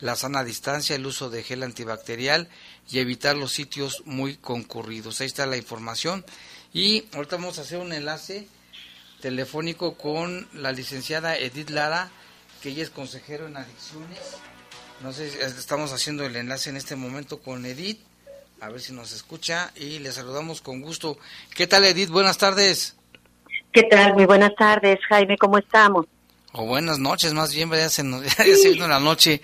la 0.00 0.16
sana 0.16 0.44
distancia, 0.44 0.96
el 0.96 1.06
uso 1.06 1.30
de 1.30 1.42
gel 1.42 1.62
antibacterial 1.62 2.48
y 2.90 2.98
evitar 2.98 3.36
los 3.36 3.52
sitios 3.52 4.02
muy 4.04 4.36
concurridos. 4.36 5.20
Ahí 5.20 5.26
está 5.26 5.46
la 5.46 5.56
información. 5.56 6.24
Y 6.72 7.04
ahorita 7.14 7.36
vamos 7.36 7.58
a 7.58 7.62
hacer 7.62 7.78
un 7.78 7.92
enlace 7.92 8.46
telefónico 9.20 9.94
con 9.94 10.48
la 10.52 10.72
licenciada 10.72 11.36
Edith 11.36 11.70
Lara, 11.70 12.10
que 12.62 12.70
ella 12.70 12.82
es 12.82 12.90
consejero 12.90 13.46
en 13.46 13.56
adicciones. 13.56 14.18
No 15.02 15.12
sé, 15.12 15.26
estamos 15.44 15.92
haciendo 15.92 16.24
el 16.24 16.36
enlace 16.36 16.70
en 16.70 16.76
este 16.76 16.96
momento 16.96 17.38
con 17.38 17.64
Edith. 17.66 18.00
A 18.60 18.70
ver 18.70 18.80
si 18.80 18.92
nos 18.92 19.12
escucha 19.12 19.70
y 19.76 19.98
le 19.98 20.12
saludamos 20.12 20.62
con 20.62 20.80
gusto. 20.80 21.18
¿Qué 21.54 21.66
tal 21.66 21.84
Edith? 21.84 22.08
Buenas 22.08 22.38
tardes. 22.38 22.96
¿Qué 23.72 23.82
tal? 23.84 24.14
Muy 24.14 24.24
buenas 24.24 24.54
tardes, 24.56 24.98
Jaime, 25.08 25.36
¿cómo 25.36 25.58
estamos? 25.58 26.06
O 26.58 26.64
buenas 26.64 26.98
noches, 26.98 27.34
más 27.34 27.54
bien, 27.54 27.70
ya 27.70 27.88
se, 27.90 28.02
nos, 28.02 28.22
ya 28.24 28.30
se 28.56 28.70
vino 28.70 28.88
la 28.88 28.98
noche. 28.98 29.42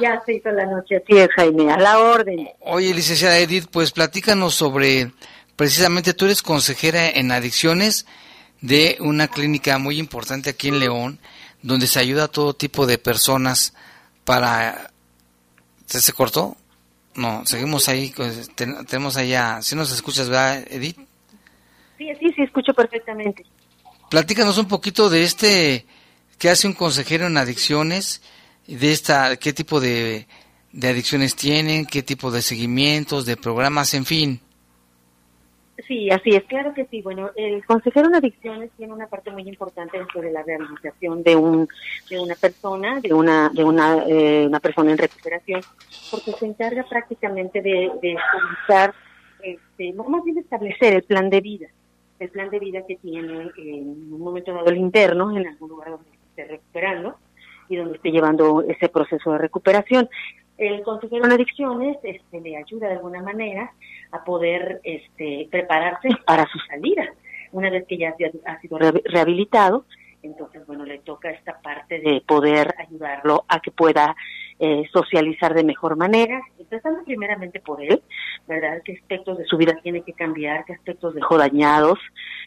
Ya 0.00 0.20
se 0.24 0.34
hizo 0.34 0.50
la 0.52 0.64
noche, 0.66 0.96
así 0.96 1.18
es, 1.18 1.28
Jaime, 1.34 1.72
a 1.72 1.76
la 1.76 1.98
orden. 1.98 2.48
Oye, 2.60 2.94
licenciada 2.94 3.38
Edith, 3.38 3.66
pues 3.70 3.90
platícanos 3.90 4.54
sobre, 4.54 5.10
precisamente 5.56 6.14
tú 6.14 6.26
eres 6.26 6.40
consejera 6.42 7.08
en 7.10 7.32
adicciones 7.32 8.06
de 8.60 8.96
una 9.00 9.26
clínica 9.26 9.78
muy 9.78 9.98
importante 9.98 10.50
aquí 10.50 10.68
en 10.68 10.78
León, 10.78 11.18
donde 11.62 11.88
se 11.88 11.98
ayuda 11.98 12.24
a 12.24 12.28
todo 12.28 12.54
tipo 12.54 12.86
de 12.86 12.98
personas 12.98 13.74
para... 14.24 14.92
¿Se, 15.86 16.00
se 16.00 16.12
cortó? 16.12 16.56
No, 17.16 17.44
seguimos 17.44 17.88
ahí, 17.88 18.12
pues, 18.16 18.50
ten- 18.54 18.86
tenemos 18.86 19.16
allá, 19.16 19.60
si 19.62 19.74
nos 19.74 19.90
escuchas, 19.92 20.28
¿verdad, 20.28 20.64
Edith? 20.70 20.96
Sí, 21.98 22.06
sí, 22.20 22.32
sí, 22.36 22.42
escucho 22.42 22.72
perfectamente. 22.72 23.44
Platícanos 24.08 24.58
un 24.58 24.68
poquito 24.68 25.10
de 25.10 25.24
este, 25.24 25.86
qué 26.42 26.50
hace 26.50 26.66
un 26.66 26.74
consejero 26.74 27.28
en 27.28 27.36
adicciones, 27.36 28.20
de 28.66 28.90
esta, 28.90 29.36
qué 29.36 29.52
tipo 29.52 29.78
de, 29.78 30.26
adicciones 30.76 31.36
tienen, 31.36 31.86
qué 31.86 32.02
tipo 32.02 32.32
de 32.32 32.42
seguimientos, 32.42 33.26
de 33.26 33.36
programas, 33.36 33.94
en 33.94 34.04
fin. 34.04 34.40
Sí, 35.86 36.10
así 36.10 36.30
es, 36.30 36.42
claro 36.46 36.74
que 36.74 36.84
sí. 36.86 37.00
Bueno, 37.00 37.30
el 37.36 37.64
consejero 37.64 38.08
en 38.08 38.16
adicciones 38.16 38.72
tiene 38.76 38.92
una 38.92 39.06
parte 39.06 39.30
muy 39.30 39.44
importante 39.48 39.96
dentro 39.96 40.20
de 40.20 40.32
la 40.32 40.42
rehabilitación 40.42 41.22
de 41.22 41.36
un 41.36 41.68
de 42.10 42.18
una 42.18 42.34
persona, 42.34 42.98
de 42.98 43.14
una 43.14 43.48
de 43.50 43.62
una, 43.62 44.04
eh, 44.08 44.44
una 44.44 44.58
persona 44.58 44.90
en 44.90 44.98
recuperación, 44.98 45.60
porque 46.10 46.32
se 46.32 46.46
encarga 46.46 46.82
prácticamente 46.88 47.62
de, 47.62 47.88
de 48.02 48.16
este, 49.44 49.92
más 49.92 50.24
bien 50.24 50.38
establecer 50.38 50.94
el 50.94 51.04
plan 51.04 51.30
de 51.30 51.40
vida, 51.40 51.68
el 52.18 52.30
plan 52.30 52.50
de 52.50 52.58
vida 52.58 52.84
que 52.84 52.96
tiene 52.96 53.52
en 53.56 54.12
un 54.12 54.20
momento 54.20 54.52
dado 54.52 54.70
el 54.70 54.78
interno, 54.78 55.36
en 55.36 55.46
algún 55.46 55.68
lugar 55.68 55.90
donde 55.90 56.11
esté 56.32 56.44
recuperando 56.46 57.16
y 57.68 57.76
donde 57.76 57.96
esté 57.96 58.10
llevando 58.10 58.62
ese 58.62 58.88
proceso 58.88 59.32
de 59.32 59.38
recuperación. 59.38 60.08
el 60.58 60.82
consejero 60.82 61.24
en 61.24 61.32
adicciones 61.32 61.96
este, 62.02 62.40
le 62.40 62.56
ayuda 62.56 62.88
de 62.88 62.94
alguna 62.94 63.22
manera 63.22 63.72
a 64.12 64.24
poder 64.24 64.80
este, 64.84 65.48
prepararse 65.50 66.08
para 66.26 66.46
su 66.46 66.58
salida. 66.60 67.04
Una 67.52 67.70
vez 67.70 67.84
que 67.86 67.98
ya 67.98 68.14
ha 68.46 68.60
sido 68.60 68.78
rehabilitado, 68.78 69.84
entonces, 70.22 70.64
bueno, 70.66 70.84
le 70.84 71.00
toca 71.00 71.30
esta 71.30 71.60
parte 71.60 72.00
de 72.00 72.22
poder 72.24 72.74
ayudarlo 72.78 73.44
a 73.48 73.60
que 73.60 73.72
pueda 73.72 74.14
eh, 74.58 74.84
socializar 74.92 75.52
de 75.52 75.64
mejor 75.64 75.96
manera, 75.96 76.40
empezando 76.58 77.02
primeramente 77.04 77.58
por 77.58 77.82
él, 77.82 78.00
¿verdad? 78.46 78.80
¿Qué 78.84 78.92
aspectos 78.92 79.38
de 79.38 79.44
su 79.46 79.56
vida 79.56 79.74
tiene 79.82 80.02
que 80.02 80.12
cambiar? 80.12 80.64
¿Qué 80.64 80.74
aspectos 80.74 81.14
dejó 81.14 81.36
dañados? 81.38 81.98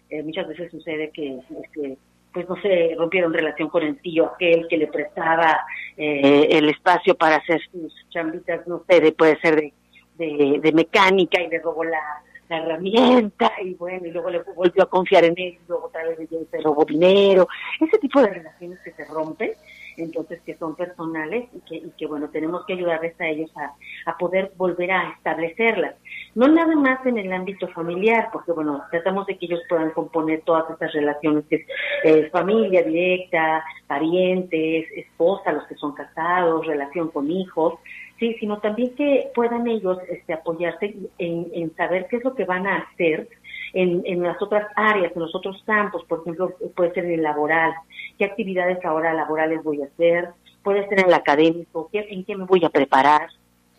Eh, 0.10 0.24
muchas 0.24 0.48
veces 0.48 0.72
sucede 0.72 1.12
que, 1.12 1.40
este, 1.64 1.98
pues 2.36 2.50
no 2.50 2.62
se 2.62 2.94
rompieron 2.98 3.34
relación 3.34 3.70
con 3.70 3.82
el 3.82 3.98
tío 4.02 4.26
aquel 4.26 4.68
que 4.68 4.76
le 4.76 4.88
prestaba 4.88 5.66
eh, 5.96 6.50
el 6.52 6.68
espacio 6.68 7.16
para 7.16 7.38
hacer 7.38 7.62
sus 7.72 7.94
chambitas, 8.10 8.68
no 8.68 8.84
sé, 8.90 9.14
puede 9.14 9.40
ser 9.40 9.56
de, 9.56 9.74
de, 10.18 10.60
de 10.62 10.72
mecánica 10.74 11.42
y 11.42 11.48
le 11.48 11.60
robó 11.60 11.86
la, 11.86 12.02
la 12.50 12.58
herramienta 12.58 13.54
y 13.64 13.74
bueno, 13.76 14.06
y 14.06 14.12
luego 14.12 14.30
le 14.30 14.44
volvió 14.54 14.84
a 14.84 14.90
confiar 14.90 15.24
en 15.24 15.34
él, 15.38 15.54
y 15.54 15.60
luego 15.66 15.86
otra 15.86 16.04
vez 16.04 16.18
se 16.52 16.62
robó 16.62 16.84
dinero, 16.84 17.48
ese 17.80 17.98
tipo 18.00 18.22
de 18.22 18.28
relaciones 18.28 18.80
que 18.84 18.92
se 18.92 19.06
rompen, 19.06 19.52
entonces 19.98 20.42
que 20.46 20.56
son 20.56 20.76
personales 20.76 21.50
y 21.54 21.60
que, 21.62 21.76
y 21.88 21.92
que 21.98 22.08
bueno, 22.08 22.30
tenemos 22.30 22.66
que 22.66 22.74
ayudarles 22.74 23.20
a 23.20 23.28
ellos 23.28 23.52
a, 23.56 23.74
a 24.10 24.18
poder 24.18 24.52
volver 24.58 24.92
a 24.92 25.12
establecerlas. 25.12 25.96
No 26.34 26.48
nada 26.48 26.76
más 26.76 27.06
en 27.06 27.18
el 27.18 27.32
ámbito 27.32 27.68
familiar, 27.70 28.30
porque 28.32 28.52
bueno, 28.52 28.84
tratamos 28.92 29.26
de 29.28 29.38
que 29.38 29.46
ellos 29.46 29.62
puedan 29.70 29.92
componer 29.92 30.42
todas 30.42 30.70
estas 30.70 30.94
relaciones 30.94 31.46
que 31.50 31.56
es 31.56 31.66
eh, 32.04 32.30
familia 32.32 32.84
directa, 32.84 33.64
parientes, 33.88 34.86
esposa, 34.96 35.52
los 35.52 35.66
que 35.68 35.76
son 35.76 35.94
casados, 35.94 36.66
relación 36.66 37.10
con 37.10 37.30
hijos, 37.32 37.76
sí, 38.20 38.36
sino 38.40 38.60
también 38.60 38.96
que 38.96 39.32
puedan 39.34 39.68
ellos 39.68 39.98
este, 40.10 40.34
apoyarse 40.34 40.96
en, 41.18 41.48
en 41.54 41.76
saber 41.76 42.08
qué 42.10 42.18
es 42.18 42.24
lo 42.24 42.36
que 42.36 42.46
van 42.46 42.68
a 42.68 42.78
hacer 42.78 43.28
en, 43.76 44.04
en, 44.06 44.24
las 44.24 44.42
otras 44.42 44.72
áreas, 44.76 45.12
en 45.14 45.22
los 45.22 45.36
otros 45.36 45.62
campos, 45.66 46.04
por 46.06 46.22
ejemplo, 46.22 46.56
puede 46.76 46.94
ser 46.94 47.06
en 47.06 47.12
el 47.12 47.24
laboral, 47.24 47.74
qué 48.18 48.24
actividades 48.24 48.84
ahora 48.86 49.14
laborales 49.14 49.62
voy 49.64 49.82
a 49.82 49.86
hacer, 49.86 50.30
puede 50.64 50.88
ser 50.88 51.02
en 51.02 51.08
el 51.08 51.14
académico, 51.14 51.90
¿qué, 51.92 52.08
en 52.10 52.24
qué 52.24 52.38
me 52.38 52.46
voy 52.46 52.64
a 52.64 52.70
preparar, 52.70 53.28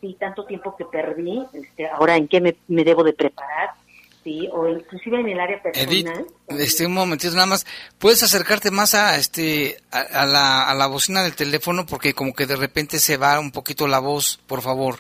sí, 0.03 0.15
tanto 0.21 0.45
tiempo 0.45 0.77
que 0.77 0.85
perdí, 0.85 1.43
este, 1.55 1.89
ahora 1.89 2.17
en 2.17 2.29
qué 2.29 2.43
me, 2.43 2.57
me 2.69 2.85
debo 2.85 3.05
de 3.05 3.15
preparar, 3.15 3.71
sí, 4.23 4.47
o 4.53 4.69
inclusive 4.69 5.19
en 5.19 5.31
el 5.31 5.41
área 5.41 5.63
personal. 5.63 5.91
Edith, 5.91 6.11
este, 6.49 6.85
un 6.85 6.93
momentito 6.93 7.33
nada 7.35 7.47
más, 7.47 7.67
¿puedes 7.99 8.23
acercarte 8.23 8.71
más 8.71 8.95
a, 8.95 9.17
este, 9.17 9.79
a, 9.91 10.27
la, 10.27 10.69
a 10.69 10.75
la 10.75 10.89
bocina 10.89 11.23
del 11.23 11.35
teléfono? 11.35 11.87
Porque 11.87 12.13
como 12.13 12.35
que 12.35 12.45
de 12.45 12.57
repente 12.57 12.99
se 12.99 13.17
va 13.17 13.41
un 13.41 13.51
poquito 13.51 13.89
la 13.89 13.99
voz, 13.99 14.39
por 14.47 14.61
favor. 14.61 14.97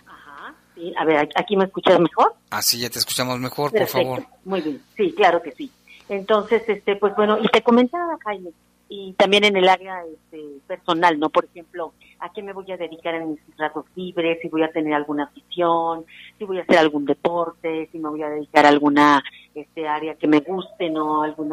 Sí, 0.77 0.93
a 0.97 1.05
ver, 1.05 1.29
¿aquí 1.35 1.57
me 1.57 1.64
escuchas 1.64 1.99
mejor? 1.99 2.35
Así 2.51 2.79
ya 2.79 2.91
te 2.91 2.99
escuchamos 2.99 3.41
mejor, 3.41 3.72
por 3.72 3.87
favor. 3.89 4.27
Muy 4.45 4.61
bien, 4.61 4.83
sí, 4.97 5.12
claro 5.12 5.43
que 5.43 5.51
sí. 5.53 5.70
Entonces, 6.09 6.62
este, 6.68 6.97
pues 6.97 7.16
bueno, 7.16 7.39
y 7.43 7.49
te 7.49 7.62
comentaba, 7.62 8.16
Jaime, 8.22 8.51
y 8.89 9.14
también 9.14 9.45
en 9.45 9.57
el 9.57 9.68
área 9.68 10.05
este, 10.05 10.41
personal, 10.66 11.18
¿no? 11.18 11.31
Por 11.31 11.47
ejemplo, 11.47 11.95
¿a 12.20 12.33
qué 12.33 12.43
me 12.43 12.53
voy 12.53 12.70
a 12.70 12.77
dedicar 12.77 13.14
en 13.14 13.31
mis 13.31 13.41
ratos 13.57 13.87
libres? 13.97 14.39
Si 14.41 14.49
voy 14.49 14.62
a 14.62 14.70
tener 14.70 14.95
alguna 14.95 15.24
afición, 15.24 16.05
si 16.39 16.45
voy 16.45 16.59
a 16.59 16.62
hacer 16.62 16.79
algún 16.79 17.05
deporte, 17.05 17.89
si 17.91 17.99
me 17.99 18.09
voy 18.09 18.22
a 18.22 18.29
dedicar 18.29 18.64
a 18.64 18.68
alguna 18.68 19.24
este, 19.55 19.89
área 19.89 20.14
que 20.14 20.29
me 20.29 20.41
guste, 20.41 20.89
¿no? 20.91 21.22
Algún 21.22 21.53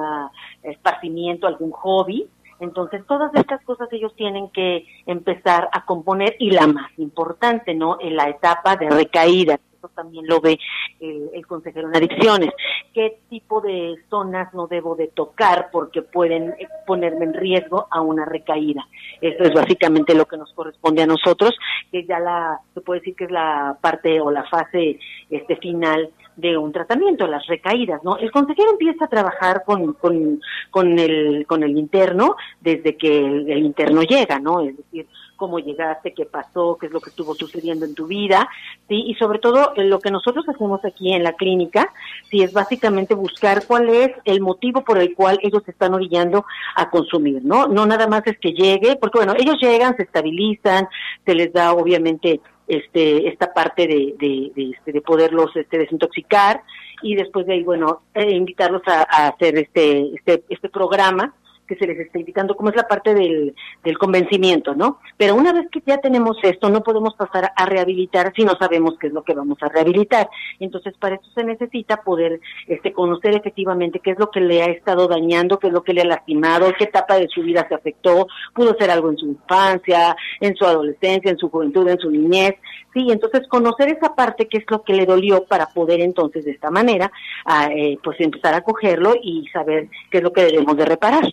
esparcimiento, 0.61 1.47
algún 1.47 1.71
hobby. 1.71 2.27
Entonces, 2.59 3.05
todas 3.07 3.33
estas 3.35 3.63
cosas 3.63 3.87
ellos 3.91 4.15
tienen 4.15 4.49
que 4.49 4.85
empezar 5.05 5.69
a 5.71 5.85
componer 5.85 6.35
y 6.39 6.51
la 6.51 6.67
más 6.67 6.91
importante, 6.97 7.73
¿no? 7.73 7.97
En 7.99 8.15
la 8.15 8.29
etapa 8.29 8.75
de 8.75 8.89
recaída 8.89 9.59
también 9.89 10.25
lo 10.27 10.39
ve 10.39 10.59
el, 10.99 11.45
consejero 11.47 11.89
en 11.89 11.95
adicciones. 11.95 12.51
¿Qué 12.93 13.19
tipo 13.29 13.61
de 13.61 13.95
zonas 14.09 14.53
no 14.53 14.67
debo 14.67 14.95
de 14.95 15.07
tocar 15.07 15.69
porque 15.71 16.01
pueden 16.01 16.55
ponerme 16.85 17.25
en 17.25 17.33
riesgo 17.33 17.87
a 17.91 18.01
una 18.01 18.25
recaída? 18.25 18.87
Eso 19.21 19.43
es 19.43 19.53
básicamente 19.53 20.15
lo 20.15 20.25
que 20.25 20.37
nos 20.37 20.53
corresponde 20.53 21.03
a 21.03 21.07
nosotros, 21.07 21.55
que 21.91 22.05
ya 22.05 22.19
la, 22.19 22.59
se 22.73 22.81
puede 22.81 23.01
decir 23.01 23.15
que 23.15 23.25
es 23.25 23.31
la 23.31 23.77
parte 23.81 24.19
o 24.21 24.31
la 24.31 24.43
fase 24.45 24.99
este 25.29 25.55
final 25.57 26.09
de 26.35 26.57
un 26.57 26.71
tratamiento, 26.71 27.27
las 27.27 27.45
recaídas, 27.47 28.03
¿no? 28.03 28.17
El 28.17 28.31
consejero 28.31 28.71
empieza 28.71 29.05
a 29.05 29.09
trabajar 29.09 29.63
con, 29.65 29.93
con, 29.93 30.41
con, 30.71 30.97
el, 30.99 31.45
con 31.47 31.63
el 31.63 31.77
interno 31.77 32.35
desde 32.61 32.97
que 32.97 33.19
el, 33.19 33.65
interno 33.65 34.01
llega, 34.03 34.39
¿no? 34.39 34.61
Es 34.61 34.75
decir, 34.77 35.07
cómo 35.35 35.59
llegaste, 35.59 36.13
qué 36.13 36.25
pasó, 36.25 36.77
qué 36.79 36.87
es 36.87 36.91
lo 36.91 37.01
que 37.01 37.09
estuvo 37.09 37.35
sucediendo 37.35 37.85
en 37.85 37.95
tu 37.95 38.07
vida, 38.07 38.49
¿sí? 38.87 39.03
Y 39.07 39.15
sobre 39.15 39.39
todo 39.39 39.73
lo 39.75 39.99
que 39.99 40.11
nosotros 40.11 40.47
hacemos 40.47 40.83
aquí 40.85 41.13
en 41.13 41.23
la 41.23 41.33
clínica, 41.33 41.93
sí, 42.29 42.41
es 42.41 42.53
básicamente 42.53 43.13
buscar 43.13 43.65
cuál 43.67 43.89
es 43.89 44.11
el 44.25 44.41
motivo 44.41 44.83
por 44.83 44.97
el 44.97 45.13
cual 45.13 45.39
ellos 45.43 45.63
se 45.65 45.71
están 45.71 45.93
orillando 45.93 46.45
a 46.75 46.89
consumir, 46.89 47.43
¿no? 47.43 47.67
No 47.67 47.85
nada 47.85 48.07
más 48.07 48.25
es 48.25 48.37
que 48.39 48.53
llegue, 48.53 48.95
porque 48.95 49.19
bueno, 49.19 49.33
ellos 49.37 49.57
llegan, 49.61 49.95
se 49.97 50.03
estabilizan, 50.03 50.87
se 51.25 51.35
les 51.35 51.53
da 51.53 51.73
obviamente 51.73 52.41
este 52.67 53.27
esta 53.27 53.53
parte 53.53 53.87
de, 53.87 54.51
este, 54.55 54.91
de 54.91 55.01
poderlos 55.01 55.55
este, 55.55 55.77
desintoxicar 55.77 56.61
y 57.01 57.15
después 57.15 57.45
de 57.45 57.53
ahí, 57.53 57.63
bueno, 57.63 58.03
eh, 58.13 58.31
invitarlos 58.31 58.81
a, 58.87 59.01
a 59.09 59.27
hacer 59.27 59.57
este, 59.57 60.15
este, 60.15 60.43
este 60.49 60.69
programa 60.69 61.33
que 61.73 61.79
se 61.79 61.87
les 61.87 61.99
está 61.99 62.19
indicando, 62.19 62.55
como 62.55 62.69
es 62.69 62.75
la 62.75 62.87
parte 62.87 63.13
del, 63.13 63.55
convencimiento, 63.97 64.75
¿no? 64.75 64.99
Pero 65.17 65.35
una 65.35 65.53
vez 65.53 65.69
que 65.71 65.81
ya 65.85 65.97
tenemos 65.97 66.37
esto, 66.43 66.69
no 66.69 66.81
podemos 66.81 67.15
pasar 67.15 67.51
a 67.55 67.65
rehabilitar 67.65 68.33
si 68.35 68.43
no 68.43 68.53
sabemos 68.59 68.95
qué 68.99 69.07
es 69.07 69.13
lo 69.13 69.23
que 69.23 69.33
vamos 69.33 69.57
a 69.61 69.69
rehabilitar. 69.69 70.29
Entonces, 70.59 70.93
para 70.97 71.15
eso 71.15 71.29
se 71.33 71.43
necesita 71.43 71.97
poder 71.97 72.39
este, 72.67 72.91
conocer 72.91 73.35
efectivamente 73.35 73.99
qué 73.99 74.11
es 74.11 74.19
lo 74.19 74.29
que 74.29 74.41
le 74.41 74.61
ha 74.61 74.65
estado 74.65 75.07
dañando, 75.07 75.59
qué 75.59 75.67
es 75.67 75.73
lo 75.73 75.83
que 75.83 75.93
le 75.93 76.01
ha 76.01 76.05
lastimado, 76.05 76.73
qué 76.77 76.85
etapa 76.85 77.17
de 77.17 77.27
su 77.27 77.41
vida 77.41 77.65
se 77.67 77.75
afectó, 77.75 78.27
pudo 78.53 78.75
ser 78.77 78.91
algo 78.91 79.09
en 79.09 79.17
su 79.17 79.27
infancia, 79.27 80.15
en 80.39 80.55
su 80.55 80.65
adolescencia, 80.65 81.31
en 81.31 81.37
su 81.37 81.49
juventud, 81.49 81.87
en 81.87 81.99
su 81.99 82.09
niñez, 82.09 82.55
sí, 82.93 83.07
entonces 83.09 83.47
conocer 83.47 83.89
esa 83.89 84.15
parte, 84.15 84.47
qué 84.47 84.59
es 84.59 84.65
lo 84.69 84.83
que 84.83 84.93
le 84.93 85.05
dolió 85.05 85.45
para 85.45 85.67
poder 85.67 86.01
entonces 86.01 86.45
de 86.45 86.51
esta 86.51 86.71
manera, 86.71 87.11
a, 87.45 87.67
eh, 87.67 87.97
pues 88.03 88.19
empezar 88.19 88.53
a 88.53 88.61
cogerlo 88.61 89.13
y 89.21 89.47
saber 89.47 89.89
qué 90.11 90.19
es 90.19 90.23
lo 90.23 90.31
que 90.31 90.45
debemos 90.45 90.77
de 90.77 90.85
reparar. 90.85 91.23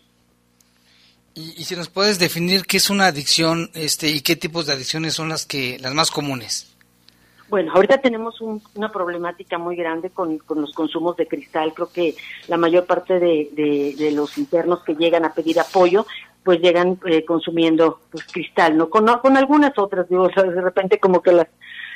Y, 1.35 1.65
si 1.65 1.77
nos 1.77 1.89
puedes 1.89 2.19
definir 2.19 2.65
qué 2.65 2.79
es 2.79 2.91
una 2.91 3.07
adicción 3.07 3.71
este, 3.75 4.09
y 4.09 4.21
qué 4.21 4.37
tipos 4.37 4.67
de 4.67 4.73
adicciones 4.73 5.15
son 5.15 5.29
las, 5.29 5.47
que, 5.47 5.79
las 5.79 5.95
más 5.95 6.11
comunes. 6.11 6.67
Bueno, 7.49 7.73
ahorita 7.75 7.99
tenemos 7.99 8.41
una 8.41 8.93
problemática 8.93 9.59
muy 9.59 9.75
grande 9.75 10.11
con, 10.11 10.39
con, 10.39 10.61
los 10.61 10.73
consumos 10.73 11.17
de 11.17 11.27
cristal. 11.27 11.75
Creo 11.75 11.91
que 11.93 12.15
la 12.47 12.57
mayor 12.57 12.87
parte 12.87 13.19
de, 13.19 13.51
de, 13.97 14.11
los 14.13 14.39
internos 14.39 14.85
que 14.85 14.95
llegan 14.95 15.25
a 15.25 15.35
pedir 15.35 15.59
apoyo, 15.59 16.07
pues 16.45 16.61
llegan 16.61 16.99
eh, 17.07 17.25
consumiendo 17.25 18.01
pues, 18.11 18.25
cristal, 18.25 18.77
¿no? 18.77 18.89
Con, 18.89 19.07
con 19.19 19.37
algunas 19.37 19.77
otras, 19.79 20.09
digo, 20.09 20.29
de 20.37 20.61
repente 20.61 21.01
como 21.01 21.23
que 21.23 21.33
las 21.33 21.49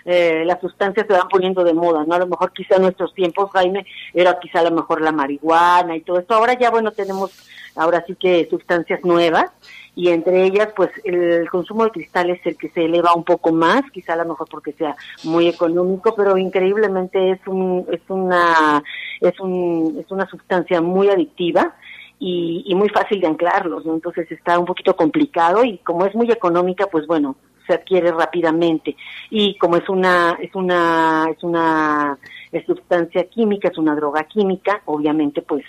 eh, 0.04 0.42
las 0.44 0.60
sustancias 0.60 1.06
se 1.06 1.12
van 1.12 1.28
poniendo 1.28 1.64
de 1.64 1.74
moda, 1.74 2.04
¿no? 2.06 2.14
A 2.14 2.18
lo 2.18 2.26
mejor 2.26 2.52
quizá 2.52 2.76
en 2.76 2.82
nuestros 2.82 3.14
tiempos, 3.14 3.50
Jaime, 3.52 3.86
era 4.12 4.38
quizá 4.38 4.60
a 4.60 4.64
lo 4.64 4.70
mejor 4.70 5.00
la 5.00 5.12
marihuana 5.12 5.96
y 5.96 6.02
todo 6.02 6.18
esto. 6.18 6.34
Ahora 6.34 6.58
ya, 6.58 6.70
bueno, 6.70 6.90
tenemos 6.90 7.32
ahora 7.76 8.04
sí 8.06 8.14
que 8.14 8.46
sustancias 8.50 9.04
nuevas 9.04 9.50
y 9.96 10.08
entre 10.08 10.44
ellas 10.44 10.68
pues 10.74 10.90
el 11.04 11.48
consumo 11.48 11.84
de 11.84 11.90
cristal 11.90 12.30
es 12.30 12.44
el 12.44 12.56
que 12.56 12.68
se 12.70 12.84
eleva 12.84 13.14
un 13.14 13.24
poco 13.24 13.52
más, 13.52 13.82
quizá 13.92 14.14
a 14.14 14.16
lo 14.16 14.26
mejor 14.26 14.48
porque 14.50 14.72
sea 14.72 14.96
muy 15.22 15.48
económico, 15.48 16.14
pero 16.14 16.36
increíblemente 16.36 17.32
es 17.32 17.40
un 17.46 17.86
es 17.90 18.00
una 18.08 18.82
es 19.20 19.38
un 19.40 19.96
es 20.00 20.10
una 20.10 20.26
sustancia 20.26 20.80
muy 20.80 21.08
adictiva 21.08 21.74
y, 22.18 22.64
y 22.66 22.74
muy 22.74 22.88
fácil 22.88 23.20
de 23.20 23.26
anclarlos, 23.26 23.84
¿no? 23.84 23.94
entonces 23.94 24.30
está 24.30 24.58
un 24.58 24.66
poquito 24.66 24.96
complicado 24.96 25.64
y 25.64 25.78
como 25.78 26.06
es 26.06 26.14
muy 26.14 26.30
económica, 26.30 26.86
pues 26.86 27.06
bueno, 27.06 27.36
se 27.66 27.74
adquiere 27.74 28.10
rápidamente 28.12 28.96
y 29.30 29.56
como 29.56 29.76
es 29.76 29.88
una 29.88 30.36
es 30.40 30.54
una 30.54 31.26
es 31.30 31.42
una 31.42 32.18
sustancia 32.66 33.24
química, 33.24 33.68
es 33.68 33.78
una 33.78 33.94
droga 33.94 34.24
química, 34.24 34.82
obviamente 34.86 35.42
pues 35.42 35.64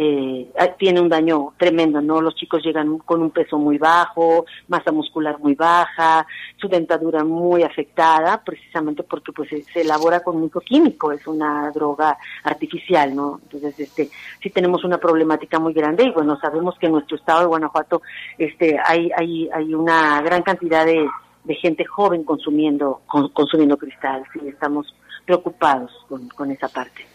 eh, 0.00 0.48
tiene 0.78 1.00
un 1.00 1.08
daño 1.08 1.54
tremendo, 1.56 2.00
¿no? 2.00 2.20
Los 2.20 2.36
chicos 2.36 2.62
llegan 2.62 2.98
con 2.98 3.20
un 3.20 3.30
peso 3.30 3.58
muy 3.58 3.78
bajo, 3.78 4.46
masa 4.68 4.92
muscular 4.92 5.40
muy 5.40 5.56
baja, 5.56 6.24
su 6.56 6.68
dentadura 6.68 7.24
muy 7.24 7.64
afectada, 7.64 8.40
precisamente 8.44 9.02
porque 9.02 9.32
pues 9.32 9.48
se, 9.48 9.80
elabora 9.80 10.20
con 10.20 10.36
un 10.36 10.50
químico, 10.64 11.10
es 11.10 11.26
una 11.26 11.72
droga 11.72 12.16
artificial, 12.44 13.12
¿no? 13.14 13.40
Entonces, 13.42 13.80
este, 13.80 14.08
sí 14.40 14.50
tenemos 14.50 14.84
una 14.84 14.98
problemática 14.98 15.58
muy 15.58 15.72
grande 15.72 16.04
y 16.04 16.12
bueno, 16.12 16.38
sabemos 16.38 16.76
que 16.78 16.86
en 16.86 16.92
nuestro 16.92 17.16
estado 17.16 17.40
de 17.40 17.46
Guanajuato, 17.46 18.02
este, 18.38 18.78
hay, 18.78 19.10
hay, 19.16 19.48
hay 19.52 19.74
una 19.74 20.22
gran 20.22 20.42
cantidad 20.42 20.86
de, 20.86 21.08
de 21.48 21.54
gente 21.54 21.84
joven 21.84 22.24
consumiendo, 22.24 23.00
consumiendo 23.32 23.76
cristal, 23.78 24.22
sí, 24.32 24.40
estamos 24.46 24.94
preocupados 25.24 25.90
con, 26.08 26.28
con 26.28 26.50
esa 26.50 26.68
parte. 26.68 27.06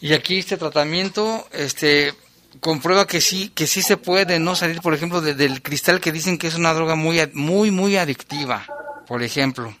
Y 0.00 0.12
aquí 0.14 0.38
este 0.38 0.56
tratamiento, 0.56 1.46
este, 1.52 2.12
comprueba 2.60 3.06
que 3.06 3.20
sí, 3.20 3.50
que 3.54 3.68
sí 3.68 3.82
se 3.82 3.96
puede 3.96 4.40
no 4.40 4.56
salir, 4.56 4.80
por 4.80 4.94
ejemplo, 4.94 5.20
del 5.20 5.62
cristal 5.62 6.00
que 6.00 6.10
dicen 6.10 6.38
que 6.38 6.48
es 6.48 6.56
una 6.56 6.74
droga 6.74 6.96
muy, 6.96 7.18
muy, 7.34 7.70
muy 7.70 7.96
adictiva, 7.96 8.66
por 9.06 9.22
ejemplo. 9.22 9.72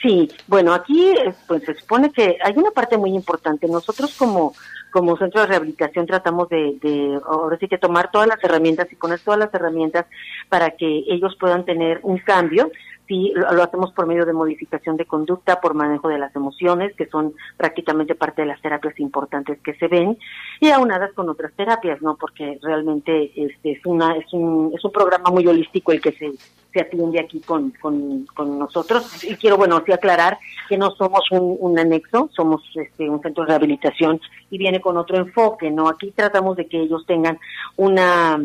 Sí, 0.00 0.30
bueno, 0.46 0.72
aquí 0.74 1.10
eh, 1.10 1.34
pues 1.48 1.64
se 1.64 1.74
supone 1.74 2.12
que 2.12 2.36
hay 2.40 2.52
una 2.54 2.70
parte 2.70 2.96
muy 2.96 3.10
importante. 3.10 3.66
Nosotros 3.66 4.14
como 4.16 4.54
como 4.90 5.16
centro 5.16 5.40
de 5.40 5.46
rehabilitación 5.46 6.06
tratamos 6.06 6.48
de, 6.48 6.78
de 6.80 7.20
ahora 7.26 7.56
sí 7.58 7.68
que 7.68 7.78
tomar 7.78 8.10
todas 8.10 8.28
las 8.28 8.42
herramientas 8.42 8.88
y 8.90 8.96
poner 8.96 9.20
todas 9.20 9.40
las 9.40 9.52
herramientas 9.52 10.06
para 10.48 10.70
que 10.70 11.04
ellos 11.08 11.36
puedan 11.38 11.64
tener 11.64 12.00
un 12.02 12.18
cambio 12.18 12.70
sí 13.08 13.32
lo, 13.34 13.62
hacemos 13.62 13.92
por 13.92 14.06
medio 14.06 14.24
de 14.24 14.32
modificación 14.32 14.96
de 14.96 15.06
conducta, 15.06 15.60
por 15.60 15.74
manejo 15.74 16.08
de 16.08 16.18
las 16.18 16.34
emociones, 16.36 16.94
que 16.94 17.06
son 17.06 17.34
prácticamente 17.56 18.14
parte 18.14 18.42
de 18.42 18.48
las 18.48 18.60
terapias 18.60 18.98
importantes 19.00 19.58
que 19.62 19.74
se 19.74 19.88
ven, 19.88 20.18
y 20.60 20.68
aunadas 20.68 21.12
con 21.14 21.28
otras 21.28 21.52
terapias, 21.54 22.00
¿no? 22.02 22.16
Porque 22.16 22.58
realmente 22.62 23.32
este 23.34 23.72
es 23.72 23.86
una 23.86 24.14
es 24.16 24.32
un 24.32 24.72
es 24.74 24.84
un 24.84 24.92
programa 24.92 25.30
muy 25.30 25.46
holístico 25.46 25.92
el 25.92 26.00
que 26.00 26.12
se 26.12 26.32
se 26.72 26.80
atiende 26.82 27.18
aquí 27.18 27.40
con, 27.40 27.70
con, 27.80 28.26
con 28.34 28.58
nosotros. 28.58 29.24
Y 29.24 29.36
quiero, 29.36 29.56
bueno, 29.56 29.82
sí 29.86 29.90
aclarar 29.90 30.38
que 30.68 30.76
no 30.76 30.90
somos 30.90 31.22
un, 31.30 31.56
un 31.58 31.78
anexo, 31.78 32.28
somos 32.36 32.62
este, 32.74 33.08
un 33.08 33.22
centro 33.22 33.44
de 33.44 33.48
rehabilitación 33.48 34.20
y 34.50 34.58
viene 34.58 34.78
con 34.78 34.98
otro 34.98 35.16
enfoque, 35.16 35.70
¿no? 35.70 35.88
Aquí 35.88 36.12
tratamos 36.14 36.58
de 36.58 36.66
que 36.66 36.82
ellos 36.82 37.06
tengan 37.06 37.38
una 37.76 38.38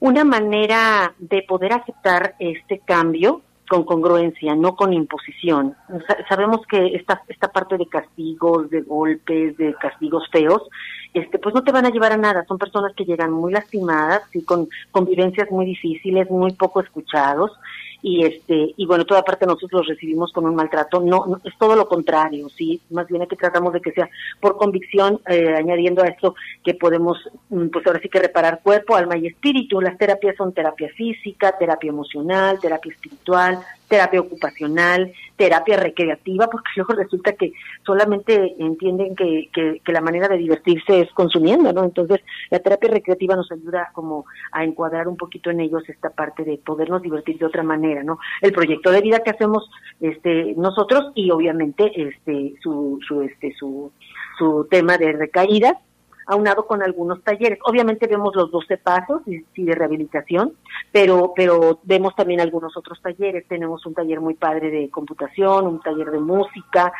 una 0.00 0.24
manera 0.24 1.12
de 1.18 1.42
poder 1.42 1.74
aceptar 1.74 2.34
este 2.38 2.78
cambio 2.78 3.42
con 3.70 3.84
congruencia, 3.84 4.56
no 4.56 4.74
con 4.74 4.92
imposición. 4.92 5.76
sabemos 6.28 6.66
que 6.66 6.96
esta, 6.96 7.22
esta 7.28 7.52
parte 7.52 7.78
de 7.78 7.86
castigos, 7.86 8.68
de 8.68 8.80
golpes, 8.80 9.56
de 9.58 9.74
castigos 9.74 10.28
feos, 10.32 10.68
este, 11.14 11.38
pues 11.38 11.54
no 11.54 11.62
te 11.62 11.70
van 11.70 11.86
a 11.86 11.90
llevar 11.90 12.10
a 12.10 12.16
nada. 12.16 12.44
Son 12.48 12.58
personas 12.58 12.92
que 12.96 13.04
llegan 13.04 13.30
muy 13.30 13.52
lastimadas 13.52 14.22
y 14.34 14.42
con 14.42 14.68
convivencias 14.90 15.48
muy 15.52 15.66
difíciles, 15.66 16.28
muy 16.28 16.52
poco 16.54 16.80
escuchados 16.80 17.52
y 18.02 18.24
este 18.24 18.74
y 18.76 18.86
bueno 18.86 19.04
toda 19.04 19.22
parte 19.22 19.46
nosotros 19.46 19.82
los 19.82 19.88
recibimos 19.88 20.32
con 20.32 20.46
un 20.46 20.54
maltrato. 20.54 21.00
No, 21.00 21.40
es 21.44 21.56
todo 21.58 21.76
lo 21.76 21.88
contrario 21.88 22.48
sí 22.48 22.80
más 22.90 23.06
bien 23.06 23.26
que 23.26 23.36
tratamos 23.36 23.72
de 23.72 23.80
que 23.80 23.92
sea 23.92 24.08
por 24.40 24.56
convicción 24.56 25.20
eh, 25.28 25.54
añadiendo 25.56 26.02
a 26.02 26.08
esto 26.08 26.34
que 26.64 26.74
podemos 26.74 27.18
mm, 27.50 27.68
pues 27.68 27.86
ahora 27.86 28.00
sí 28.00 28.08
que 28.08 28.20
reparar 28.20 28.60
cuerpo 28.62 28.96
alma 28.96 29.16
y 29.16 29.26
espíritu. 29.26 29.80
Las 29.80 29.98
terapias 29.98 30.36
son 30.36 30.52
terapia 30.52 30.88
física 30.96 31.56
terapia 31.58 31.88
emocional 31.88 32.58
terapia 32.60 32.92
espiritual 32.92 33.58
terapia 33.90 34.20
ocupacional, 34.20 35.12
terapia 35.36 35.76
recreativa, 35.76 36.46
porque 36.46 36.70
luego 36.76 36.94
resulta 36.94 37.32
que 37.32 37.52
solamente 37.84 38.54
entienden 38.58 39.16
que, 39.16 39.50
que, 39.52 39.92
la 39.92 40.00
manera 40.00 40.28
de 40.28 40.38
divertirse 40.38 41.00
es 41.00 41.10
consumiendo, 41.12 41.72
¿no? 41.72 41.82
Entonces, 41.82 42.20
la 42.50 42.60
terapia 42.60 42.88
recreativa 42.88 43.34
nos 43.34 43.50
ayuda 43.50 43.90
como 43.92 44.24
a 44.52 44.62
encuadrar 44.62 45.08
un 45.08 45.16
poquito 45.16 45.50
en 45.50 45.58
ellos 45.58 45.82
esta 45.88 46.10
parte 46.10 46.44
de 46.44 46.58
podernos 46.58 47.02
divertir 47.02 47.36
de 47.38 47.46
otra 47.46 47.64
manera, 47.64 48.04
¿no? 48.04 48.20
El 48.40 48.52
proyecto 48.52 48.92
de 48.92 49.00
vida 49.00 49.24
que 49.24 49.30
hacemos 49.30 49.68
este 50.00 50.54
nosotros 50.56 51.10
y 51.16 51.32
obviamente 51.32 51.90
este 52.00 52.54
su 52.62 53.00
su 53.06 53.22
este 53.22 53.52
su 53.58 53.90
su 54.38 54.68
tema 54.70 54.96
de 54.96 55.12
recaídas 55.12 55.76
aunado 56.30 56.66
con 56.66 56.82
algunos 56.82 57.22
talleres. 57.22 57.58
Obviamente 57.64 58.06
vemos 58.06 58.34
los 58.36 58.50
12 58.50 58.78
pasos 58.78 59.22
y, 59.26 59.42
de 59.64 59.74
rehabilitación, 59.74 60.52
pero, 60.92 61.32
pero 61.34 61.80
vemos 61.82 62.14
también 62.14 62.40
algunos 62.40 62.76
otros 62.76 63.02
talleres. 63.02 63.46
Tenemos 63.48 63.84
un 63.84 63.94
taller 63.94 64.20
muy 64.20 64.34
padre 64.34 64.70
de 64.70 64.88
computación, 64.90 65.66
un 65.66 65.80
taller 65.80 66.10
de 66.10 66.20
música, 66.20 66.92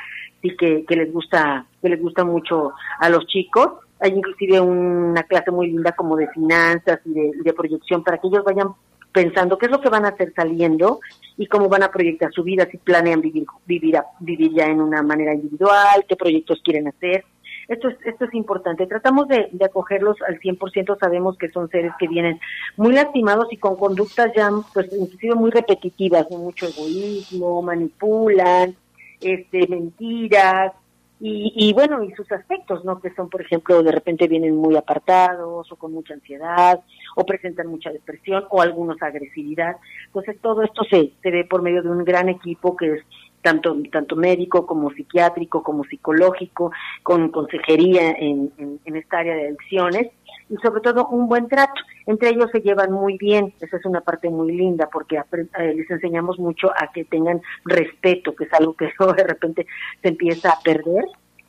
y 0.43 0.57
que, 0.57 0.85
que 0.85 0.97
les 0.97 1.13
gusta, 1.13 1.67
que 1.81 1.89
les 1.89 2.01
gusta 2.01 2.25
mucho 2.25 2.73
a 2.99 3.09
los 3.09 3.27
chicos. 3.27 3.75
Hay 4.01 4.13
inclusive 4.13 4.61
una 4.61 5.23
clase 5.23 5.51
muy 5.51 5.69
linda 5.69 5.93
como 5.93 6.17
de 6.17 6.29
finanzas 6.29 7.01
y 7.05 7.13
de, 7.13 7.31
de 7.45 7.53
proyección 7.53 8.03
para 8.03 8.19
que 8.19 8.27
ellos 8.27 8.43
vayan 8.45 8.69
pensando 9.13 9.59
qué 9.59 9.67
es 9.67 9.73
lo 9.73 9.81
que 9.81 9.89
van 9.89 10.05
a 10.05 10.09
hacer 10.09 10.33
saliendo 10.35 11.01
y 11.37 11.47
cómo 11.47 11.69
van 11.69 11.83
a 11.83 11.91
proyectar 11.91 12.33
su 12.33 12.43
vida, 12.43 12.67
si 12.71 12.79
planean 12.79 13.21
vivir, 13.21 13.45
vivir, 13.67 13.99
vivir 14.21 14.53
ya 14.53 14.67
en 14.67 14.81
una 14.81 15.03
manera 15.03 15.35
individual, 15.35 16.05
qué 16.09 16.17
proyectos 16.17 16.61
quieren 16.65 16.89
hacer. 16.89 17.25
Esto 17.71 17.89
es, 17.89 17.97
esto 18.05 18.25
es 18.25 18.35
importante. 18.35 18.85
Tratamos 18.89 19.29
de, 19.29 19.49
acogerlos 19.65 20.17
al 20.27 20.41
100%, 20.41 20.99
sabemos 20.99 21.39
que 21.39 21.51
son 21.51 21.71
seres 21.71 21.93
que 22.01 22.09
vienen 22.09 22.41
muy 22.77 22.93
lastimados 22.93 23.47
y 23.53 23.59
con 23.59 23.77
conductas 23.77 24.33
ya, 24.37 24.51
pues, 24.75 24.93
inclusive 24.93 25.37
muy 25.37 25.53
repetitivas, 25.53 26.29
mucho 26.33 26.67
egoísmo, 26.67 27.63
manipulan, 27.63 28.75
este, 29.21 29.69
mentiras, 29.69 30.73
y, 31.21 31.53
y, 31.55 31.73
bueno, 31.73 32.03
y 32.03 32.11
sus 32.15 32.33
aspectos, 32.33 32.85
¿no? 32.85 32.99
Que 32.99 33.15
son, 33.15 33.29
por 33.29 33.43
ejemplo, 33.43 33.83
de 33.85 33.93
repente 33.93 34.27
vienen 34.27 34.57
muy 34.57 34.75
apartados 34.75 35.71
o 35.71 35.77
con 35.77 35.93
mucha 35.93 36.15
ansiedad 36.15 36.81
o 37.15 37.25
presentan 37.25 37.69
mucha 37.69 37.91
depresión 37.91 38.47
o 38.51 38.63
algunos 38.63 39.01
agresividad. 39.01 39.77
Entonces, 40.07 40.41
todo 40.41 40.63
esto 40.63 40.83
se, 40.91 41.13
se 41.23 41.31
ve 41.31 41.45
por 41.45 41.63
medio 41.63 41.83
de 41.83 41.91
un 41.91 42.05
gran 42.05 42.31
equipo 42.31 42.75
que 42.75 42.95
es 42.95 43.03
tanto, 43.43 43.77
tanto 43.91 44.17
médico 44.17 44.67
como 44.67 44.91
psiquiátrico, 44.91 45.63
como 45.63 45.85
psicológico, 45.85 46.73
con 47.03 47.31
consejería 47.31 48.11
en, 48.11 48.53
en, 48.85 48.97
esta 48.97 49.19
área 49.19 49.35
de 49.35 49.49
adicciones 49.49 50.09
y 50.49 50.57
sobre 50.57 50.81
todo 50.81 51.07
un 51.09 51.29
buen 51.29 51.49
trato. 51.49 51.81
Entre 52.07 52.31
ellos 52.31 52.51
se 52.53 52.61
llevan 52.61 52.93
muy 52.93 53.17
bien, 53.17 53.55
esa 53.61 53.77
es 53.77 53.85
una 53.85 54.01
parte 54.01 54.29
muy 54.29 54.53
linda 54.53 54.89
porque 54.93 55.17
eh, 55.17 55.75
les 55.75 55.91
enseñamos 55.91 56.39
mucho 56.39 56.71
a 56.71 56.93
que 56.93 57.05
tengan 57.05 57.41
respeto, 57.65 58.35
que 58.35 58.45
es 58.45 58.53
algo 58.53 58.75
que 58.75 58.87
de 59.17 59.25
repente 59.25 59.67
se 60.03 60.09
empieza 60.09 60.51
a 60.51 60.61
perder, 60.61 61.05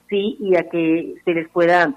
sí, 0.09 0.37
y 0.39 0.55
a 0.55 0.69
que 0.69 1.15
se 1.25 1.33
les 1.33 1.49
pueda, 1.49 1.93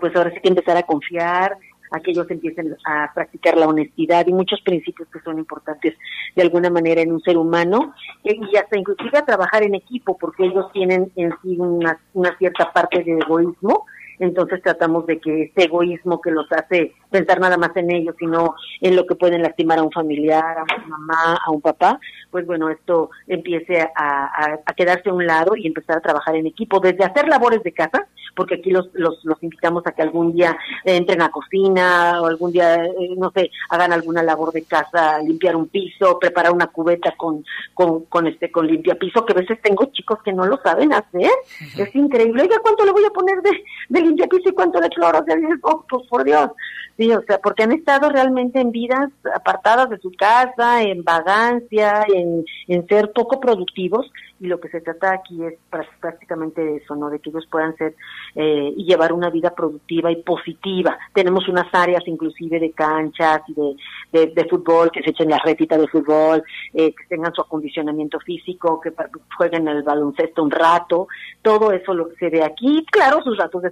pues 0.00 0.14
ahora 0.16 0.30
sí 0.32 0.40
que 0.40 0.48
empezar 0.48 0.76
a 0.76 0.82
confiar, 0.82 1.56
a 1.94 2.00
que 2.00 2.10
ellos 2.10 2.28
empiecen 2.28 2.76
a 2.84 3.12
practicar 3.14 3.56
la 3.56 3.68
honestidad 3.68 4.26
y 4.26 4.32
muchos 4.32 4.60
principios 4.62 5.08
que 5.12 5.20
son 5.20 5.38
importantes 5.38 5.94
de 6.34 6.42
alguna 6.42 6.68
manera 6.68 7.00
en 7.00 7.12
un 7.12 7.20
ser 7.20 7.38
humano 7.38 7.94
y 8.24 8.56
hasta 8.56 8.76
inclusive 8.76 9.16
a 9.16 9.24
trabajar 9.24 9.62
en 9.62 9.76
equipo 9.76 10.18
porque 10.18 10.46
ellos 10.46 10.70
tienen 10.72 11.12
en 11.14 11.30
sí 11.42 11.56
una, 11.58 12.00
una 12.12 12.36
cierta 12.36 12.72
parte 12.72 13.04
de 13.04 13.12
egoísmo 13.12 13.86
entonces 14.18 14.62
tratamos 14.62 15.06
de 15.06 15.18
que 15.18 15.44
este 15.44 15.64
egoísmo 15.64 16.20
que 16.20 16.30
los 16.30 16.50
hace 16.52 16.92
pensar 17.10 17.40
nada 17.40 17.56
más 17.56 17.76
en 17.76 17.90
ellos, 17.90 18.14
sino 18.18 18.54
en 18.80 18.96
lo 18.96 19.06
que 19.06 19.14
pueden 19.14 19.42
lastimar 19.42 19.78
a 19.78 19.82
un 19.82 19.92
familiar, 19.92 20.58
a 20.58 20.64
una 20.64 20.86
mamá, 20.86 21.38
a 21.44 21.50
un 21.50 21.60
papá, 21.60 22.00
pues 22.30 22.46
bueno, 22.46 22.68
esto 22.68 23.10
empiece 23.28 23.80
a, 23.80 24.58
a, 24.66 24.74
quedarse 24.74 25.08
a 25.08 25.12
un 25.12 25.26
lado 25.26 25.54
y 25.56 25.66
empezar 25.66 25.98
a 25.98 26.00
trabajar 26.00 26.34
en 26.36 26.46
equipo, 26.46 26.80
desde 26.80 27.04
hacer 27.04 27.28
labores 27.28 27.62
de 27.62 27.72
casa, 27.72 28.08
porque 28.34 28.56
aquí 28.56 28.70
los, 28.70 28.88
los, 28.94 29.24
los 29.24 29.40
invitamos 29.42 29.86
a 29.86 29.92
que 29.92 30.02
algún 30.02 30.32
día 30.32 30.56
entren 30.84 31.22
a 31.22 31.30
cocina 31.30 32.20
o 32.20 32.26
algún 32.26 32.50
día, 32.50 32.84
eh, 32.84 33.14
no 33.16 33.30
sé, 33.30 33.50
hagan 33.70 33.92
alguna 33.92 34.22
labor 34.22 34.52
de 34.52 34.64
casa, 34.64 35.20
limpiar 35.20 35.54
un 35.54 35.68
piso, 35.68 36.18
preparar 36.18 36.52
una 36.52 36.66
cubeta 36.66 37.14
con, 37.16 37.44
con, 37.72 38.06
con 38.06 38.26
este, 38.26 38.50
con 38.50 38.66
limpia 38.66 38.96
piso, 38.96 39.24
que 39.24 39.32
a 39.32 39.36
veces 39.36 39.60
tengo 39.62 39.84
chicos 39.92 40.18
que 40.24 40.32
no 40.32 40.46
lo 40.46 40.56
saben 40.58 40.92
hacer, 40.92 41.30
es 41.78 41.94
increíble, 41.94 42.42
oiga, 42.42 42.58
¿cuánto 42.60 42.84
le 42.84 42.92
voy 42.92 43.04
a 43.04 43.10
poner 43.10 43.40
de, 43.42 43.62
de 43.88 44.00
limpia 44.04 44.26
piso 44.26 44.48
y 44.48 44.52
cuánto 44.52 44.80
de 44.80 44.88
cloro? 44.90 45.20
O 45.20 45.24
sea, 45.24 45.36
oh, 45.62 45.84
pues 45.88 46.06
por 46.08 46.24
Dios, 46.24 46.50
sí, 46.96 47.10
o 47.12 47.22
sea, 47.22 47.38
porque 47.38 47.62
han 47.62 47.72
estado 47.72 48.10
realmente 48.10 48.60
en 48.60 48.70
vidas 48.70 49.10
apartadas 49.34 49.90
de 49.90 49.98
su 49.98 50.12
casa, 50.12 50.82
en 50.82 51.02
vagancia, 51.02 52.04
en, 52.08 52.44
en 52.68 52.86
ser 52.86 53.12
poco 53.12 53.40
productivos, 53.40 54.10
y 54.40 54.46
lo 54.46 54.60
que 54.60 54.68
se 54.68 54.80
trata 54.80 55.12
aquí 55.12 55.42
es 55.42 55.54
prácticamente 56.00 56.76
eso, 56.76 56.94
¿no? 56.96 57.08
De 57.08 57.18
que 57.18 57.30
ellos 57.30 57.46
puedan 57.50 57.74
ser 57.76 57.94
eh, 58.34 58.74
y 58.76 58.84
llevar 58.84 59.12
una 59.12 59.30
vida 59.30 59.54
productiva 59.54 60.10
y 60.10 60.22
positiva. 60.22 60.98
Tenemos 61.14 61.48
unas 61.48 61.72
áreas 61.72 62.02
inclusive 62.06 62.60
de 62.60 62.72
canchas 62.72 63.40
y 63.48 63.54
de, 63.54 64.26
de, 64.26 64.44
fútbol, 64.48 64.90
que 64.90 65.02
se 65.02 65.10
echen 65.10 65.30
la 65.30 65.38
retita 65.38 65.78
de 65.78 65.88
fútbol, 65.88 66.42
eh, 66.74 66.94
que 66.94 67.06
tengan 67.08 67.32
su 67.32 67.40
acondicionamiento 67.40 68.18
físico, 68.20 68.80
que 68.80 68.92
jueguen 69.36 69.66
el 69.68 69.82
baloncesto 69.82 70.42
un 70.42 70.50
rato, 70.50 71.08
todo 71.40 71.72
eso 71.72 71.94
lo 71.94 72.10
se 72.18 72.28
ve 72.28 72.42
aquí. 72.42 72.84
Claro, 72.90 73.22
sus 73.22 73.38
ratos 73.38 73.62
de 73.62 73.68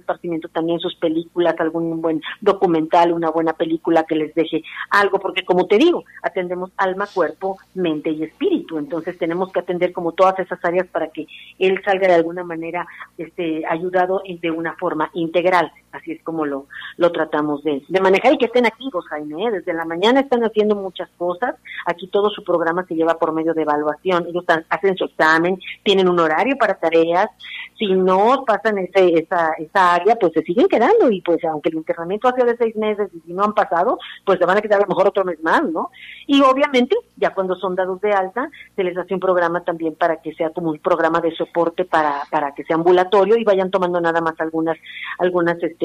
también, 0.51 0.79
sus 0.79 0.95
películas, 0.95 1.55
algún 1.59 2.01
buen 2.01 2.21
documental, 2.41 3.13
una 3.13 3.29
buena 3.29 3.53
película 3.53 4.05
que 4.05 4.15
les 4.15 4.33
deje 4.35 4.63
algo, 4.89 5.19
porque 5.19 5.43
como 5.43 5.67
te 5.67 5.77
digo, 5.77 6.03
atendemos 6.21 6.71
alma, 6.77 7.07
cuerpo, 7.13 7.57
mente 7.73 8.09
y 8.09 8.23
espíritu. 8.23 8.77
Entonces 8.77 9.17
tenemos 9.17 9.51
que 9.51 9.59
atender 9.59 9.93
como 9.93 10.13
todas 10.13 10.39
esas 10.39 10.63
áreas 10.63 10.87
para 10.87 11.07
que 11.09 11.27
él 11.59 11.81
salga 11.83 12.07
de 12.07 12.15
alguna 12.15 12.43
manera 12.43 12.87
este, 13.17 13.63
ayudado 13.67 14.21
de 14.25 14.51
una 14.51 14.73
forma 14.73 15.09
integral. 15.13 15.71
Así 15.93 16.11
es 16.11 16.23
como 16.23 16.45
lo, 16.45 16.65
lo 16.97 17.11
tratamos 17.11 17.63
de, 17.63 17.83
de 17.87 18.01
manejar 18.01 18.33
y 18.33 18.39
que 18.39 18.45
estén 18.45 18.65
activos, 18.65 19.05
Jaime. 19.09 19.45
¿eh? 19.45 19.51
Desde 19.51 19.73
la 19.73 19.85
mañana 19.85 20.21
están 20.21 20.43
haciendo 20.43 20.75
muchas 20.75 21.07
cosas. 21.17 21.55
Aquí 21.85 22.07
todo 22.07 22.31
su 22.31 22.43
programa 22.43 22.83
se 22.87 22.95
lleva 22.95 23.19
por 23.19 23.31
medio 23.31 23.53
de 23.53 23.61
evaluación. 23.61 24.25
Ellos 24.27 24.43
hacen 24.69 24.97
su 24.97 25.05
examen, 25.05 25.59
tienen 25.83 26.09
un 26.09 26.19
horario 26.19 26.57
para 26.57 26.73
tareas. 26.73 27.29
Si 27.77 27.93
no 27.93 28.43
pasan 28.45 28.79
ese, 28.79 29.19
esa, 29.19 29.53
esa 29.59 29.93
área, 29.93 30.15
pues 30.15 30.33
se 30.33 30.41
siguen 30.41 30.67
quedando. 30.67 31.11
Y 31.11 31.21
pues 31.21 31.43
aunque 31.45 31.69
el 31.69 31.75
internamiento 31.75 32.27
ha 32.27 32.33
sido 32.33 32.47
de 32.47 32.57
seis 32.57 32.75
meses 32.75 33.09
y 33.13 33.19
si 33.19 33.33
no 33.33 33.43
han 33.43 33.53
pasado, 33.53 33.99
pues 34.25 34.39
se 34.39 34.45
van 34.45 34.57
a 34.57 34.61
quedar 34.61 34.79
a 34.79 34.83
lo 34.83 34.89
mejor 34.89 35.07
otro 35.07 35.23
mes 35.23 35.41
más, 35.43 35.63
¿no? 35.63 35.91
Y 36.25 36.41
obviamente, 36.41 36.95
ya 37.17 37.35
cuando 37.35 37.55
son 37.55 37.75
dados 37.75 38.01
de 38.01 38.13
alta, 38.13 38.49
se 38.75 38.83
les 38.83 38.97
hace 38.97 39.13
un 39.13 39.19
programa 39.19 39.63
también 39.63 39.93
para 39.93 40.17
que 40.23 40.33
sea 40.33 40.49
como 40.49 40.71
un 40.71 40.79
programa 40.79 41.21
de 41.21 41.35
soporte 41.35 41.85
para, 41.85 42.23
para 42.31 42.55
que 42.55 42.63
sea 42.63 42.77
ambulatorio 42.77 43.37
y 43.37 43.43
vayan 43.43 43.69
tomando 43.69 44.01
nada 44.01 44.21
más 44.21 44.33
algunas, 44.39 44.77
algunas 45.19 45.61
este, 45.61 45.82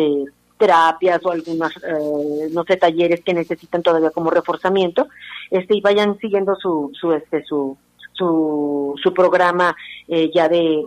terapias 0.59 1.25
o 1.25 1.31
algunos, 1.31 1.73
eh, 1.77 2.49
no 2.53 2.65
sé, 2.65 2.77
talleres 2.77 3.23
que 3.23 3.33
necesitan 3.33 3.83
todavía 3.83 4.11
como 4.11 4.31
reforzamiento, 4.31 5.09
este, 5.51 5.77
y 5.77 5.81
vayan 5.81 6.19
siguiendo 6.19 6.57
su, 6.57 6.91
su, 6.99 7.13
este, 7.13 7.45
su, 7.45 7.79
su, 8.13 8.95
su 9.03 9.15
programa 9.15 9.77
eh, 10.09 10.31
ya 10.35 10.49
de, 10.49 10.83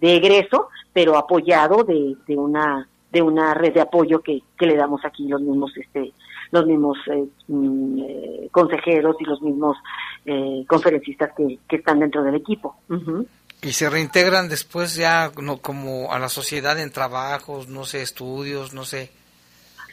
de, 0.00 0.16
egreso, 0.16 0.68
pero 0.92 1.16
apoyado 1.16 1.84
de, 1.84 2.16
de 2.26 2.36
una 2.36 2.88
de 3.12 3.22
una 3.22 3.54
red 3.54 3.74
de 3.74 3.80
apoyo 3.80 4.20
que, 4.20 4.40
que 4.56 4.66
le 4.66 4.76
damos 4.76 5.04
aquí 5.04 5.26
los 5.26 5.40
mismos 5.40 5.76
este 5.76 6.12
los 6.52 6.66
mismos 6.66 6.98
eh, 7.06 7.26
mm, 7.48 7.98
eh, 8.02 8.48
consejeros 8.50 9.16
y 9.20 9.24
los 9.24 9.40
mismos 9.42 9.76
eh, 10.24 10.64
conferencistas 10.66 11.32
que, 11.36 11.58
que, 11.68 11.76
están 11.76 12.00
dentro 12.00 12.22
del 12.22 12.34
equipo. 12.34 12.76
Y 13.62 13.72
se 13.72 13.90
reintegran 13.90 14.48
después 14.48 14.94
ya 14.94 15.32
no, 15.36 15.58
como 15.58 16.12
a 16.12 16.18
la 16.18 16.28
sociedad 16.28 16.78
en 16.78 16.90
trabajos, 16.90 17.68
no 17.68 17.84
sé, 17.84 18.02
estudios, 18.02 18.72
no 18.72 18.84
sé. 18.84 19.10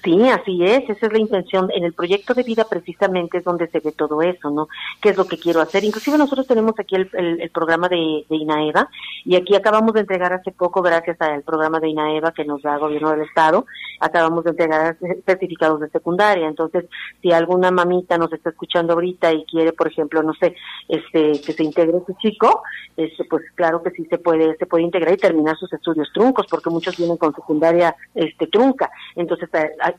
Sí, 0.04 0.30
así 0.30 0.64
es, 0.64 0.90
esa 0.90 1.08
es 1.08 1.14
la 1.14 1.20
intención. 1.20 1.70
En 1.74 1.84
el 1.84 1.94
proyecto 1.94 2.34
de 2.34 2.44
vida 2.44 2.66
precisamente 2.70 3.40
es 3.40 3.44
donde 3.44 3.68
se 3.68 3.80
ve 3.80 3.92
todo 3.92 4.22
eso, 4.22 4.50
¿no? 4.50 4.68
¿Qué 5.02 5.10
es 5.10 5.18
lo 5.18 5.26
que 5.26 5.38
quiero 5.38 5.62
hacer? 5.62 5.84
Inclusive 5.84 6.18
nosotros 6.18 6.48
tenemos 6.48 6.74
aquí 6.80 6.96
el, 6.96 7.52
programa 7.54 7.90
de, 7.90 8.26
de, 8.30 8.36
INAEVA 8.36 8.90
y 9.26 9.36
aquí 9.36 9.56
acabamos 9.56 9.94
de 9.94 10.02
entregar 10.02 10.34
hace 10.34 10.52
poco, 10.52 10.82
gracias 10.82 11.20
al 11.22 11.42
programa 11.44 11.80
de 11.80 11.90
INAEVA 11.90 12.32
que 12.32 12.46
nos 12.46 12.62
da 12.62 12.76
el 12.76 12.80
gobierno 12.80 13.12
del 13.12 13.22
estado, 13.22 13.66
acabamos 14.00 14.44
de 14.44 14.52
entregar 14.52 14.98
certificados 15.26 15.80
de 15.82 15.90
secundaria. 15.90 16.48
Entonces, 16.48 16.86
si 17.22 17.32
alguna 17.32 17.72
mamita 17.72 18.18
nos 18.18 18.32
está 18.34 18.50
escuchando 18.52 18.94
ahorita 18.94 19.34
y 19.34 19.46
quiere, 19.46 19.74
por 19.74 19.88
ejemplo, 19.88 20.22
no 20.24 20.34
sé, 20.36 20.56
este, 20.88 21.42
que 21.42 21.54
se 21.54 21.64
integre 21.64 22.00
su 22.06 22.14
chico, 22.14 22.62
este, 22.96 23.24
pues 23.26 23.44
claro 23.56 23.82
que 23.82 23.92
sí 23.92 24.06
se 24.06 24.18
puede, 24.18 24.56
se 24.58 24.66
puede 24.66 24.84
integrar 24.84 25.14
y 25.14 25.18
terminar 25.18 25.58
sus 25.58 25.72
estudios 25.74 26.10
truncos, 26.14 26.46
porque 26.50 26.70
muchos 26.70 26.98
vienen 26.98 27.18
con 27.18 27.34
secundaria 27.34 27.96
este, 28.14 28.48
trunca. 28.48 28.90
Entonces, 29.16 29.50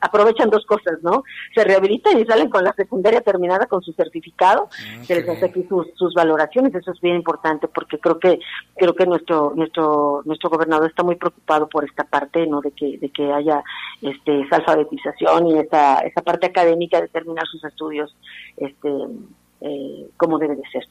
aprovechan 0.01 0.51
dos 0.51 0.65
cosas, 0.67 0.99
¿no? 1.03 1.25
Se 1.55 1.65
rehabilitan 1.65 2.19
y 2.19 2.25
salen 2.25 2.51
con 2.51 2.65
la 2.65 2.73
secundaria 2.75 3.21
terminada 3.21 3.67
con 3.67 3.83
su 3.83 3.93
certificado, 3.93 4.69
se 5.03 5.17
les 5.17 5.29
hace 5.29 5.47
aquí 5.47 5.65
sus, 5.69 5.87
sus 5.95 6.15
valoraciones, 6.15 6.75
eso 6.75 6.93
es 6.93 7.01
bien 7.01 7.17
importante 7.17 7.69
porque 7.69 7.99
creo 7.99 8.19
que 8.19 8.39
creo 8.77 8.95
que 8.95 9.07
nuestro 9.07 9.53
nuestro 9.55 10.23
nuestro 10.25 10.51
gobernador 10.51 10.89
está 10.89 11.03
muy 11.03 11.17
preocupado 11.17 11.69
por 11.69 11.85
esta 11.85 12.05
parte, 12.05 12.47
¿no? 12.47 12.61
De 12.61 12.73
que 12.73 12.99
de 12.99 13.09
que 13.11 13.33
haya 13.33 13.63
este 14.03 14.43
esa 14.43 14.57
alfabetización 14.57 15.47
y 15.49 15.59
esa 15.59 16.01
esa 16.01 16.23
parte 16.23 16.47
académica 16.47 17.01
de 17.01 17.09
terminar 17.09 17.47
sus 17.47 17.65
estudios 17.65 18.15
este 18.57 18.89
eh, 19.61 20.11
como 20.17 20.39
debe 20.39 20.57
de 20.57 20.63
ser. 20.71 20.85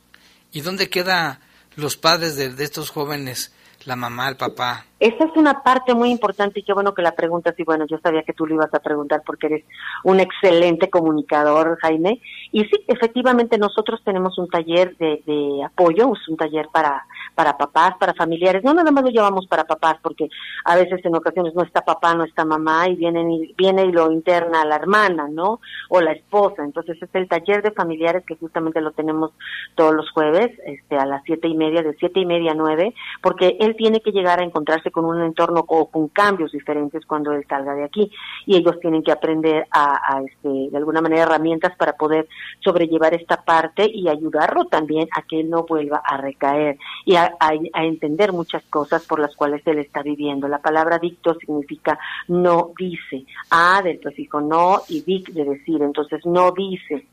¿Y 0.51 0.61
dónde 0.61 0.89
queda 0.89 1.39
los 1.75 1.97
padres 1.97 2.35
de, 2.35 2.49
de 2.49 2.63
estos 2.63 2.89
jóvenes? 2.89 3.53
La 3.85 3.95
mamá, 3.95 4.27
el 4.27 4.37
papá. 4.37 4.86
Esa 4.99 5.25
es 5.25 5.31
una 5.35 5.61
parte 5.61 5.93
muy 5.93 6.09
importante 6.09 6.59
y 6.59 6.63
qué 6.63 6.73
bueno 6.73 6.93
que 6.93 7.03
la 7.03 7.11
preguntas 7.11 7.53
y 7.59 7.63
bueno, 7.63 7.85
yo 7.85 7.99
sabía 7.99 8.23
que 8.23 8.33
tú 8.33 8.47
lo 8.47 8.55
ibas 8.55 8.73
a 8.73 8.79
preguntar 8.79 9.21
porque 9.25 9.47
eres 9.47 9.65
un 10.03 10.19
excelente 10.19 10.89
comunicador, 10.89 11.77
Jaime. 11.81 12.19
Y 12.51 12.63
sí, 12.65 12.83
efectivamente 12.87 13.59
nosotros 13.59 14.01
tenemos 14.03 14.37
un 14.39 14.47
taller 14.47 14.95
de, 14.97 15.21
de 15.25 15.63
apoyo, 15.63 16.13
es 16.13 16.27
un 16.27 16.37
taller 16.37 16.67
para, 16.71 17.05
para 17.35 17.55
papás, 17.55 17.93
para 17.99 18.15
familiares. 18.15 18.63
No 18.63 18.73
nada 18.73 18.89
más 18.89 19.03
lo 19.03 19.11
llevamos 19.11 19.45
para 19.45 19.65
papás 19.65 19.97
porque 20.01 20.27
a 20.65 20.75
veces 20.75 21.05
en 21.05 21.15
ocasiones 21.15 21.53
no 21.53 21.61
está 21.61 21.85
papá, 21.85 22.15
no 22.15 22.23
está 22.23 22.43
mamá 22.43 22.89
y 22.89 22.95
viene 22.95 23.21
y, 23.31 23.53
viene 23.55 23.85
y 23.85 23.91
lo 23.91 24.11
interna 24.11 24.65
la 24.65 24.77
hermana, 24.77 25.27
¿no? 25.29 25.59
O 25.89 26.01
la 26.01 26.13
esposa. 26.13 26.63
Entonces 26.63 26.97
es 26.99 27.09
el 27.13 27.27
taller 27.27 27.61
de 27.61 27.69
familiares 27.69 28.23
que 28.25 28.35
justamente 28.35 28.81
lo 28.81 28.91
tenemos 28.91 29.31
todos 29.75 29.93
los 29.93 30.09
jueves 30.09 30.49
este, 30.65 30.97
a 30.97 31.05
las 31.05 31.21
siete 31.25 31.47
y 31.47 31.55
media, 31.55 31.83
de 31.83 31.95
siete 31.99 32.19
y 32.19 32.25
media 32.25 32.53
a 32.53 32.55
nueve, 32.55 32.95
porque 33.21 33.57
él 33.59 33.75
tiene 33.77 34.01
que 34.01 34.11
llegar 34.11 34.39
a 34.39 34.43
encontrarse 34.43 34.86
con 34.91 35.05
un 35.05 35.21
entorno 35.21 35.63
o 35.67 35.89
con 35.89 36.07
cambios 36.09 36.51
diferentes 36.51 37.05
cuando 37.05 37.31
él 37.31 37.45
salga 37.47 37.73
de 37.73 37.83
aquí. 37.83 38.11
Y 38.45 38.55
ellos 38.55 38.79
tienen 38.79 39.03
que 39.03 39.11
aprender 39.11 39.67
a, 39.71 40.21
este, 40.25 40.69
de 40.71 40.77
alguna 40.77 41.01
manera 41.01 41.23
herramientas 41.23 41.75
para 41.77 41.93
poder 41.93 42.27
sobrellevar 42.59 43.13
esta 43.13 43.43
parte 43.43 43.89
y 43.91 44.07
ayudarlo 44.07 44.65
también 44.65 45.07
a 45.15 45.21
que 45.21 45.39
él 45.39 45.49
no 45.49 45.63
vuelva 45.63 46.01
a 46.03 46.17
recaer 46.17 46.77
y 47.05 47.15
a, 47.15 47.35
entender 47.75 48.33
muchas 48.33 48.63
cosas 48.65 49.05
por 49.05 49.19
las 49.19 49.35
cuales 49.35 49.61
él 49.65 49.79
está 49.79 50.01
viviendo. 50.01 50.47
La 50.47 50.59
palabra 50.59 50.99
dicto 50.99 51.35
significa 51.35 51.99
no 52.27 52.71
dice, 52.77 53.25
a 53.49 53.81
del 53.81 53.99
prefijo 53.99 54.41
no 54.41 54.81
y 54.89 55.01
dic 55.01 55.29
de 55.29 55.45
decir, 55.45 55.81
entonces 55.81 56.25
no 56.25 56.51
dice. 56.51 57.05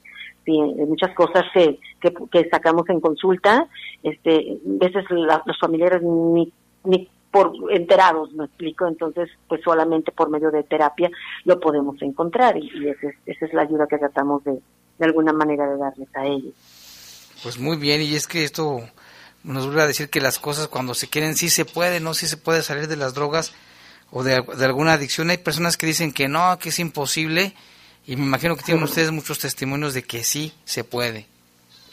Muchas 0.47 1.15
cosas 1.15 1.45
que, 1.55 1.79
que, 2.31 2.49
sacamos 2.51 2.87
en 2.91 3.01
consulta, 3.01 3.67
este, 4.03 4.59
a 4.63 4.85
veces 4.85 5.07
los 5.09 5.59
familiares 5.59 6.03
ni 6.03 6.53
ni 6.85 7.09
por 7.35 7.53
enterados, 7.71 8.33
me 8.35 8.45
explico, 8.45 8.87
entonces 8.87 9.29
pues 9.49 9.61
solamente 9.65 10.13
por 10.13 10.31
medio 10.31 10.53
de 10.53 10.63
terapia 10.63 11.11
lo 11.45 11.59
podemos 11.59 12.01
encontrar 12.01 12.57
y, 12.57 12.71
esa, 12.89 13.09
es, 13.27 13.53
la 13.53 13.63
ayuda 13.63 13.89
que 13.89 13.99
tratamos 13.99 14.45
de, 14.45 14.53
de 14.53 15.05
alguna 15.05 15.33
manera 15.33 15.69
de 15.69 15.77
darles 15.77 16.09
a 16.15 16.25
ellos. 16.27 16.55
Pues 17.43 17.59
muy 17.59 17.77
bien, 17.77 18.03
y 18.03 18.15
es 18.15 18.29
que 18.29 18.45
esto 18.45 18.83
nos 19.43 19.67
vuelve 19.67 19.83
a 19.83 19.89
decir 19.89 20.11
que 20.11 20.21
las 20.21 20.39
cosas 20.39 20.69
cuando 20.69 20.95
se 20.95 21.09
quieren 21.09 21.35
sí 21.35 21.49
se 21.49 21.65
puede, 21.65 21.99
no 21.99 22.15
sí 22.15 22.29
se 22.29 22.37
puede 22.37 22.63
salir 22.63 22.87
de 22.87 22.95
las 22.95 23.15
drogas 23.15 23.53
o 24.13 24.23
de, 24.23 24.41
de 24.57 24.65
alguna 24.65 24.93
adicción. 24.93 25.29
Hay 25.31 25.39
personas 25.39 25.77
que 25.77 25.87
dicen 25.87 26.13
que 26.13 26.29
no, 26.29 26.57
que 26.61 26.69
es 26.69 26.79
imposible 26.79 27.53
y 28.07 28.15
me 28.15 28.27
imagino 28.27 28.55
que 28.55 28.63
tienen 28.63 28.85
ustedes 28.85 29.11
muchos 29.11 29.41
testimonios 29.41 29.93
de 29.93 30.05
que 30.05 30.23
sí 30.23 30.53
se 30.65 30.85
puede. 30.85 31.27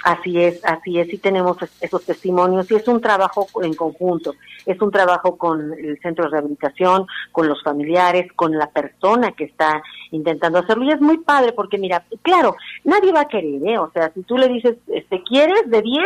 Así 0.04 0.41
es, 0.41 0.64
así 0.66 0.99
es, 0.99 1.14
y 1.14 1.18
tenemos 1.20 1.58
esos 1.80 2.04
testimonios 2.04 2.70
y 2.72 2.76
es 2.76 2.88
un 2.88 3.02
trabajo 3.02 3.47
en 3.62 3.76
conjunto, 3.76 4.34
es 4.66 4.82
un 4.82 4.89
trabajo 4.89 5.38
con 5.38 5.74
el 5.74 5.99
centro 6.02 6.26
de 6.26 6.32
rehabilitación, 6.32 7.06
con 7.32 7.47
los 7.47 7.62
familiares, 7.62 8.32
con 8.34 8.58
la 8.58 8.68
persona 8.68 9.32
que 9.34 9.43
está 9.43 9.84
intentando 10.10 10.60
hacerlo 10.60 10.86
y 10.86 10.91
es 10.91 11.02
muy 11.02 11.20
padre 11.20 11.54
porque 11.54 11.78
mira, 11.78 12.04
claro, 12.24 12.56
nadie 12.84 13.12
va 13.12 13.22
a 13.22 13.28
querer, 13.28 13.62
¿eh? 13.64 13.78
o 13.78 13.91
sea, 13.91 14.12
si 14.14 14.24
tú 14.24 14.38
le 14.38 14.47
dices, 14.47 14.78
este, 14.88 15.22
¿quieres 15.24 15.70
de 15.70 15.82
10? 15.82 16.04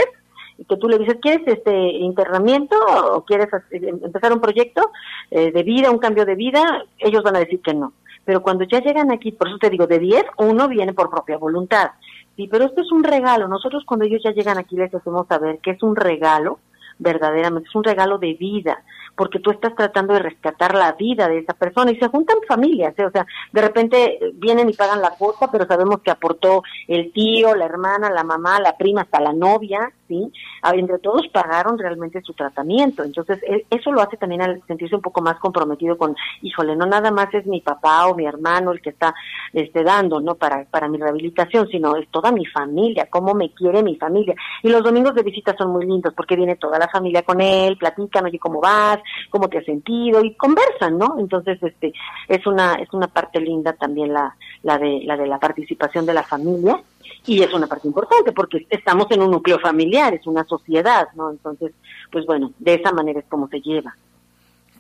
y 0.58 0.66
que 0.66 0.78
tú 0.78 0.88
le 0.88 0.98
dices, 0.98 1.18
¿quieres 1.22 1.46
este 1.48 1.76
internamiento 1.76 2.78
o 3.12 3.26
quieres 3.26 3.50
empezar 3.72 4.32
un 4.32 4.40
proyecto 4.40 4.90
eh, 5.32 5.52
de 5.52 5.64
vida, 5.64 5.92
un 5.92 5.98
cambio 5.98 6.26
de 6.26 6.36
vida? 6.36 6.86
Ellos 6.98 7.24
van 7.24 7.36
a 7.36 7.40
decir 7.40 7.60
que 7.62 7.74
no. 7.74 7.94
Pero 8.26 8.42
cuando 8.42 8.66
ya 8.66 8.82
llegan 8.82 9.12
aquí, 9.12 9.32
por 9.32 9.48
eso 9.48 9.58
te 9.58 9.70
digo, 9.70 9.88
de 9.88 10.00
10, 10.00 10.24
uno 10.40 10.68
viene 10.68 10.94
por 10.94 11.10
propia 11.10 11.38
voluntad. 11.38 11.92
Sí, 12.36 12.48
pero 12.52 12.66
esto 12.66 12.82
es 12.82 12.92
un 12.92 13.04
regalo. 13.04 13.48
Nosotros 13.48 13.84
cuando 13.86 14.06
ellos 14.06 14.22
ya 14.24 14.32
llegan 14.32 14.58
aquí 14.58 14.76
les 14.76 14.94
hacemos 14.94 15.28
saber 15.28 15.60
que 15.60 15.72
es 15.72 15.84
un 15.84 15.96
regalo, 15.96 16.60
verdaderamente, 16.98 17.70
es 17.70 17.76
un 17.76 17.84
regalo 17.84 18.18
de 18.18 18.34
vida 18.34 18.84
porque 19.16 19.40
tú 19.40 19.52
estás 19.52 19.76
tratando 19.76 20.14
de 20.14 20.20
rescatar 20.20 20.76
la 20.76 20.94
vida 20.94 21.28
de 21.28 21.40
esa 21.40 21.54
persona 21.54 21.92
y 21.92 21.98
se 21.98 22.08
juntan 22.08 22.38
familias, 22.48 22.94
¿eh? 22.98 23.06
o 23.06 23.12
sea, 23.12 23.26
de 23.52 23.62
repente 23.62 24.20
vienen 24.34 24.70
y 24.70 24.74
pagan 24.74 25.02
la 25.02 25.12
cuota, 25.12 25.50
pero 25.52 25.66
sabemos 25.66 26.02
que 26.02 26.12
aportó 26.12 26.64
el 26.88 27.12
tío, 27.14 27.56
la 27.56 27.66
hermana, 27.66 28.10
la 28.10 28.24
mamá, 28.24 28.60
la 28.60 28.78
prima, 28.78 29.02
hasta 29.02 29.22
la 29.22 29.34
novia, 29.34 29.92
¿sí? 30.08 30.32
Ah, 30.62 30.74
entre 30.76 31.00
todos 31.00 31.28
pagaron 31.30 31.78
realmente 31.78 32.22
su 32.22 32.34
tratamiento, 32.34 33.04
entonces 33.04 33.42
e, 33.44 33.66
eso 33.70 33.92
lo 33.92 34.02
hace 34.02 34.18
también 34.18 34.42
al 34.42 34.62
sentirse 34.68 34.96
un 34.96 35.02
poco 35.02 35.22
más 35.22 35.38
comprometido 35.40 35.98
con, 35.98 36.16
híjole, 36.42 36.76
no 36.76 36.86
nada 36.86 37.12
más 37.12 37.34
es 37.34 37.46
mi 37.46 37.62
papá 37.62 38.08
o 38.08 38.16
mi 38.16 38.26
hermano 38.26 38.72
el 38.72 38.82
que 38.82 38.90
está 38.90 39.14
este, 39.54 39.84
dando, 39.84 40.20
¿no? 40.20 40.36
Para, 40.36 40.66
para 40.66 40.88
mi 40.88 40.98
rehabilitación, 40.98 41.68
sino 41.70 41.96
es 41.96 42.08
toda 42.10 42.32
mi 42.32 42.46
familia, 42.46 43.08
cómo 43.10 43.34
me 43.34 43.54
quiere 43.54 43.84
mi 43.84 43.96
familia. 43.96 44.36
Y 44.64 44.70
los 44.70 44.84
domingos 44.84 45.16
de 45.16 45.24
visita 45.24 45.56
son 45.58 45.72
muy 45.72 45.86
lindos 45.86 46.14
porque 46.14 46.36
viene 46.36 46.56
toda 46.56 46.78
la 46.78 46.88
familia 46.88 47.24
con 47.24 47.42
él, 47.42 47.78
platican, 47.78 48.26
oye, 48.26 48.40
¿cómo 48.40 48.60
vas? 48.60 49.00
Cómo 49.30 49.50
te 49.50 49.60
has 49.60 49.66
sentido 49.66 50.24
y 50.24 50.36
conversan, 50.36 50.98
¿no? 50.98 51.16
Entonces, 51.20 51.62
este, 51.62 51.94
es 52.28 52.46
una, 52.46 52.76
es 52.76 52.92
una 52.94 53.08
parte 53.08 53.40
linda 53.40 53.74
también 53.74 54.14
la, 54.14 54.36
la 54.64 54.78
de, 54.78 55.02
la 55.04 55.18
de 55.18 55.28
la 55.28 55.40
participación 55.40 56.06
de 56.06 56.14
la 56.14 56.24
familia 56.24 56.82
y 57.26 57.42
es 57.42 57.54
una 57.54 57.68
parte 57.68 57.88
importante 57.88 58.32
porque 58.32 58.66
estamos 58.70 59.08
en 59.12 59.22
un 59.22 59.32
núcleo 59.32 59.60
familiar, 59.60 60.14
es 60.14 60.26
una 60.28 60.44
sociedad, 60.46 61.08
¿no? 61.16 61.32
Entonces, 61.32 61.72
pues 62.12 62.26
bueno, 62.26 62.52
de 62.60 62.76
esa 62.76 62.92
manera 62.92 63.20
es 63.20 63.26
como 63.28 63.48
se 63.48 63.62
lleva. 63.62 63.96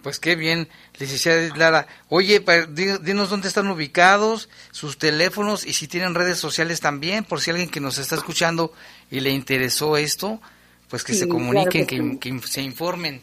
Pues 0.05 0.19
qué 0.19 0.35
bien, 0.35 0.67
licenciada 0.99 1.49
Lara. 1.55 1.87
Oye, 2.09 2.43
dinos 3.01 3.31
dónde 3.31 3.47
están 3.47 3.67
ubicados, 3.69 4.49
sus 4.69 4.99
teléfonos 4.99 5.65
y 5.65 5.73
si 5.73 5.87
tienen 5.87 6.13
redes 6.13 6.37
sociales 6.37 6.79
también, 6.79 7.23
por 7.23 7.41
si 7.41 7.49
alguien 7.49 7.71
que 7.71 7.79
nos 7.79 7.97
está 7.97 8.13
escuchando 8.13 8.71
y 9.09 9.21
le 9.21 9.31
interesó 9.31 9.97
esto, 9.97 10.39
pues 10.91 11.03
que 11.03 11.15
se 11.15 11.27
comuniquen, 11.27 11.87
que, 12.19 12.39
se 12.45 12.61
informen. 12.61 13.19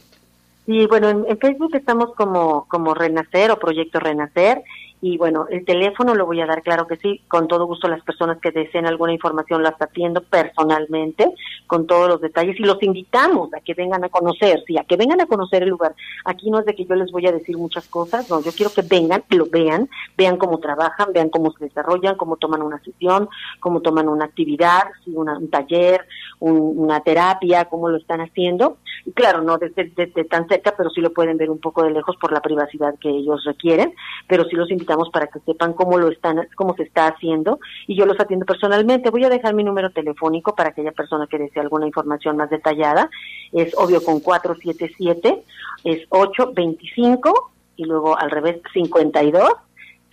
Sí, 0.67 0.87
bueno, 0.87 1.11
en, 1.11 1.39
Facebook 1.39 1.75
estamos 1.75 2.15
como, 2.15 2.67
como 2.69 2.95
Renacer 2.95 3.51
o 3.51 3.59
Proyecto 3.59 3.99
Renacer 3.99 4.63
y 5.05 5.19
bueno, 5.19 5.47
el 5.51 5.65
teléfono 5.65 6.15
lo 6.15 6.27
voy 6.27 6.41
a 6.41 6.47
dar, 6.47 6.63
claro 6.63 6.87
que 6.87 6.97
sí, 6.97 7.23
con 7.27 7.49
todo 7.49 7.67
gusto 7.67 7.89
las 7.89 8.05
personas 8.05 8.39
que 8.39 8.53
deseen 8.53 8.87
alguna 8.87 9.13
información 9.13 9.61
las 9.61 9.75
atiendo 9.83 10.23
personalmente, 10.23 11.29
con 11.67 11.89
todos 11.89 12.09
los 12.09 12.21
detalles 12.21 12.59
y 12.61 12.63
los 12.63 12.81
invitamos 12.85 13.53
a 13.53 13.59
que 13.61 13.75
vengan 13.75 14.05
a 14.05 14.11
conocer, 14.11 14.63
sí, 14.65 14.79
a 14.79 14.85
que 14.85 14.97
vengan 14.97 15.21
a 15.21 15.27
conocer 15.27 15.65
el 15.65 15.71
lugar. 15.71 15.97
Aquí 16.25 16.53
no 16.53 16.61
es 16.61 16.67
de 16.67 16.77
que 16.77 16.85
yo 16.85 16.95
les 16.95 17.11
voy 17.11 17.27
a 17.27 17.33
decir 17.33 17.59
muchas 17.59 17.89
cosas, 17.89 18.31
no, 18.31 18.41
yo 18.45 18.53
quiero 18.53 18.73
que 18.73 18.83
vengan, 18.83 19.25
lo 19.31 19.47
vean, 19.47 19.91
vean 20.17 20.37
cómo 20.37 20.61
trabajan, 20.61 21.13
vean 21.13 21.31
cómo 21.31 21.51
se 21.51 21.65
desarrollan, 21.65 22.15
cómo 22.15 22.37
toman 22.37 22.63
una 22.63 22.79
sesión, 22.85 23.29
cómo 23.59 23.81
toman 23.81 24.09
una 24.09 24.27
actividad, 24.27 24.85
un 25.07 25.51
taller, 25.51 26.07
una 26.39 27.01
terapia, 27.01 27.65
cómo 27.65 27.89
lo 27.89 27.97
están 27.97 28.21
haciendo. 28.21 28.77
Y 29.05 29.11
claro, 29.11 29.43
no 29.43 29.59
desde, 29.59 29.93
desde 29.97 30.23
tan 30.23 30.47
cerca, 30.47 30.75
pero 30.77 30.91
sí 30.91 31.01
lo 31.01 31.13
pueden 31.13 31.39
ver 31.39 31.51
un 31.51 31.59
poco 31.59 31.83
de 31.83 31.91
lejos 31.91 32.15
por 32.21 32.31
la 32.31 32.41
privacidad 32.41 32.95
que 33.01 33.09
ellos 33.09 33.43
requieren, 33.45 33.93
pero 34.29 34.45
sí 34.45 34.55
los 34.55 34.71
invitamos 34.71 34.92
para 35.13 35.27
que 35.27 35.41
sepan 35.41 35.73
cómo 35.73 35.99
lo 35.99 36.09
están, 36.09 36.49
cómo 36.57 36.75
se 36.75 36.85
está 36.85 37.07
haciendo 37.09 37.59
y 37.87 37.97
yo 37.97 38.07
los 38.07 38.19
atiendo 38.21 38.47
personalmente. 38.47 39.11
Voy 39.11 39.25
a 39.25 39.29
dejar 39.29 39.55
mi 39.55 39.65
número 39.65 39.91
telefónico 39.91 40.55
para 40.55 40.71
aquella 40.71 40.93
persona 40.93 41.27
que 41.27 41.39
desee 41.39 41.61
alguna 41.61 41.87
información 41.87 42.37
más 42.37 42.51
detallada. 42.51 43.11
Es 43.53 43.75
obvio 43.77 44.03
con 44.03 44.21
477, 44.21 45.43
es 45.85 46.07
825 46.09 47.53
y 47.77 47.85
luego 47.85 48.19
al 48.19 48.31
revés 48.31 48.61
52 48.73 49.51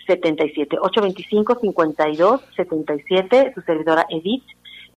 77 0.08 0.78
825 0.80 1.60
52 1.60 2.42
77 2.56 3.52
su 3.54 3.62
servidora 3.62 4.06
Edith 4.10 4.44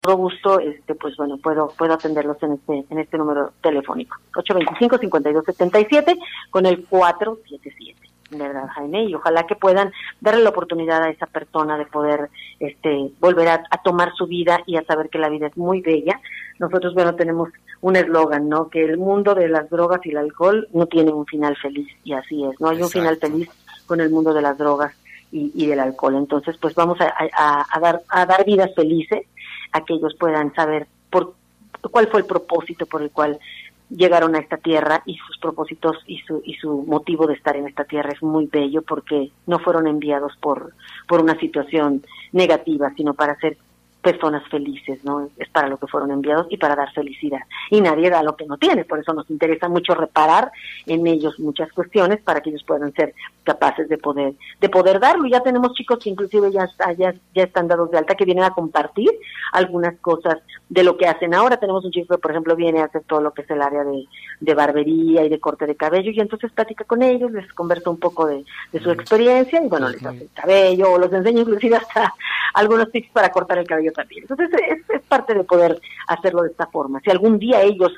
todo 0.00 0.16
gusto 0.16 0.58
este 0.58 0.94
pues 0.94 1.16
bueno 1.16 1.38
puedo 1.38 1.68
puedo 1.76 1.94
atenderlos 1.94 2.42
en 2.42 2.52
este 2.52 2.84
en 2.88 2.98
este 2.98 3.18
número 3.18 3.52
telefónico 3.60 4.16
825 4.36 4.98
52 4.98 5.44
77 5.44 6.18
con 6.50 6.66
el 6.66 6.84
477 6.86 8.11
verdad 8.38 8.68
Jaime 8.74 9.04
y 9.04 9.14
ojalá 9.14 9.46
que 9.46 9.56
puedan 9.56 9.92
darle 10.20 10.42
la 10.42 10.50
oportunidad 10.50 11.02
a 11.02 11.10
esa 11.10 11.26
persona 11.26 11.78
de 11.78 11.86
poder 11.86 12.30
este 12.60 13.10
volver 13.20 13.48
a, 13.48 13.64
a 13.70 13.82
tomar 13.82 14.12
su 14.14 14.26
vida 14.26 14.60
y 14.66 14.76
a 14.76 14.84
saber 14.84 15.08
que 15.10 15.18
la 15.18 15.28
vida 15.28 15.48
es 15.48 15.56
muy 15.56 15.80
bella 15.80 16.20
nosotros 16.58 16.94
bueno 16.94 17.14
tenemos 17.14 17.50
un 17.82 17.96
eslogan, 17.96 18.48
¿no? 18.48 18.68
Que 18.68 18.84
el 18.84 18.96
mundo 18.96 19.34
de 19.34 19.48
las 19.48 19.68
drogas 19.68 20.00
y 20.06 20.10
el 20.10 20.18
alcohol 20.18 20.68
no 20.72 20.86
tiene 20.86 21.12
un 21.12 21.26
final 21.26 21.56
feliz 21.56 21.88
y 22.04 22.12
así 22.14 22.44
es, 22.44 22.58
no 22.60 22.68
hay 22.68 22.80
un 22.80 22.88
final 22.88 23.16
feliz 23.16 23.50
con 23.86 24.00
el 24.00 24.08
mundo 24.08 24.32
de 24.32 24.40
las 24.40 24.56
drogas 24.56 24.94
y, 25.32 25.50
y 25.54 25.66
del 25.66 25.80
alcohol. 25.80 26.14
Entonces, 26.14 26.56
pues 26.58 26.76
vamos 26.76 27.00
a, 27.00 27.12
a, 27.36 27.66
a, 27.68 27.80
dar 27.80 28.02
a 28.08 28.24
dar 28.24 28.44
vidas 28.44 28.72
felices 28.74 29.26
a 29.72 29.84
que 29.84 29.94
ellos 29.94 30.14
puedan 30.18 30.54
saber 30.54 30.86
por 31.10 31.34
cuál 31.90 32.06
fue 32.06 32.20
el 32.20 32.26
propósito 32.26 32.86
por 32.86 33.02
el 33.02 33.10
cual 33.10 33.38
llegaron 33.96 34.34
a 34.34 34.38
esta 34.38 34.56
tierra 34.56 35.02
y 35.06 35.16
sus 35.16 35.38
propósitos 35.38 35.96
y 36.06 36.18
su 36.20 36.42
y 36.44 36.54
su 36.54 36.84
motivo 36.86 37.26
de 37.26 37.34
estar 37.34 37.56
en 37.56 37.66
esta 37.66 37.84
tierra 37.84 38.12
es 38.12 38.22
muy 38.22 38.46
bello 38.46 38.82
porque 38.82 39.30
no 39.46 39.58
fueron 39.58 39.86
enviados 39.86 40.36
por 40.40 40.72
por 41.06 41.20
una 41.20 41.38
situación 41.38 42.02
negativa, 42.32 42.92
sino 42.96 43.14
para 43.14 43.36
ser 43.36 43.56
personas 44.02 44.42
felices, 44.48 45.02
¿no? 45.04 45.30
Es 45.38 45.48
para 45.48 45.68
lo 45.68 45.78
que 45.78 45.86
fueron 45.86 46.10
enviados 46.10 46.48
y 46.50 46.56
para 46.56 46.74
dar 46.74 46.92
felicidad. 46.92 47.40
Y 47.70 47.80
nadie 47.80 48.10
da 48.10 48.22
lo 48.22 48.36
que 48.36 48.44
no 48.44 48.58
tiene, 48.58 48.84
por 48.84 48.98
eso 48.98 49.14
nos 49.14 49.30
interesa 49.30 49.68
mucho 49.68 49.94
reparar 49.94 50.50
en 50.86 51.06
ellos 51.06 51.38
muchas 51.38 51.72
cuestiones 51.72 52.20
para 52.20 52.40
que 52.40 52.50
ellos 52.50 52.64
puedan 52.64 52.92
ser 52.94 53.14
capaces 53.44 53.88
de 53.88 53.98
poder 53.98 54.34
de 54.60 54.68
poder 54.68 55.00
darlo. 55.00 55.28
Ya 55.28 55.40
tenemos 55.40 55.74
chicos 55.74 55.98
que 55.98 56.10
inclusive 56.10 56.50
ya 56.50 56.68
ya, 56.96 57.14
ya 57.34 57.42
están 57.42 57.68
dados 57.68 57.90
de 57.90 57.98
alta 57.98 58.14
que 58.14 58.24
vienen 58.24 58.44
a 58.44 58.50
compartir 58.50 59.10
algunas 59.52 59.98
cosas 60.00 60.38
de 60.68 60.84
lo 60.84 60.96
que 60.96 61.06
hacen 61.06 61.34
ahora. 61.34 61.58
Tenemos 61.58 61.84
un 61.84 61.90
chico 61.90 62.14
que, 62.14 62.20
por 62.20 62.30
ejemplo, 62.30 62.56
viene 62.56 62.80
a 62.80 62.84
hacer 62.84 63.02
todo 63.06 63.20
lo 63.20 63.32
que 63.32 63.42
es 63.42 63.50
el 63.50 63.62
área 63.62 63.84
de, 63.84 64.06
de 64.40 64.54
barbería 64.54 65.24
y 65.24 65.28
de 65.28 65.40
corte 65.40 65.66
de 65.66 65.76
cabello 65.76 66.10
y 66.10 66.20
entonces 66.20 66.52
platica 66.52 66.84
con 66.84 67.02
ellos, 67.02 67.30
les 67.32 67.52
conversa 67.52 67.90
un 67.90 67.98
poco 67.98 68.26
de, 68.26 68.44
de 68.72 68.80
su 68.80 68.90
experiencia 68.90 69.62
y 69.62 69.68
bueno, 69.68 69.88
les 69.88 70.04
hace 70.04 70.22
el 70.22 70.30
cabello 70.34 70.92
o 70.92 70.98
los 70.98 71.12
enseña 71.12 71.40
inclusive 71.40 71.76
hasta 71.76 72.14
algunos 72.54 72.90
tips 72.90 73.10
para 73.12 73.30
cortar 73.30 73.58
el 73.58 73.66
cabello 73.66 73.92
también. 73.92 74.22
Entonces 74.22 74.50
es, 74.68 74.90
es 74.90 75.02
parte 75.02 75.34
de 75.34 75.44
poder 75.44 75.80
hacerlo 76.06 76.42
de 76.42 76.50
esta 76.50 76.66
forma. 76.66 77.00
Si 77.00 77.10
algún 77.10 77.38
día 77.38 77.62
ellos 77.62 77.92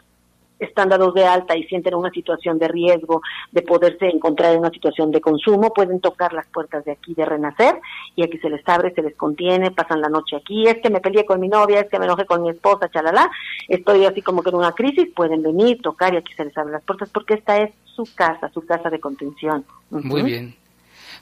están 0.64 0.88
dados 0.88 1.14
de 1.14 1.24
alta 1.24 1.56
y 1.56 1.64
sienten 1.64 1.94
una 1.94 2.10
situación 2.10 2.58
de 2.58 2.68
riesgo 2.68 3.22
de 3.52 3.62
poderse 3.62 4.06
encontrar 4.06 4.52
en 4.52 4.60
una 4.60 4.70
situación 4.70 5.10
de 5.10 5.20
consumo, 5.20 5.72
pueden 5.72 6.00
tocar 6.00 6.32
las 6.32 6.46
puertas 6.48 6.84
de 6.84 6.92
aquí 6.92 7.14
de 7.14 7.24
Renacer 7.24 7.80
y 8.16 8.24
aquí 8.24 8.38
se 8.38 8.50
les 8.50 8.66
abre, 8.68 8.92
se 8.94 9.02
les 9.02 9.14
contiene, 9.16 9.70
pasan 9.70 10.00
la 10.00 10.08
noche 10.08 10.36
aquí, 10.36 10.66
es 10.66 10.78
que 10.82 10.90
me 10.90 11.00
peleé 11.00 11.24
con 11.24 11.40
mi 11.40 11.48
novia, 11.48 11.80
es 11.80 11.90
que 11.90 11.98
me 11.98 12.06
enojé 12.06 12.24
con 12.26 12.42
mi 12.42 12.50
esposa, 12.50 12.88
chalala, 12.90 13.30
estoy 13.68 14.04
así 14.06 14.22
como 14.22 14.42
que 14.42 14.50
en 14.50 14.56
una 14.56 14.72
crisis, 14.72 15.08
pueden 15.14 15.42
venir, 15.42 15.80
tocar 15.82 16.14
y 16.14 16.18
aquí 16.18 16.32
se 16.34 16.44
les 16.44 16.56
abre 16.56 16.72
las 16.72 16.82
puertas 16.82 17.08
porque 17.10 17.34
esta 17.34 17.58
es 17.58 17.72
su 17.84 18.04
casa, 18.14 18.50
su 18.52 18.64
casa 18.66 18.90
de 18.90 19.00
contención. 19.00 19.64
Uh 19.90 19.98
-huh. 19.98 20.04
Muy 20.04 20.22
bien. 20.22 20.56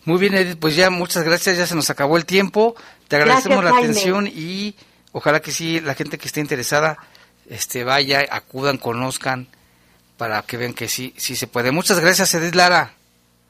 Muy 0.04 0.18
bien, 0.18 0.34
Edith, 0.34 0.58
pues 0.58 0.74
ya 0.74 0.90
muchas 0.90 1.22
gracias, 1.22 1.56
ya 1.56 1.66
se 1.66 1.76
nos 1.76 1.88
acabó 1.88 2.16
el 2.16 2.26
tiempo, 2.26 2.74
te 3.06 3.16
agradecemos 3.16 3.60
gracias, 3.60 3.64
la 3.64 3.70
Jaime. 3.70 3.90
atención 3.90 4.26
y 4.26 4.74
ojalá 5.12 5.40
que 5.40 5.52
sí, 5.52 5.80
la 5.80 5.94
gente 5.94 6.18
que 6.18 6.26
esté 6.26 6.40
interesada, 6.40 6.98
este 7.52 7.84
vaya, 7.84 8.24
acudan, 8.30 8.78
conozcan, 8.78 9.46
para 10.16 10.42
que 10.42 10.56
vean 10.56 10.74
que 10.74 10.88
sí, 10.88 11.14
sí 11.16 11.36
se 11.36 11.46
puede. 11.46 11.70
Muchas 11.70 12.00
gracias, 12.00 12.34
Edith 12.34 12.54
Lara. 12.54 12.92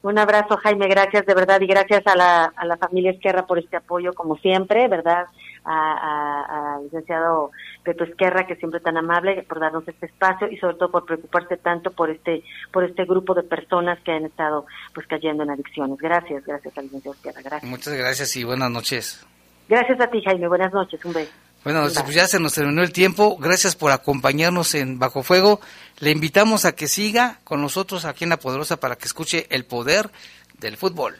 Un 0.02 0.18
abrazo, 0.18 0.56
Jaime, 0.56 0.88
gracias 0.88 1.24
de 1.26 1.34
verdad 1.34 1.60
y 1.60 1.66
gracias 1.66 2.04
a 2.06 2.16
la, 2.16 2.52
a 2.56 2.66
la 2.66 2.76
familia 2.76 3.12
Esquerra 3.12 3.46
por 3.46 3.60
este 3.60 3.76
apoyo, 3.76 4.12
como 4.14 4.36
siempre, 4.36 4.88
¿verdad? 4.88 5.26
Al 5.64 6.82
licenciado 6.82 7.52
Pepe 7.84 8.04
Esquerra, 8.04 8.44
que 8.48 8.56
siempre 8.56 8.80
tan 8.80 8.96
amable, 8.96 9.44
por 9.44 9.60
darnos 9.60 9.86
este 9.86 10.06
espacio 10.06 10.48
y 10.50 10.56
sobre 10.56 10.74
todo 10.74 10.90
por 10.90 11.06
preocuparse 11.06 11.56
tanto 11.56 11.92
por 11.92 12.10
este 12.10 12.42
por 12.72 12.82
este 12.82 13.04
grupo 13.04 13.32
de 13.32 13.44
personas 13.44 14.00
que 14.00 14.10
han 14.10 14.24
estado 14.24 14.66
pues 14.92 15.06
cayendo 15.06 15.44
en 15.44 15.50
adicciones. 15.50 15.98
Gracias, 15.98 16.44
gracias 16.44 16.76
al 16.76 16.84
licenciado 16.86 17.14
Esquerra, 17.14 17.42
gracias. 17.42 17.70
Muchas 17.70 17.94
gracias 17.94 18.36
y 18.36 18.42
buenas 18.42 18.72
noches. 18.72 19.24
Gracias 19.68 20.00
a 20.00 20.08
ti, 20.08 20.20
Jaime, 20.24 20.48
buenas 20.48 20.72
noches, 20.72 21.04
un 21.04 21.12
beso. 21.12 21.32
Bueno, 21.64 21.86
pues 22.02 22.14
ya 22.14 22.26
se 22.26 22.40
nos 22.40 22.54
terminó 22.54 22.82
el 22.82 22.92
tiempo. 22.92 23.36
Gracias 23.38 23.76
por 23.76 23.92
acompañarnos 23.92 24.74
en 24.74 24.98
Bajo 24.98 25.22
Fuego. 25.22 25.60
Le 25.98 26.10
invitamos 26.10 26.64
a 26.64 26.72
que 26.72 26.88
siga 26.88 27.38
con 27.44 27.60
nosotros 27.62 28.04
aquí 28.04 28.24
en 28.24 28.30
La 28.30 28.38
Poderosa 28.38 28.78
para 28.78 28.96
que 28.96 29.06
escuche 29.06 29.46
el 29.50 29.64
poder 29.64 30.10
del 30.58 30.76
fútbol. 30.76 31.16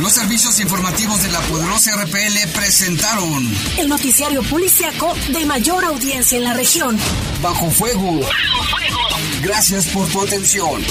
Los 0.00 0.12
servicios 0.12 0.58
informativos 0.60 1.22
de 1.22 1.30
la 1.30 1.40
poderosa 1.40 1.94
RPL 1.94 2.48
presentaron 2.54 3.46
el 3.76 3.88
noticiario 3.88 4.42
policiaco 4.44 5.14
de 5.28 5.44
mayor 5.44 5.84
audiencia 5.84 6.38
en 6.38 6.44
la 6.44 6.54
región. 6.54 6.98
Bajo 7.42 7.70
Fuego. 7.70 8.20
Bajo 8.20 8.64
Fuego. 8.64 8.98
Gracias 9.42 9.88
por 9.88 10.08
tu 10.08 10.22
atención. 10.22 10.82